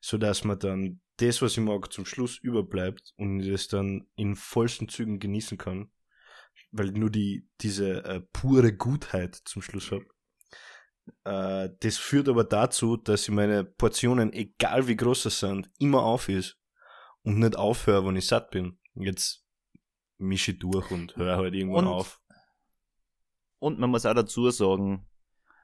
so 0.00 0.18
dass 0.18 0.44
man 0.44 0.58
dann 0.58 1.00
das, 1.16 1.40
was 1.40 1.52
ich 1.52 1.64
mag, 1.64 1.90
zum 1.92 2.04
Schluss 2.04 2.38
überbleibt 2.38 3.14
und 3.16 3.40
ich 3.40 3.50
das 3.50 3.68
dann 3.68 4.06
in 4.16 4.36
vollsten 4.36 4.88
Zügen 4.88 5.18
genießen 5.18 5.56
kann, 5.56 5.90
weil 6.70 6.90
ich 6.90 6.96
nur 6.96 7.10
die 7.10 7.48
diese 7.62 8.04
äh, 8.04 8.20
pure 8.20 8.76
Gutheit 8.76 9.34
zum 9.34 9.62
Schluss 9.62 9.90
habe. 9.90 10.04
Äh, 11.24 11.74
das 11.80 11.96
führt 11.96 12.28
aber 12.28 12.44
dazu, 12.44 12.96
dass 12.96 13.22
ich 13.22 13.30
meine 13.34 13.64
Portionen, 13.64 14.32
egal 14.32 14.86
wie 14.86 14.96
groß 14.96 15.22
sie 15.22 15.30
sind, 15.30 15.70
immer 15.78 16.02
auf 16.02 16.28
ist 16.28 16.58
und 17.22 17.38
nicht 17.38 17.56
aufhöre, 17.56 18.06
wenn 18.06 18.16
ich 18.16 18.26
satt 18.26 18.50
bin. 18.50 18.78
Jetzt 18.94 19.45
mische 20.18 20.52
ich 20.52 20.58
durch 20.58 20.90
und 20.90 21.16
höre 21.16 21.36
halt 21.36 21.54
irgendwann 21.54 21.86
Und- 21.86 21.92
auf. 21.92 22.20
Und 23.58 23.78
man 23.78 23.90
muss 23.90 24.06
auch 24.06 24.14
dazu 24.14 24.50
sagen, 24.50 25.06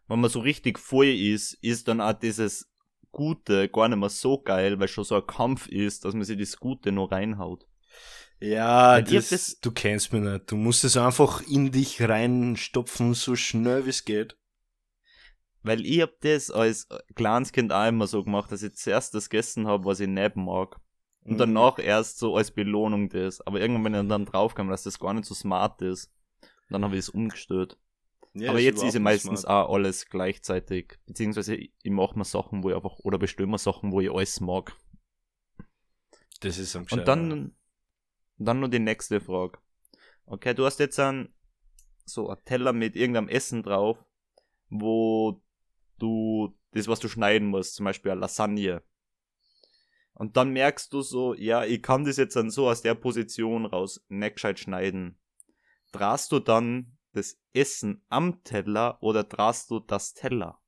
wenn 0.08 0.20
man 0.20 0.30
so 0.30 0.40
richtig 0.40 0.78
voll 0.78 1.06
ist, 1.06 1.54
ist 1.62 1.88
dann 1.88 2.00
auch 2.00 2.14
dieses 2.14 2.68
Gute 3.10 3.68
gar 3.68 3.88
nicht 3.88 3.98
mehr 3.98 4.08
so 4.08 4.40
geil, 4.40 4.80
weil 4.80 4.88
schon 4.88 5.04
so 5.04 5.16
ein 5.16 5.26
Kampf 5.26 5.68
ist, 5.68 6.04
dass 6.04 6.14
man 6.14 6.24
sich 6.24 6.38
das 6.38 6.56
Gute 6.56 6.90
noch 6.92 7.10
reinhaut. 7.12 7.66
Ja, 8.40 9.00
das, 9.02 9.28
das- 9.28 9.60
du 9.60 9.70
kennst 9.70 10.12
mich 10.12 10.22
nicht. 10.22 10.50
Du 10.50 10.56
musst 10.56 10.84
es 10.84 10.96
einfach 10.96 11.42
in 11.42 11.70
dich 11.70 12.00
reinstopfen, 12.00 13.14
so 13.14 13.36
schnell 13.36 13.84
wie 13.86 13.90
es 13.90 14.04
geht. 14.04 14.36
Weil 15.62 15.86
ich 15.86 16.00
hab 16.00 16.18
das 16.22 16.50
als 16.50 16.88
kleines 17.14 17.52
Kind 17.52 17.72
auch 17.72 17.86
immer 17.86 18.06
so 18.08 18.24
gemacht, 18.24 18.50
dass 18.50 18.62
ich 18.64 18.74
zuerst 18.74 19.14
das 19.14 19.28
gegessen 19.30 19.68
habe, 19.68 19.84
was 19.84 20.00
ich 20.00 20.08
nicht 20.08 20.34
mag. 20.34 20.80
Und 21.24 21.34
Mhm. 21.34 21.38
danach 21.38 21.78
erst 21.78 22.18
so 22.18 22.36
als 22.36 22.50
Belohnung 22.50 23.08
das. 23.08 23.40
Aber 23.46 23.60
irgendwann 23.60 23.84
bin 23.84 23.94
ich 23.94 24.08
dann 24.08 24.26
draufgekommen, 24.26 24.70
dass 24.70 24.82
das 24.82 24.98
gar 24.98 25.14
nicht 25.14 25.24
so 25.26 25.34
smart 25.34 25.80
ist. 25.82 26.12
Dann 26.68 26.84
habe 26.84 26.94
ich 26.94 27.00
es 27.00 27.08
umgestellt. 27.10 27.78
Ja, 28.34 28.50
Aber 28.50 28.58
jetzt 28.60 28.82
ist 28.82 28.94
ja 28.94 29.00
meistens 29.00 29.42
smart. 29.42 29.68
auch 29.68 29.74
alles 29.74 30.06
gleichzeitig. 30.06 30.98
Beziehungsweise 31.06 31.54
ich, 31.54 31.72
mache 31.84 32.18
mir 32.18 32.24
Sachen, 32.24 32.62
wo 32.62 32.70
ich 32.70 32.76
einfach, 32.76 32.98
oder 33.00 33.18
bestelle 33.18 33.46
mir 33.46 33.58
Sachen, 33.58 33.92
wo 33.92 34.00
ich 34.00 34.10
alles 34.10 34.40
mag. 34.40 34.74
Das 36.40 36.58
ist 36.58 36.74
am 36.74 36.86
Und 36.90 37.06
dann, 37.06 37.54
dann 38.38 38.60
nur 38.60 38.68
die 38.68 38.78
nächste 38.80 39.20
Frage. 39.20 39.58
Okay, 40.26 40.54
du 40.54 40.64
hast 40.64 40.80
jetzt 40.80 40.98
einen, 40.98 41.32
so 42.04 42.30
ein 42.30 42.38
Teller 42.44 42.72
mit 42.72 42.96
irgendeinem 42.96 43.28
Essen 43.28 43.62
drauf, 43.62 44.04
wo 44.70 45.40
du 45.98 46.56
das, 46.72 46.88
was 46.88 47.00
du 47.00 47.08
schneiden 47.08 47.48
musst, 47.48 47.74
zum 47.74 47.84
Beispiel 47.84 48.10
eine 48.12 48.22
Lasagne. 48.22 48.82
Und 50.22 50.36
dann 50.36 50.52
merkst 50.52 50.92
du 50.92 51.00
so, 51.00 51.34
ja, 51.34 51.64
ich 51.64 51.82
kann 51.82 52.04
das 52.04 52.16
jetzt 52.16 52.36
dann 52.36 52.48
so 52.48 52.68
aus 52.70 52.80
der 52.80 52.94
Position 52.94 53.66
raus 53.66 54.04
nicht 54.08 54.36
gescheit 54.36 54.60
schneiden. 54.60 55.18
Drast 55.90 56.30
du 56.30 56.38
dann 56.38 56.96
das 57.12 57.40
Essen 57.52 58.04
am 58.08 58.44
Teller 58.44 59.02
oder 59.02 59.24
drast 59.24 59.72
du 59.72 59.80
das 59.80 60.14
Teller? 60.14 60.62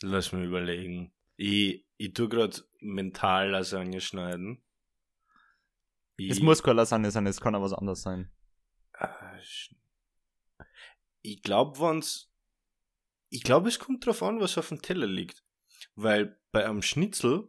Lass 0.00 0.32
mich 0.32 0.46
überlegen. 0.46 1.12
Ich, 1.36 1.84
ich 1.98 2.14
tu 2.14 2.30
grad 2.30 2.66
mental 2.80 3.50
Lasagne 3.50 4.00
schneiden. 4.00 4.62
Ich, 6.16 6.30
Es 6.30 6.40
muss 6.40 6.62
keine 6.62 6.76
Lasagne 6.76 7.10
sein, 7.10 7.26
es 7.26 7.42
kann 7.42 7.54
auch 7.54 7.60
was 7.60 7.74
anderes 7.74 8.00
sein. 8.00 8.32
Sch- 8.94 9.74
Ich 11.20 11.42
glaube, 11.42 11.78
wenn's. 11.78 12.32
Ich 13.28 13.42
glaube, 13.42 13.68
es 13.68 13.78
kommt 13.78 14.06
drauf 14.06 14.22
an, 14.22 14.40
was 14.40 14.56
auf 14.56 14.70
dem 14.70 14.80
Teller 14.80 15.06
liegt. 15.06 15.44
Weil 16.02 16.38
bei 16.50 16.64
einem 16.66 16.80
Schnitzel, 16.80 17.48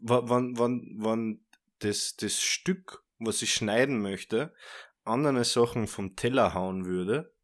wa- 0.00 0.22
wann, 0.24 0.58
wann, 0.58 0.90
wann 0.98 1.46
das, 1.78 2.16
das 2.16 2.42
Stück, 2.42 3.02
was 3.18 3.40
ich 3.40 3.54
schneiden 3.54 4.02
möchte, 4.02 4.54
andere 5.04 5.44
Sachen 5.44 5.86
vom 5.86 6.16
Teller 6.16 6.52
hauen 6.52 6.84
würde, 6.84 7.34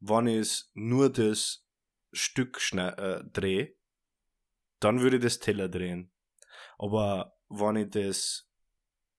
wenn 0.00 0.26
ich 0.26 0.64
nur 0.74 1.10
das 1.10 1.64
Stück 2.12 2.60
äh, 2.72 3.22
drehe, 3.32 3.76
dann 4.80 5.00
würde 5.00 5.18
ich 5.18 5.22
das 5.22 5.38
Teller 5.38 5.68
drehen. 5.68 6.10
Aber 6.76 7.38
wenn 7.48 7.76
ich 7.76 7.90
das 7.90 8.50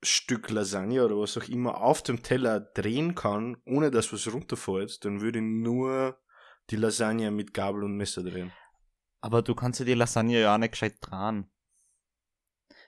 Stück 0.01 0.49
Lasagne 0.49 1.05
oder 1.05 1.17
was 1.17 1.37
auch 1.37 1.47
immer 1.47 1.79
auf 1.79 2.03
dem 2.03 2.21
Teller 2.21 2.59
drehen 2.59 3.15
kann, 3.15 3.55
ohne 3.65 3.91
dass 3.91 4.11
was 4.11 4.31
runterfällt, 4.31 5.05
dann 5.05 5.21
würde 5.21 5.39
ich 5.39 5.45
nur 5.45 6.19
die 6.69 6.75
Lasagne 6.75 7.31
mit 7.31 7.53
Gabel 7.53 7.85
und 7.85 7.95
Messer 7.95 8.23
drehen. 8.23 8.51
Aber 9.23 9.41
du 9.41 9.55
kannst 9.55 9.79
ja 9.79 9.85
die 9.85 9.93
Lasagne 9.93 10.41
ja 10.41 10.53
auch 10.53 10.57
nicht 10.57 10.71
gescheit 10.71 10.97
dran. 10.99 11.49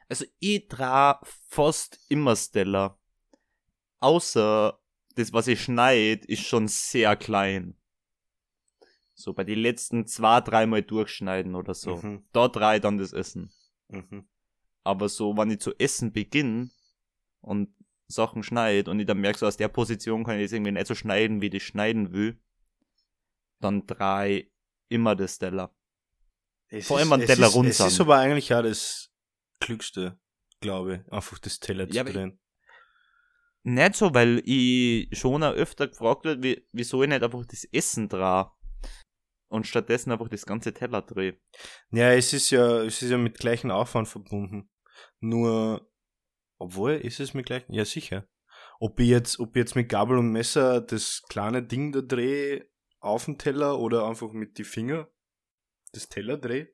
Also 0.10 0.26
ich 0.40 0.68
trage 0.68 1.26
fast 1.48 1.98
immer 2.10 2.36
Stella. 2.36 3.00
Außer 4.02 4.78
das, 5.16 5.32
was 5.32 5.48
ich 5.48 5.64
schneid, 5.64 6.26
ist 6.26 6.44
schon 6.44 6.68
sehr 6.68 7.16
klein. 7.16 7.78
So 9.14 9.34
bei 9.34 9.46
den 9.46 9.60
letzten 9.60 10.08
zwei, 10.08 10.42
dreimal 10.42 10.84
durchschneiden 10.84 11.56
oder 11.56 11.74
so. 11.74 11.96
Mhm, 11.96 12.26
Da 12.34 12.50
drei 12.50 12.80
dann 12.80 12.98
das 12.98 13.14
Essen. 13.14 13.54
mhm. 13.88 14.28
Aber 14.84 15.08
so, 15.08 15.38
wenn 15.38 15.52
ich 15.52 15.62
zu 15.62 15.74
essen 15.80 16.12
beginne 16.12 16.70
und 17.40 17.74
Sachen 18.08 18.44
schneide 18.44 18.92
und 18.92 19.00
ich 19.00 19.06
dann 19.08 19.22
merke, 19.22 19.40
so 19.40 19.48
aus 19.48 19.56
der 19.56 19.70
Position 19.70 20.26
kann 20.26 20.38
ich 20.38 20.46
das 20.48 20.52
irgendwie 20.52 20.74
nicht 20.74 20.88
so 20.88 20.96
schneiden, 20.96 21.42
wie 21.42 21.48
ich 21.48 21.66
schneiden 21.66 22.12
will, 22.12 22.38
dann 23.62 23.88
drei 23.88 24.52
immer 24.90 25.16
das 25.16 25.40
Teller. 25.40 25.74
Es 26.70 26.88
Vor 26.88 26.98
allem 26.98 27.14
an 27.14 27.22
Teller 27.22 27.48
rund 27.48 27.70
Es 27.70 27.80
ist 27.80 28.00
aber 28.02 28.18
eigentlich 28.18 28.54
auch 28.54 28.64
das 28.64 29.12
Klügste, 29.60 30.20
glaube 30.62 30.96
ich, 31.06 31.14
einfach 31.14 31.40
das 31.40 31.60
Teller 31.60 31.88
zu 31.88 31.96
Ja, 31.96 32.02
aber- 32.02 32.14
drehen. 32.14 32.40
Nicht 33.64 33.96
so, 33.96 34.14
weil 34.14 34.44
ich 34.46 35.10
schon 35.18 35.42
auch 35.44 35.54
öfter 35.54 35.88
gefragt 35.88 36.26
wird, 36.26 36.44
wie, 36.44 36.68
wieso 36.72 37.02
ich 37.02 37.10
nicht 37.10 37.24
einfach 37.24 37.44
das 37.48 37.64
Essen 37.72 38.08
dra 38.10 38.56
und 39.50 39.66
stattdessen 39.66 40.12
einfach 40.12 40.30
das 40.30 40.46
ganze 40.46 40.72
Teller 40.72 41.02
drehe. 41.02 41.40
Ja, 41.90 42.12
es 42.12 42.32
ist 42.34 42.52
ja, 42.52 42.84
es 42.84 43.02
ist 43.02 43.10
ja 43.10 43.18
mit 43.18 43.40
gleichem 43.40 43.72
Aufwand 43.72 44.08
verbunden. 44.08 44.70
Nur, 45.20 45.90
obwohl, 46.60 46.92
ist 46.94 47.20
es 47.20 47.34
mit 47.34 47.48
gleichem? 47.48 47.74
Ja, 47.74 47.86
sicher. 47.86 48.28
Ob 48.80 49.00
ich 49.00 49.08
jetzt, 49.08 49.40
ob 49.40 49.56
ich 49.56 49.62
jetzt 49.62 49.76
mit 49.76 49.90
Gabel 49.90 50.18
und 50.20 50.32
Messer 50.32 50.82
das 50.82 51.24
kleine 51.28 51.64
Ding 51.64 51.92
da 51.92 52.02
drehe 52.02 52.70
auf 53.00 53.26
den 53.26 53.40
Teller 53.40 53.80
oder 53.80 54.06
einfach 54.08 54.32
mit 54.32 54.58
die 54.60 54.64
Finger 54.64 55.10
das 55.96 56.10
Teller 56.10 56.38
drehe, 56.38 56.74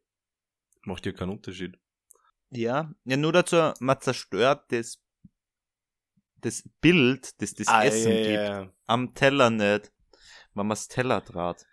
macht 0.84 1.06
ja 1.06 1.12
keinen 1.12 1.32
Unterschied. 1.32 1.78
Ja, 2.50 2.94
ja, 3.06 3.18
nur 3.18 3.32
dazu, 3.34 3.74
man 3.80 4.02
zerstört 4.02 4.72
das, 4.72 5.02
das 6.38 6.68
Bild, 6.82 7.40
das 7.42 7.54
das 7.54 7.68
Ah, 7.68 7.86
Essen 7.86 8.12
ja, 8.12 8.18
gibt, 8.18 8.34
ja, 8.34 8.74
am 8.88 9.14
Teller 9.14 9.50
nicht, 9.50 9.92
wenn 10.54 10.68
man 10.68 10.70
das 10.70 10.88
Teller 10.88 11.22
draht. 11.22 11.66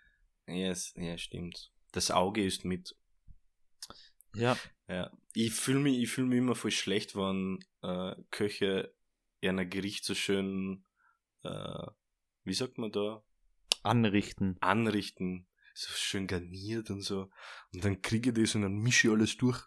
ja. 0.47 0.53
Yes, 0.53 0.93
ja, 0.95 1.17
stimmt. 1.17 1.71
Das 1.91 2.11
Auge 2.11 2.45
ist 2.45 2.65
mit. 2.65 2.95
Ja. 4.35 4.57
Ja. 4.87 5.11
Ich 5.33 5.53
fühle 5.53 5.79
mich, 5.79 5.97
ich 5.99 6.09
fühl 6.09 6.25
mich 6.25 6.37
immer 6.39 6.55
voll 6.55 6.71
schlecht, 6.71 7.15
wenn 7.15 7.59
äh, 7.81 8.15
Köche 8.31 8.93
ein 9.43 9.69
Gericht 9.69 10.05
so 10.05 10.15
schön, 10.15 10.85
äh, 11.43 11.87
wie 12.43 12.53
sagt 12.53 12.77
man 12.77 12.91
da, 12.91 13.23
Anrichten. 13.83 14.57
anrichten, 14.61 15.47
so 15.79 15.91
schön 15.93 16.27
garniert 16.27 16.89
und 16.89 17.01
so. 17.01 17.29
Und 17.73 17.85
dann 17.85 18.01
kriege 18.01 18.29
ich 18.31 18.35
das 18.35 18.55
und 18.55 18.63
dann 18.63 18.75
mische 18.75 19.07
ich 19.07 19.13
alles 19.13 19.37
durch. 19.37 19.61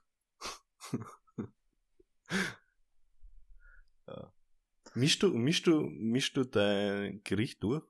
ja. 4.07 4.33
Mischst 4.95 5.23
du, 5.23 5.29
mischst 5.33 5.67
du, 5.67 5.81
mischst 5.81 6.37
du 6.37 6.45
dein 6.45 7.23
Gericht 7.25 7.63
durch? 7.63 7.83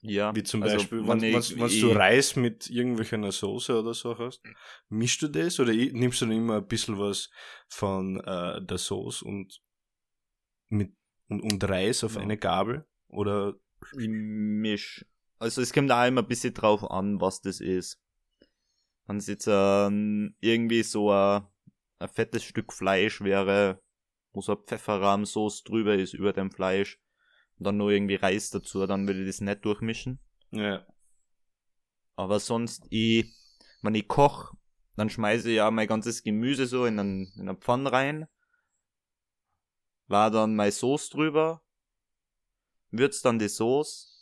Ja. 0.00 0.34
Wie 0.34 0.42
zum 0.42 0.62
also, 0.62 0.76
Beispiel, 0.76 1.06
wenn 1.06 1.22
ich- 1.22 1.50
wenn, 1.52 1.60
wenn 1.60 1.66
ich- 1.68 1.80
du 1.80 1.92
Reis 1.92 2.36
mit 2.36 2.68
irgendwelcher 2.68 3.30
Soße 3.32 3.78
oder 3.78 3.94
so 3.94 4.18
hast, 4.18 4.42
mischst 4.88 5.22
du 5.22 5.28
das 5.28 5.60
oder 5.60 5.72
nimmst 5.72 6.20
du 6.20 6.26
dann 6.26 6.36
immer 6.36 6.56
ein 6.56 6.66
bisschen 6.66 6.98
was 6.98 7.30
von 7.68 8.18
äh, 8.20 8.60
der 8.66 8.78
Soße 8.78 9.24
und 9.24 9.62
mit 10.68 10.94
und, 11.28 11.40
und 11.40 11.64
Reis 11.64 12.04
auf 12.04 12.16
Ja. 12.16 12.20
eine 12.20 12.36
Gabel? 12.36 12.86
Oder 13.08 13.54
Ich 13.98 14.08
misch. 14.08 15.06
Also 15.44 15.60
es 15.60 15.74
kommt 15.74 15.92
auch 15.92 16.06
immer 16.06 16.22
ein 16.22 16.26
bisschen 16.26 16.54
drauf 16.54 16.90
an, 16.90 17.20
was 17.20 17.42
das 17.42 17.60
ist. 17.60 18.00
Wenn 19.06 19.18
es 19.18 19.26
jetzt 19.26 19.46
ähm, 19.46 20.34
irgendwie 20.40 20.82
so 20.82 21.12
ein, 21.12 21.44
ein 21.98 22.08
fettes 22.08 22.44
Stück 22.44 22.72
Fleisch 22.72 23.20
wäre, 23.20 23.82
wo 24.32 24.40
so 24.40 24.52
ein 24.52 24.64
Pfefferrahmsoße 24.64 25.64
drüber 25.64 25.96
ist 25.96 26.14
über 26.14 26.32
dem 26.32 26.50
Fleisch 26.50 26.98
und 27.58 27.66
dann 27.66 27.76
nur 27.76 27.90
irgendwie 27.90 28.14
Reis 28.14 28.48
dazu, 28.48 28.86
dann 28.86 29.06
würde 29.06 29.20
ich 29.20 29.26
das 29.26 29.42
nicht 29.42 29.62
durchmischen. 29.66 30.18
ja. 30.50 30.86
Aber 32.16 32.40
sonst, 32.40 32.86
ich, 32.88 33.30
wenn 33.82 33.94
ich 33.96 34.08
koch, 34.08 34.54
dann 34.96 35.10
schmeiße 35.10 35.50
ich 35.50 35.56
ja 35.56 35.70
mein 35.70 35.88
ganzes 35.88 36.22
Gemüse 36.22 36.66
so 36.66 36.86
in 36.86 36.98
einen, 36.98 37.30
in 37.34 37.50
eine 37.50 37.58
Pfanne 37.58 37.92
rein, 37.92 38.28
war 40.06 40.30
dann 40.30 40.56
meine 40.56 40.72
Soße 40.72 41.10
drüber, 41.10 41.62
würz 42.90 43.20
dann 43.20 43.38
die 43.38 43.48
Soße 43.48 44.13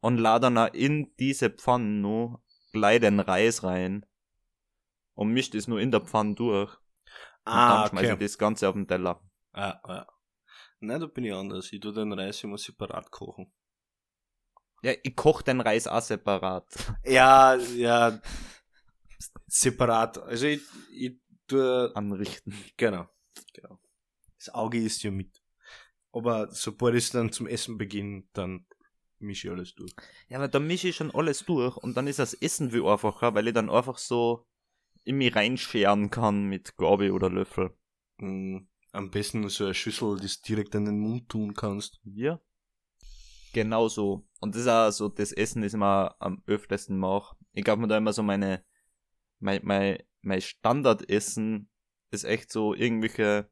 und 0.00 0.18
lade 0.18 0.42
dann 0.42 0.58
auch 0.58 0.72
in 0.72 1.14
diese 1.18 1.50
Pfanne 1.50 2.00
nur 2.00 2.42
gleich 2.72 3.00
den 3.00 3.20
Reis 3.20 3.62
rein 3.62 4.06
und 5.14 5.32
mischt 5.32 5.54
es 5.54 5.68
nur 5.68 5.80
in 5.80 5.90
der 5.90 6.00
Pfanne 6.00 6.34
durch. 6.34 6.72
Und 7.44 7.52
Ah, 7.52 7.82
dann 7.82 7.90
schmeiße 7.90 8.12
okay. 8.12 8.24
ich 8.24 8.30
das 8.30 8.38
Ganze 8.38 8.68
auf 8.68 8.74
den 8.74 8.86
Teller. 8.86 9.20
Ah, 9.52 9.80
ja. 9.88 10.06
Nein, 10.80 11.00
da 11.00 11.06
bin 11.06 11.24
ich 11.24 11.34
anders. 11.34 11.72
Ich 11.72 11.80
tue 11.80 11.92
den 11.92 12.12
Reis 12.12 12.42
immer 12.44 12.58
separat 12.58 13.10
kochen. 13.10 13.52
Ja, 14.82 14.92
ich 15.02 15.14
koche 15.14 15.44
den 15.44 15.60
Reis 15.60 15.86
auch 15.86 16.00
separat. 16.00 16.66
Ja, 17.04 17.54
ja. 17.54 18.18
Separat. 19.46 20.18
Also 20.18 20.46
ich, 20.46 20.62
ich 20.92 21.20
tue. 21.46 21.92
Anrichten. 21.94 22.54
Genau. 22.76 23.08
Genau. 23.52 23.78
Das 24.38 24.48
Auge 24.54 24.78
ist 24.78 25.02
ja 25.02 25.10
mit. 25.10 25.42
Aber 26.12 26.50
sobald 26.50 26.94
ich 26.94 27.10
dann 27.10 27.30
zum 27.30 27.46
Essen 27.46 27.76
beginne, 27.76 28.24
dann 28.32 28.66
mische 29.20 29.48
ich 29.48 29.52
alles 29.52 29.74
durch. 29.74 29.92
Ja, 30.28 30.38
aber 30.38 30.48
dann 30.48 30.66
mische 30.66 30.88
ich 30.88 30.96
schon 30.96 31.14
alles 31.14 31.44
durch 31.44 31.76
und 31.76 31.96
dann 31.96 32.06
ist 32.06 32.18
das 32.18 32.34
Essen 32.34 32.70
viel 32.70 32.84
einfacher, 32.84 33.34
weil 33.34 33.48
ich 33.48 33.54
dann 33.54 33.70
einfach 33.70 33.98
so 33.98 34.46
in 35.04 35.16
mich 35.16 35.34
reinscheren 35.34 36.10
kann 36.10 36.44
mit 36.44 36.76
Gabel 36.76 37.12
oder 37.12 37.30
Löffel. 37.30 37.76
Mm, 38.18 38.58
am 38.92 39.10
besten 39.10 39.48
so 39.48 39.64
eine 39.64 39.74
Schüssel, 39.74 40.18
die 40.18 40.26
du 40.26 40.42
direkt 40.46 40.74
in 40.74 40.84
den 40.84 40.98
Mund 40.98 41.28
tun 41.28 41.54
kannst. 41.54 42.00
Ja. 42.04 42.40
Genau 43.52 43.88
so. 43.88 44.26
Und 44.40 44.54
das 44.54 44.62
ist 44.62 44.68
auch 44.68 44.90
so 44.90 45.08
das 45.08 45.32
Essen, 45.32 45.62
das 45.62 45.74
ich 45.74 45.78
mir 45.78 46.14
am 46.20 46.42
öftesten 46.46 46.98
mache. 46.98 47.36
Ich 47.52 47.64
glaube 47.64 47.82
mir 47.82 47.88
da 47.88 47.98
immer 47.98 48.12
so 48.12 48.22
meine, 48.22 48.64
mein, 49.38 49.60
mein, 49.64 50.02
mein 50.22 50.40
Standardessen 50.40 51.68
ist 52.10 52.24
echt 52.24 52.52
so 52.52 52.74
irgendwelche 52.74 53.50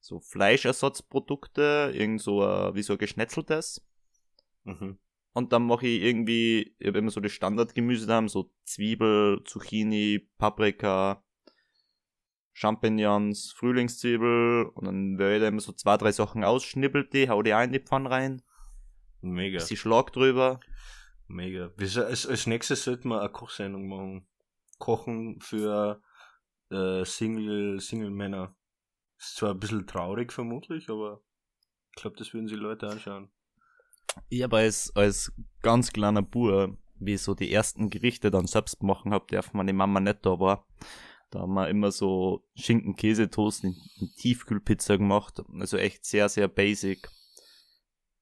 so 0.00 0.20
Fleischersatzprodukte, 0.20 1.92
irgend 1.94 2.20
so 2.20 2.40
wie 2.40 2.82
so 2.82 2.94
ein 2.94 2.98
geschnetzeltes. 2.98 3.84
Mhm. 4.64 4.98
Und 5.32 5.52
dann 5.52 5.66
mache 5.66 5.86
ich 5.86 6.02
irgendwie, 6.02 6.74
ich 6.78 6.88
habe 6.88 6.98
immer 6.98 7.10
so 7.10 7.20
die 7.20 7.30
Standardgemüse 7.30 8.06
da, 8.06 8.26
so 8.28 8.52
Zwiebel, 8.64 9.42
Zucchini, 9.44 10.28
Paprika, 10.38 11.24
Champignons, 12.52 13.52
Frühlingszwiebel 13.52 14.70
und 14.74 14.86
dann 14.86 15.18
werde 15.18 15.36
ich 15.36 15.40
da 15.40 15.48
immer 15.48 15.60
so 15.60 15.72
zwei, 15.72 15.96
drei 15.96 16.12
Sachen 16.12 16.44
ausschnippelt 16.44 17.12
die, 17.12 17.28
hau 17.28 17.42
die 17.42 17.54
auch 17.54 17.62
in 17.62 17.72
die 17.72 17.78
Pfanne 17.78 18.10
rein, 18.10 18.42
Mega. 19.22 19.58
bisschen 19.58 19.76
Schlag 19.76 20.12
drüber. 20.12 20.60
Mega. 21.28 21.70
Als, 21.78 22.26
als 22.26 22.46
nächstes 22.46 22.84
sollten 22.84 23.08
wir 23.08 23.20
eine 23.20 23.30
Kochsendung 23.30 23.88
machen. 23.88 24.26
Kochen 24.78 25.40
für 25.40 26.02
äh, 26.70 27.04
Single, 27.04 27.80
Single 27.80 28.10
Männer. 28.10 28.56
Ist 29.18 29.36
zwar 29.36 29.50
ein 29.50 29.60
bisschen 29.60 29.86
traurig 29.86 30.32
vermutlich, 30.32 30.88
aber 30.88 31.22
ich 31.94 32.02
glaube, 32.02 32.16
das 32.16 32.32
würden 32.32 32.48
sich 32.48 32.56
Leute 32.56 32.88
anschauen. 32.88 33.30
Ich 34.28 34.42
habe 34.42 34.58
als, 34.58 34.94
als 34.94 35.32
ganz 35.62 35.92
kleiner 35.92 36.22
Bub, 36.22 36.76
wie 36.98 37.14
ich 37.14 37.22
so 37.22 37.34
die 37.34 37.52
ersten 37.52 37.90
Gerichte 37.90 38.30
dann 38.30 38.46
selbst 38.46 38.82
machen 38.82 39.12
hab, 39.12 39.28
darf 39.28 39.52
meine 39.52 39.72
Mama 39.72 40.00
nicht 40.00 40.24
da 40.24 40.38
war. 40.38 40.66
Da 41.30 41.40
haben 41.40 41.54
wir 41.54 41.68
immer 41.68 41.92
so 41.92 42.44
Schinken-Käsetoast 42.56 43.64
in, 43.64 43.76
in 44.00 44.10
Tiefkühlpizza 44.16 44.96
gemacht. 44.96 45.40
Also 45.58 45.76
echt 45.76 46.04
sehr, 46.04 46.28
sehr 46.28 46.48
basic. 46.48 47.08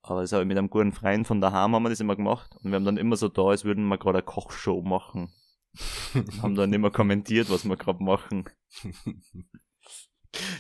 Aber 0.03 0.20
das 0.20 0.32
habe 0.32 0.43
ich 0.43 0.49
mit 0.49 0.59
einem 0.59 0.70
guten 0.70 0.93
Freund 0.93 1.26
von 1.26 1.41
daheim 1.41 1.74
haben 1.74 1.82
wir 1.82 1.91
das 1.91 2.01
immer 2.01 2.16
gemacht. 2.16 2.55
Und 2.57 2.70
wir 2.70 2.76
haben 2.76 2.84
dann 2.84 2.99
immer 2.99 3.16
so 3.16 3.28
da, 3.28 3.43
als 3.45 3.64
würden 3.64 3.86
wir 3.89 3.99
gerade 3.99 4.18
eine 4.18 4.26
Kochshow 4.26 4.82
machen. 4.82 5.32
haben 6.43 6.55
dann 6.55 6.72
immer 6.72 6.91
kommentiert, 6.91 7.51
was 7.51 7.64
wir 7.64 7.76
gerade 7.76 8.03
machen. 8.03 8.49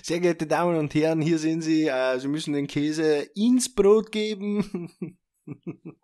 Sehr 0.02 0.20
geehrte 0.20 0.46
Damen 0.46 0.76
und 0.76 0.94
Herren, 0.94 1.20
hier 1.20 1.38
sind 1.38 1.62
Sie. 1.62 1.86
Äh, 1.86 2.18
Sie 2.18 2.28
müssen 2.28 2.52
den 2.54 2.66
Käse 2.66 3.28
ins 3.34 3.72
Brot 3.74 4.10
geben. 4.12 4.90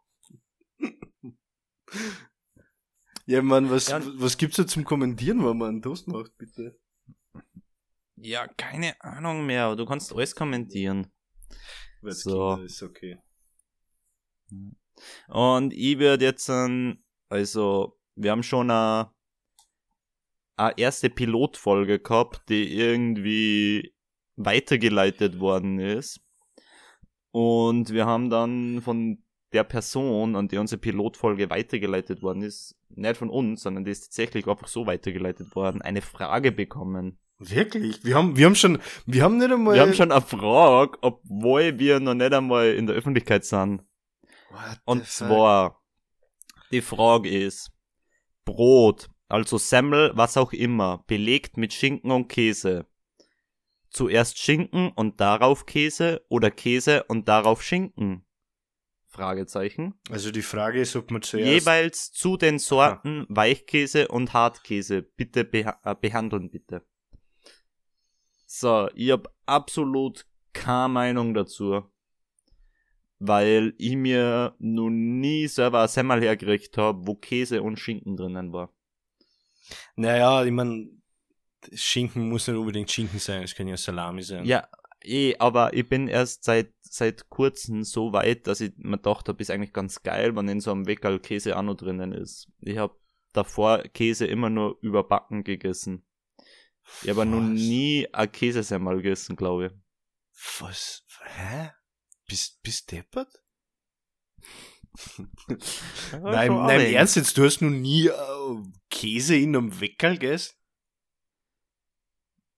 ja, 3.26 3.42
Mann, 3.42 3.70
was, 3.70 3.88
Ja. 3.88 4.00
was 4.20 4.36
gibt's 4.36 4.56
da 4.56 4.66
zum 4.66 4.84
Kommentieren, 4.84 5.44
wenn 5.44 5.56
man 5.56 5.68
einen 5.68 5.82
Toast 5.82 6.06
macht, 6.08 6.36
bitte? 6.36 6.78
Ja, 8.16 8.46
keine 8.46 9.00
Ahnung 9.02 9.44
mehr, 9.46 9.64
aber 9.64 9.76
du 9.76 9.86
kannst 9.86 10.12
alles 10.12 10.34
kommentieren. 10.34 11.12
Weil's 12.00 12.22
So. 12.22 12.50
Kinder 12.54 12.64
ist 12.64 12.82
okay. 12.82 13.18
Und 15.28 15.72
ich 15.74 15.98
würde 15.98 16.24
jetzt, 16.24 16.48
also, 17.28 17.98
wir 18.14 18.30
haben 18.30 18.42
schon 18.42 18.70
eine, 18.70 19.10
eine 20.57 20.78
erste 20.78 21.11
Pilotfolge 21.11 21.98
gehabt, 21.98 22.48
die 22.48 22.78
irgendwie 22.78 23.94
weitergeleitet 24.36 25.40
worden 25.40 25.78
ist. 25.80 26.20
Und 27.30 27.90
wir 27.92 28.07
haben 28.07 28.30
dann 28.30 28.80
von 28.80 29.24
der 29.52 29.64
Person, 29.64 30.36
an 30.36 30.48
die 30.48 30.59
unsere 30.59 30.80
Pilotfolge 30.80 31.50
weitergeleitet 31.50 32.22
worden 32.22 32.42
ist, 32.42 32.76
nicht 32.90 33.16
von 33.16 33.30
uns, 33.30 33.62
sondern 33.62 33.84
die 33.84 33.92
ist 33.92 34.05
tatsächlich 34.05 34.46
einfach 34.46 34.68
so 34.68 34.86
weitergeleitet 34.86 35.55
worden, 35.55 35.82
eine 35.82 36.02
Frage 36.02 36.52
bekommen. 36.52 37.18
Wirklich? 37.38 38.05
Wir 38.05 38.14
haben, 38.14 38.36
wir 38.36 38.46
haben 38.46 38.55
schon, 38.55 38.78
wir 39.07 39.22
haben 39.22 39.38
nicht 39.38 39.50
einmal. 39.50 39.74
Wir 39.74 39.82
haben 39.82 39.94
schon 39.94 40.12
eine 40.12 40.20
Frage, 40.20 40.98
obwohl 41.02 41.78
wir 41.78 42.00
noch 42.00 42.14
nicht 42.14 42.32
einmal 42.32 42.74
in 42.74 42.86
der 42.86 42.96
Öffentlichkeit 42.96 43.44
sind. 43.44 43.82
What 44.50 44.61
the 44.72 44.78
Und 44.84 45.07
zwar, 45.07 45.82
die 46.70 46.80
Frage 46.80 47.28
ist, 47.28 47.72
Brot, 48.44 49.09
also 49.35 49.59
Semmel, 49.59 50.12
was 50.14 50.37
auch 50.37 50.53
immer, 50.53 51.03
belegt 51.09 51.57
mit 51.57 51.72
Schinken 51.72 52.12
und 52.12 52.28
Käse. 52.28 52.87
zuerst 53.91 54.39
Schinken 54.39 54.93
und 54.93 55.20
darauf 55.20 55.66
Käse 55.66 56.24
oder 56.28 56.53
Käse 56.53 57.03
und 57.05 57.28
darauf 57.28 57.61
Schinken? 57.62 58.24
Fragezeichen. 59.09 59.95
Also 60.09 60.30
die 60.30 60.43
Frage 60.43 60.80
ist, 60.80 60.95
ob 60.95 61.11
man 61.11 61.22
zuerst. 61.22 61.49
Jeweils 61.49 62.12
zu 62.12 62.37
den 62.37 62.61
Sorten 62.61 63.26
Weichkäse 63.28 64.07
und 64.09 64.32
Hartkäse. 64.32 65.03
Bitte 65.03 65.45
beha 65.45 65.80
äh, 65.85 65.95
behandeln, 66.01 66.51
bitte. 66.51 66.85
So, 68.47 68.89
ich 68.95 69.11
hab 69.11 69.32
absolut 69.47 70.26
keine 70.53 70.93
Meinung 70.93 71.35
dazu. 71.35 71.82
Weil 73.18 73.74
ich 73.78 73.97
mir 73.97 74.55
noch 74.59 74.91
nie 74.91 75.49
selber 75.49 75.82
ein 75.82 75.89
Semmel 75.89 76.20
hergekriegt 76.20 76.76
habe, 76.78 77.07
wo 77.07 77.14
Käse 77.16 77.62
und 77.62 77.78
Schinken 77.78 78.16
drinnen 78.16 78.53
war. 78.53 78.72
Naja, 79.96 80.44
ich 80.44 80.52
mein, 80.52 81.02
Schinken 81.72 82.28
muss 82.28 82.46
nicht 82.46 82.56
unbedingt 82.56 82.90
Schinken 82.90 83.18
sein, 83.18 83.42
es 83.42 83.54
kann 83.54 83.68
ja 83.68 83.76
Salami 83.76 84.22
sein. 84.22 84.44
Ja, 84.44 84.68
eh, 85.02 85.36
aber 85.38 85.72
ich 85.74 85.88
bin 85.88 86.08
erst 86.08 86.44
seit, 86.44 86.72
seit 86.82 87.28
kurzem 87.28 87.84
so 87.84 88.12
weit, 88.12 88.46
dass 88.46 88.60
ich 88.60 88.72
mir 88.76 88.98
gedacht 88.98 89.28
habe, 89.28 89.40
ist 89.40 89.50
eigentlich 89.50 89.72
ganz 89.72 90.02
geil, 90.02 90.36
wenn 90.36 90.48
in 90.48 90.60
so 90.60 90.72
einem 90.72 90.86
Weckerl 90.86 91.18
Käse 91.20 91.56
auch 91.56 91.62
noch 91.62 91.76
drinnen 91.76 92.12
ist. 92.12 92.50
Ich 92.60 92.78
habe 92.78 92.94
davor 93.32 93.82
Käse 93.82 94.26
immer 94.26 94.50
nur 94.50 94.78
überbacken 94.80 95.44
gegessen. 95.44 96.06
Ich 97.02 97.08
habe 97.08 97.24
noch 97.24 97.40
nie 97.40 98.06
ein 98.12 98.30
Käsesemmel 98.30 98.96
gegessen, 98.96 99.36
glaube 99.36 99.66
ich. 99.66 99.72
Was? 100.60 101.04
Hä? 101.36 101.70
Bist, 102.26 102.62
bist 102.62 102.92
deppert? 102.92 103.42
Nein, 106.12 106.53
nein, 106.53 106.80
im 106.80 106.95
Ernst 106.95 107.16
jetzt, 107.16 107.36
du 107.36 107.45
hast 107.45 107.61
noch 107.61 107.70
nie 107.70 108.07
äh, 108.07 108.12
Käse 108.90 109.36
in 109.36 109.57
einem 109.57 109.80
Weckerl 109.80 110.14
gegessen? 110.14 110.55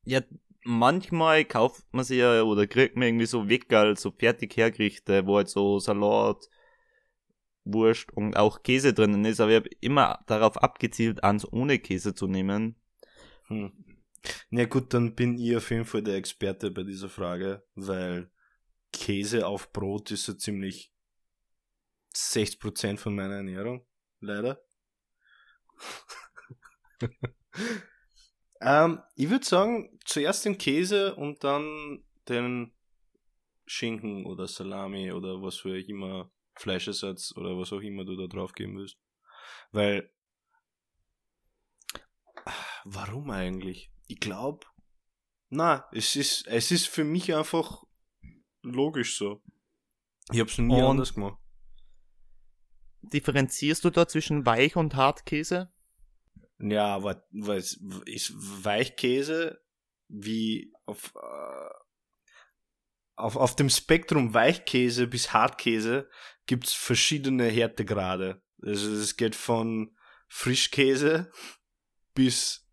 Ja, 0.05 0.20
manchmal 0.62 1.45
kauft 1.45 1.84
man 1.93 2.05
sich 2.05 2.18
ja 2.18 2.43
oder 2.43 2.66
kriegt 2.66 2.97
man 2.97 3.09
irgendwie 3.09 3.26
so 3.26 3.49
Weckerl, 3.49 3.97
so 3.97 4.11
fertig 4.11 4.57
hergerichtet, 4.57 5.26
wo 5.26 5.37
halt 5.37 5.49
so 5.49 5.78
Salat, 5.78 6.49
Wurst 7.64 8.12
und 8.12 8.37
auch 8.37 8.62
Käse 8.62 8.95
drinnen 8.95 9.24
ist, 9.24 9.41
aber 9.41 9.51
ich 9.51 9.57
habe 9.57 9.70
immer 9.80 10.20
darauf 10.26 10.57
abgezielt, 10.59 11.24
eins 11.24 11.51
ohne 11.51 11.78
Käse 11.78 12.14
zu 12.14 12.26
nehmen. 12.26 12.76
Hm. 13.49 13.72
Na 14.51 14.64
gut, 14.64 14.93
dann 14.95 15.14
bin 15.14 15.39
ich 15.39 15.57
auf 15.57 15.70
jeden 15.70 15.84
Fall 15.84 16.03
der 16.03 16.16
Experte 16.16 16.70
bei 16.70 16.82
dieser 16.82 17.09
Frage, 17.09 17.64
weil 17.74 18.30
Käse 18.93 19.47
auf 19.47 19.72
Brot 19.72 20.11
ist 20.11 20.24
so 20.24 20.34
ziemlich 20.34 20.93
60% 22.16 22.98
von 22.98 23.14
meiner 23.14 23.36
Ernährung, 23.36 23.86
leider. 24.20 24.64
ähm, 28.60 29.02
ich 29.14 29.28
würde 29.28 29.44
sagen, 29.44 29.98
zuerst 30.04 30.44
den 30.44 30.58
Käse 30.58 31.14
und 31.14 31.44
dann 31.44 32.04
den 32.28 32.72
Schinken 33.66 34.24
oder 34.24 34.46
Salami 34.46 35.12
oder 35.12 35.42
was 35.42 35.56
für 35.56 35.78
immer 35.78 36.30
Fleischersatz 36.54 37.34
oder 37.36 37.58
was 37.58 37.72
auch 37.72 37.80
immer 37.80 38.04
du 38.04 38.16
da 38.16 38.26
drauf 38.26 38.52
geben 38.52 38.78
willst. 38.78 38.98
Weil 39.72 40.10
Warum 42.84 43.30
eigentlich? 43.30 43.90
Ich 44.06 44.20
glaube, 44.20 44.64
na, 45.48 45.88
es 45.90 46.14
ist, 46.14 46.46
es 46.46 46.70
ist 46.70 46.86
für 46.86 47.02
mich 47.02 47.34
einfach 47.34 47.82
logisch 48.62 49.18
so. 49.18 49.42
Ich 50.30 50.38
hab's 50.38 50.56
noch 50.58 50.66
nie 50.66 50.80
Und- 50.80 50.90
anders 50.90 51.14
gemacht. 51.14 51.38
Differenzierst 53.12 53.84
du 53.84 53.90
da 53.90 54.09
zwischen 54.09 54.46
Weich- 54.46 54.76
und 54.76 54.94
Hartkäse? 54.96 55.72
Ja, 56.59 56.94
aber 56.94 57.24
was 57.30 57.78
ist 58.07 58.32
Weichkäse 58.36 59.61
wie 60.09 60.72
auf, 60.86 61.12
äh, 61.14 61.74
auf, 63.16 63.36
auf 63.36 63.57
dem 63.57 63.68
Spektrum 63.68 64.34
Weichkäse 64.34 65.07
bis 65.07 65.32
Hartkäse 65.32 66.09
gibt's 66.46 66.72
verschiedene 66.72 67.44
Härtegrade. 67.44 68.42
Also 68.62 68.90
es 68.92 69.16
geht 69.16 69.34
von 69.34 69.96
Frischkäse 70.28 71.30
bis 72.14 72.68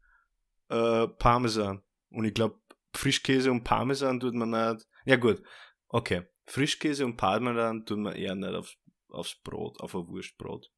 äh, 0.69 1.07
Parmesan. 1.07 1.83
Und 2.09 2.25
ich 2.25 2.33
glaube, 2.33 2.59
Frischkäse 2.93 3.51
und 3.51 3.63
Parmesan 3.63 4.19
tut 4.19 4.33
man 4.33 4.51
nicht. 4.51 4.87
Ja 5.05 5.15
gut, 5.15 5.41
okay. 5.87 6.23
Frischkäse 6.45 7.05
und 7.05 7.17
Parmesan 7.17 7.85
tut 7.85 7.99
man 7.99 8.15
eher 8.15 8.35
nicht 8.35 8.53
aufs, 8.53 8.77
aufs 9.13 9.35
Brot, 9.35 9.79
auf 9.79 9.95
ein 9.95 10.07
Wurstbrot. 10.07 10.71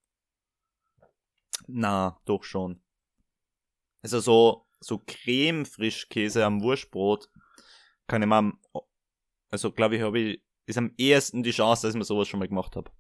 Na, 1.67 2.19
doch 2.25 2.43
schon. 2.43 2.83
Also 4.01 4.19
so, 4.19 4.67
so 4.79 4.99
Creme-Frischkäse 4.99 6.45
am 6.45 6.61
Wurstbrot 6.61 7.29
kann 8.07 8.21
ich 8.21 8.27
mal, 8.27 8.53
also 9.49 9.71
glaube 9.71 9.95
ich, 9.95 10.01
habe 10.01 10.19
ich, 10.19 10.43
ist 10.67 10.77
am 10.77 10.93
ehesten 10.97 11.43
die 11.43 11.51
Chance, 11.51 11.87
dass 11.87 11.95
ich 11.95 11.97
mir 11.97 12.05
sowas 12.05 12.27
schon 12.27 12.39
mal 12.39 12.47
gemacht 12.47 12.75
habe. 12.75 12.91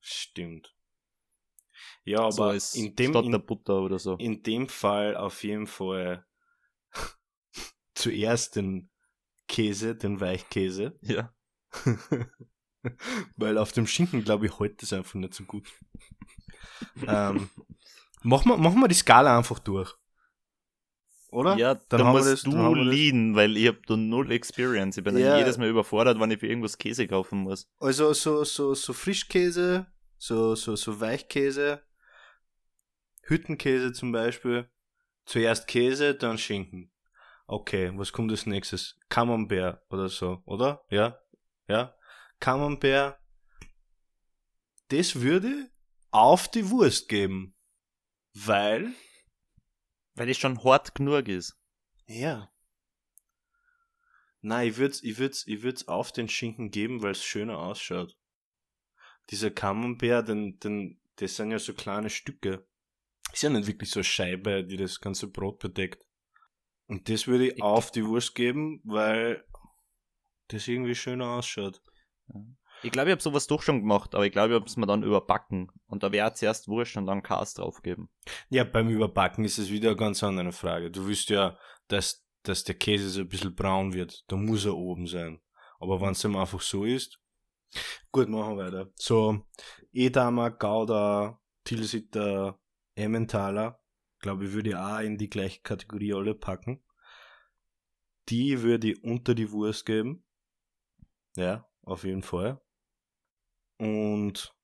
Stimmt. 0.00 0.74
Ja, 2.04 2.20
aber 2.20 2.32
so 2.32 2.44
als 2.44 2.74
in, 2.74 2.94
dem, 2.94 3.12
statt 3.12 3.26
der 3.26 3.34
in, 3.34 3.46
Butter 3.46 3.80
oder 3.80 3.98
so. 3.98 4.16
in 4.16 4.42
dem 4.42 4.68
Fall 4.68 5.16
auf 5.16 5.44
jeden 5.44 5.66
Fall 5.66 6.26
zuerst 7.94 8.56
den 8.56 8.90
Käse, 9.48 9.96
den 9.96 10.20
Weichkäse. 10.20 10.98
Ja. 11.02 11.34
Weil 13.36 13.58
auf 13.58 13.72
dem 13.72 13.86
Schinken, 13.86 14.24
glaube 14.24 14.46
ich, 14.46 14.58
heute 14.58 14.82
ist 14.84 14.92
einfach 14.92 15.14
nicht 15.14 15.34
so 15.34 15.44
gut. 15.44 15.68
ähm, 17.06 17.50
machen, 18.22 18.48
wir, 18.50 18.56
machen 18.56 18.80
wir 18.80 18.88
die 18.88 18.94
Skala 18.94 19.36
einfach 19.36 19.58
durch. 19.58 19.94
Oder? 21.30 21.56
Ja, 21.56 21.74
Dann 21.74 21.84
da 21.88 21.98
haben 21.98 22.06
wir 22.14 22.18
musst 22.20 22.32
das- 22.32 22.42
du 22.42 22.50
dann 22.50 22.74
leaden, 22.74 23.36
weil 23.36 23.56
ich 23.56 23.68
hab 23.68 23.86
da 23.86 23.96
null 23.96 24.32
Experience. 24.32 24.96
Ich 24.96 25.04
bin 25.04 25.16
Ja. 25.16 25.30
dann 25.30 25.38
jedes 25.38 25.58
Mal 25.58 25.68
überfordert, 25.68 26.18
wenn 26.18 26.30
ich 26.30 26.40
für 26.40 26.48
irgendwas 26.48 26.76
Käse 26.78 27.06
kaufen 27.06 27.38
muss. 27.40 27.68
Also 27.78 28.12
so, 28.14 28.42
so, 28.44 28.74
so 28.74 28.92
Frischkäse, 28.92 29.86
so, 30.18 30.54
so, 30.56 30.74
so 30.74 31.00
Weichkäse, 31.00 31.82
Hüttenkäse 33.22 33.92
zum 33.92 34.10
Beispiel. 34.12 34.68
Zuerst 35.24 35.68
Käse, 35.68 36.14
dann 36.14 36.38
Schinken. 36.38 36.90
Okay, 37.46 37.92
was 37.94 38.12
kommt 38.12 38.30
als 38.32 38.46
nächstes? 38.46 38.98
Camembert 39.08 39.82
oder 39.90 40.08
so, 40.08 40.42
oder? 40.46 40.82
Ja? 40.90 41.18
Ja? 41.68 41.94
Camembert. 42.40 43.18
Das 44.88 45.20
würde 45.20 45.70
auf 46.10 46.48
die 46.50 46.68
Wurst 46.70 47.08
geben. 47.08 47.54
Weil, 48.34 48.92
Weil 50.14 50.28
es 50.30 50.38
schon 50.38 50.62
hart 50.64 50.94
genug 50.94 51.28
ist. 51.28 51.56
ja. 52.06 52.50
Nein, 54.42 54.68
ich 54.68 54.76
würd's, 54.78 55.02
ich 55.02 55.18
würd's, 55.18 55.46
ich 55.46 55.62
würd's 55.62 55.86
auf 55.86 56.12
den 56.12 56.26
Schinken 56.26 56.70
geben, 56.70 57.02
weil 57.02 57.10
es 57.10 57.22
schöner 57.22 57.58
ausschaut. 57.58 58.16
Dieser 59.28 59.50
Camembert, 59.50 60.28
den, 60.28 60.58
den, 60.60 60.98
das 61.16 61.36
sind 61.36 61.50
ja 61.50 61.58
so 61.58 61.74
kleine 61.74 62.08
Stücke. 62.08 62.66
Ist 63.34 63.42
ja 63.42 63.50
nicht 63.50 63.66
wirklich 63.66 63.90
so 63.90 63.98
eine 64.00 64.04
Scheibe, 64.04 64.64
die 64.64 64.78
das 64.78 64.98
ganze 64.98 65.26
Brot 65.26 65.58
bedeckt. 65.58 66.06
Und 66.86 67.10
das 67.10 67.26
würde 67.26 67.48
ich 67.48 67.56
Ich- 67.56 67.62
auf 67.62 67.90
die 67.92 68.06
Wurst 68.06 68.34
geben, 68.34 68.80
weil 68.84 69.44
das 70.48 70.66
irgendwie 70.66 70.94
schöner 70.94 71.28
ausschaut. 71.32 71.82
Ich 72.82 72.90
glaube, 72.90 73.10
ich 73.10 73.12
habe 73.12 73.22
sowas 73.22 73.46
doch 73.46 73.62
schon 73.62 73.80
gemacht, 73.80 74.14
aber 74.14 74.24
ich 74.24 74.32
glaube, 74.32 74.54
ich 74.54 74.54
habe 74.54 74.66
es 74.66 74.76
mir 74.76 74.86
dann 74.86 75.02
überbacken. 75.02 75.70
Und 75.86 76.02
da 76.02 76.12
wäre 76.12 76.32
zuerst 76.32 76.66
Wurst 76.68 76.96
und 76.96 77.06
dann 77.06 77.22
Kas 77.22 77.54
draufgeben. 77.54 78.08
Ja, 78.48 78.64
beim 78.64 78.88
Überbacken 78.88 79.44
ist 79.44 79.58
es 79.58 79.70
wieder 79.70 79.90
eine 79.90 79.96
ganz 79.96 80.22
andere 80.22 80.52
Frage. 80.52 80.90
Du 80.90 81.06
willst 81.06 81.28
ja, 81.28 81.58
dass, 81.88 82.26
dass 82.42 82.64
der 82.64 82.76
Käse 82.76 83.10
so 83.10 83.20
ein 83.20 83.28
bisschen 83.28 83.54
braun 83.54 83.92
wird. 83.92 84.24
Da 84.28 84.36
muss 84.36 84.64
er 84.64 84.76
oben 84.76 85.06
sein. 85.06 85.40
Aber 85.78 86.00
wenn 86.00 86.12
es 86.12 86.24
ihm 86.24 86.36
einfach 86.36 86.60
so 86.60 86.84
ist. 86.84 87.20
Gut, 88.10 88.28
machen 88.28 88.56
wir 88.56 88.64
weiter. 88.64 88.90
So, 88.96 89.46
Edamer, 89.92 90.50
Gouda, 90.50 91.38
Tilsiter, 91.64 92.58
Emmentaler, 92.94 93.80
glaube 94.20 94.46
ich, 94.46 94.52
würde 94.52 94.70
ich 94.70 94.76
auch 94.76 95.00
in 95.00 95.18
die 95.18 95.30
gleiche 95.30 95.60
Kategorie 95.60 96.14
alle 96.14 96.34
packen. 96.34 96.82
Die 98.28 98.62
würde 98.62 98.92
ich 98.92 99.04
unter 99.04 99.34
die 99.34 99.50
Wurst 99.52 99.86
geben. 99.86 100.24
Ja, 101.36 101.69
auf 101.90 102.04
jeden 102.04 102.22
Fall. 102.22 102.60
Und 103.78 104.54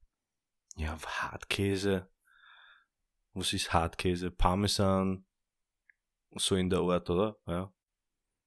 ja, 0.77 0.97
Hartkäse. 1.03 2.09
Was 3.35 3.53
ist 3.53 3.73
Hartkäse? 3.73 4.31
Parmesan. 4.31 5.27
So 6.37 6.55
in 6.55 6.71
der 6.71 6.81
Art, 6.81 7.11
oder? 7.11 7.39
Ja. 7.47 7.75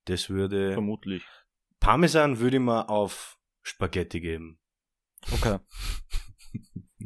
Das 0.05 0.29
würde. 0.29 0.73
Vermutlich. 0.73 1.23
Parmesan 1.79 2.39
würde 2.39 2.57
ich 2.57 2.63
mal 2.63 2.83
auf 2.83 3.39
Spaghetti 3.63 4.19
geben. 4.19 4.59
Okay. 5.31 5.59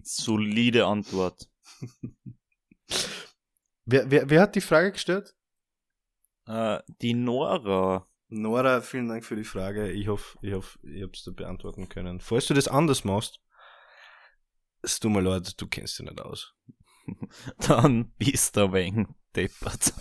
Solide 0.03 0.85
Antwort. 0.85 1.49
Wer, 3.85 4.09
wer, 4.09 4.29
wer 4.29 4.41
hat 4.41 4.55
die 4.55 4.61
Frage 4.61 4.91
gestellt? 4.91 5.35
Äh, 6.45 6.81
die 7.01 7.13
Nora. 7.13 8.07
Nora, 8.33 8.81
vielen 8.81 9.09
Dank 9.09 9.23
für 9.23 9.35
die 9.35 9.43
Frage. 9.43 9.91
Ich 9.91 10.07
hoffe, 10.07 10.37
ich 10.41 10.53
hoffe, 10.53 10.79
ich 10.81 11.03
habe 11.03 11.11
es 11.13 11.23
dir 11.23 11.33
beantworten 11.33 11.87
können. 11.87 12.19
Falls 12.19 12.47
du 12.47 12.55
das 12.55 12.67
anders 12.67 13.03
machst, 13.03 13.39
es 14.81 14.99
tut 14.99 15.11
mir 15.11 15.21
leid, 15.21 15.61
du 15.61 15.67
kennst 15.67 15.99
dich 15.99 16.05
nicht 16.07 16.19
aus. 16.19 16.55
Dann 17.67 18.11
bist 18.17 18.57
du 18.57 18.61
ein 18.61 18.73
wenig 18.73 19.07
deppert. 19.35 19.93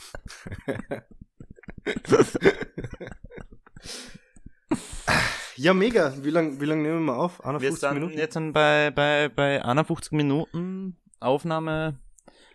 Ja, 5.57 5.75
mega. 5.75 6.15
Wie 6.25 6.31
lange 6.31 6.61
wie 6.61 6.65
lang 6.65 6.83
nehmen 6.83 7.05
wir 7.05 7.17
auf? 7.17 7.39
Wir 7.41 7.47
51 7.51 7.81
sind 7.81 7.95
Minuten? 7.95 8.19
jetzt 8.19 8.35
bei, 8.53 8.91
bei, 8.91 9.29
bei 9.29 9.63
51 9.63 10.13
Minuten 10.13 10.97
Aufnahme. 11.21 12.01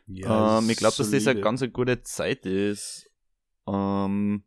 Ja, 0.07 0.57
ähm, 0.57 0.69
ich 0.69 0.77
glaube, 0.77 0.95
dass 0.97 1.11
das 1.11 1.27
eine 1.27 1.39
ganz 1.41 1.63
gute 1.71 2.01
Zeit 2.01 2.45
ist. 2.47 3.09
Ähm, 3.67 4.43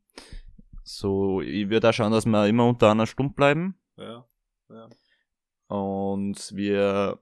so, 0.97 1.41
ich 1.41 1.71
würde 1.71 1.89
auch 1.89 1.93
schauen, 1.93 2.13
dass 2.13 2.27
wir 2.27 2.47
immer 2.47 2.67
unter 2.67 2.91
einer 2.91 3.07
Stunde 3.07 3.35
bleiben. 3.35 3.77
Ja. 3.97 4.27
ja. 4.69 4.89
Und 5.69 6.55
wir, 6.55 7.21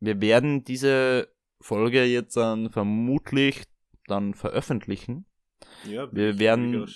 wir 0.00 0.20
werden 0.20 0.64
diese 0.64 1.28
Folge 1.60 2.04
jetzt 2.04 2.36
dann 2.36 2.70
vermutlich 2.70 3.64
dann 4.06 4.34
veröffentlichen. 4.34 5.26
Ja, 5.88 6.12
Wir 6.12 6.38
werden-. 6.38 6.86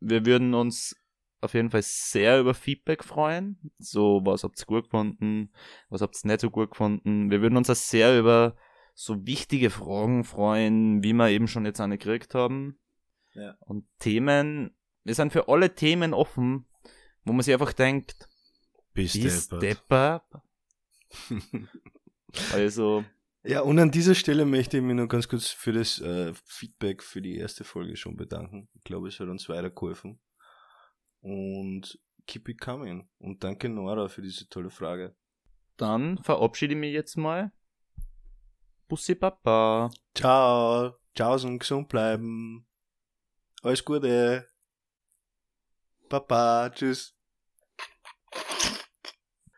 Wir 0.00 0.26
würden 0.26 0.54
uns 0.54 0.96
auf 1.40 1.54
jeden 1.54 1.70
Fall 1.70 1.82
sehr 1.82 2.40
über 2.40 2.54
Feedback 2.54 3.04
freuen. 3.04 3.70
So, 3.78 4.22
was 4.24 4.44
habt 4.44 4.58
ihr 4.60 4.66
gut 4.66 4.84
gefunden? 4.84 5.52
Was 5.90 6.00
habt 6.00 6.16
ihr 6.24 6.28
nicht 6.28 6.40
so 6.40 6.50
gut 6.50 6.70
gefunden? 6.70 7.30
Wir 7.30 7.42
würden 7.42 7.56
uns 7.56 7.68
auch 7.68 7.74
sehr 7.74 8.18
über 8.18 8.56
so 8.94 9.26
wichtige 9.26 9.70
Fragen 9.70 10.24
freuen, 10.24 11.02
wie 11.02 11.12
wir 11.12 11.28
eben 11.28 11.48
schon 11.48 11.66
jetzt 11.66 11.80
eine 11.80 11.98
gekriegt 11.98 12.34
haben. 12.34 12.78
Ja. 13.34 13.56
Und 13.60 13.86
Themen, 13.98 14.74
wir 15.04 15.14
sind 15.14 15.32
für 15.32 15.48
alle 15.48 15.74
Themen 15.74 16.14
offen, 16.14 16.66
wo 17.24 17.32
man 17.32 17.42
sich 17.42 17.52
einfach 17.52 17.72
denkt, 17.72 18.28
Bis 18.92 19.14
ist 19.14 19.52
deppert. 19.52 20.24
Depper. 20.32 20.42
Also, 22.52 23.04
Ja, 23.44 23.60
und 23.60 23.78
an 23.78 23.90
dieser 23.92 24.14
Stelle 24.16 24.44
möchte 24.44 24.78
ich 24.78 24.82
mich 24.82 24.96
noch 24.96 25.06
ganz 25.06 25.28
kurz 25.28 25.48
für 25.48 25.72
das 25.72 26.00
äh, 26.00 26.32
Feedback 26.44 27.02
für 27.02 27.22
die 27.22 27.36
erste 27.36 27.62
Folge 27.62 27.96
schon 27.96 28.16
bedanken. 28.16 28.68
Ich 28.74 28.82
glaube, 28.82 29.06
es 29.08 29.20
hat 29.20 29.28
uns 29.28 29.48
weitergeholfen. 29.48 30.18
Und 31.20 31.98
keep 32.26 32.48
it 32.48 32.60
coming. 32.60 33.08
Und 33.18 33.44
danke 33.44 33.68
Nora 33.68 34.08
für 34.08 34.22
diese 34.22 34.48
tolle 34.48 34.70
Frage. 34.70 35.14
dann 35.76 36.18
verabschiede 36.18 36.74
ich 36.74 36.80
mich 36.80 36.92
jetzt 36.92 37.16
mal. 37.16 37.52
Bussi 38.88 39.14
Papa. 39.14 39.90
Ciao. 40.14 40.94
Ciao 41.14 41.34
und 41.34 41.58
gesund 41.60 41.88
bleiben. 41.88 42.66
Alles 43.64 43.82
Gute. 43.82 44.46
Papa. 46.10 46.68
Tschüss. 46.70 47.13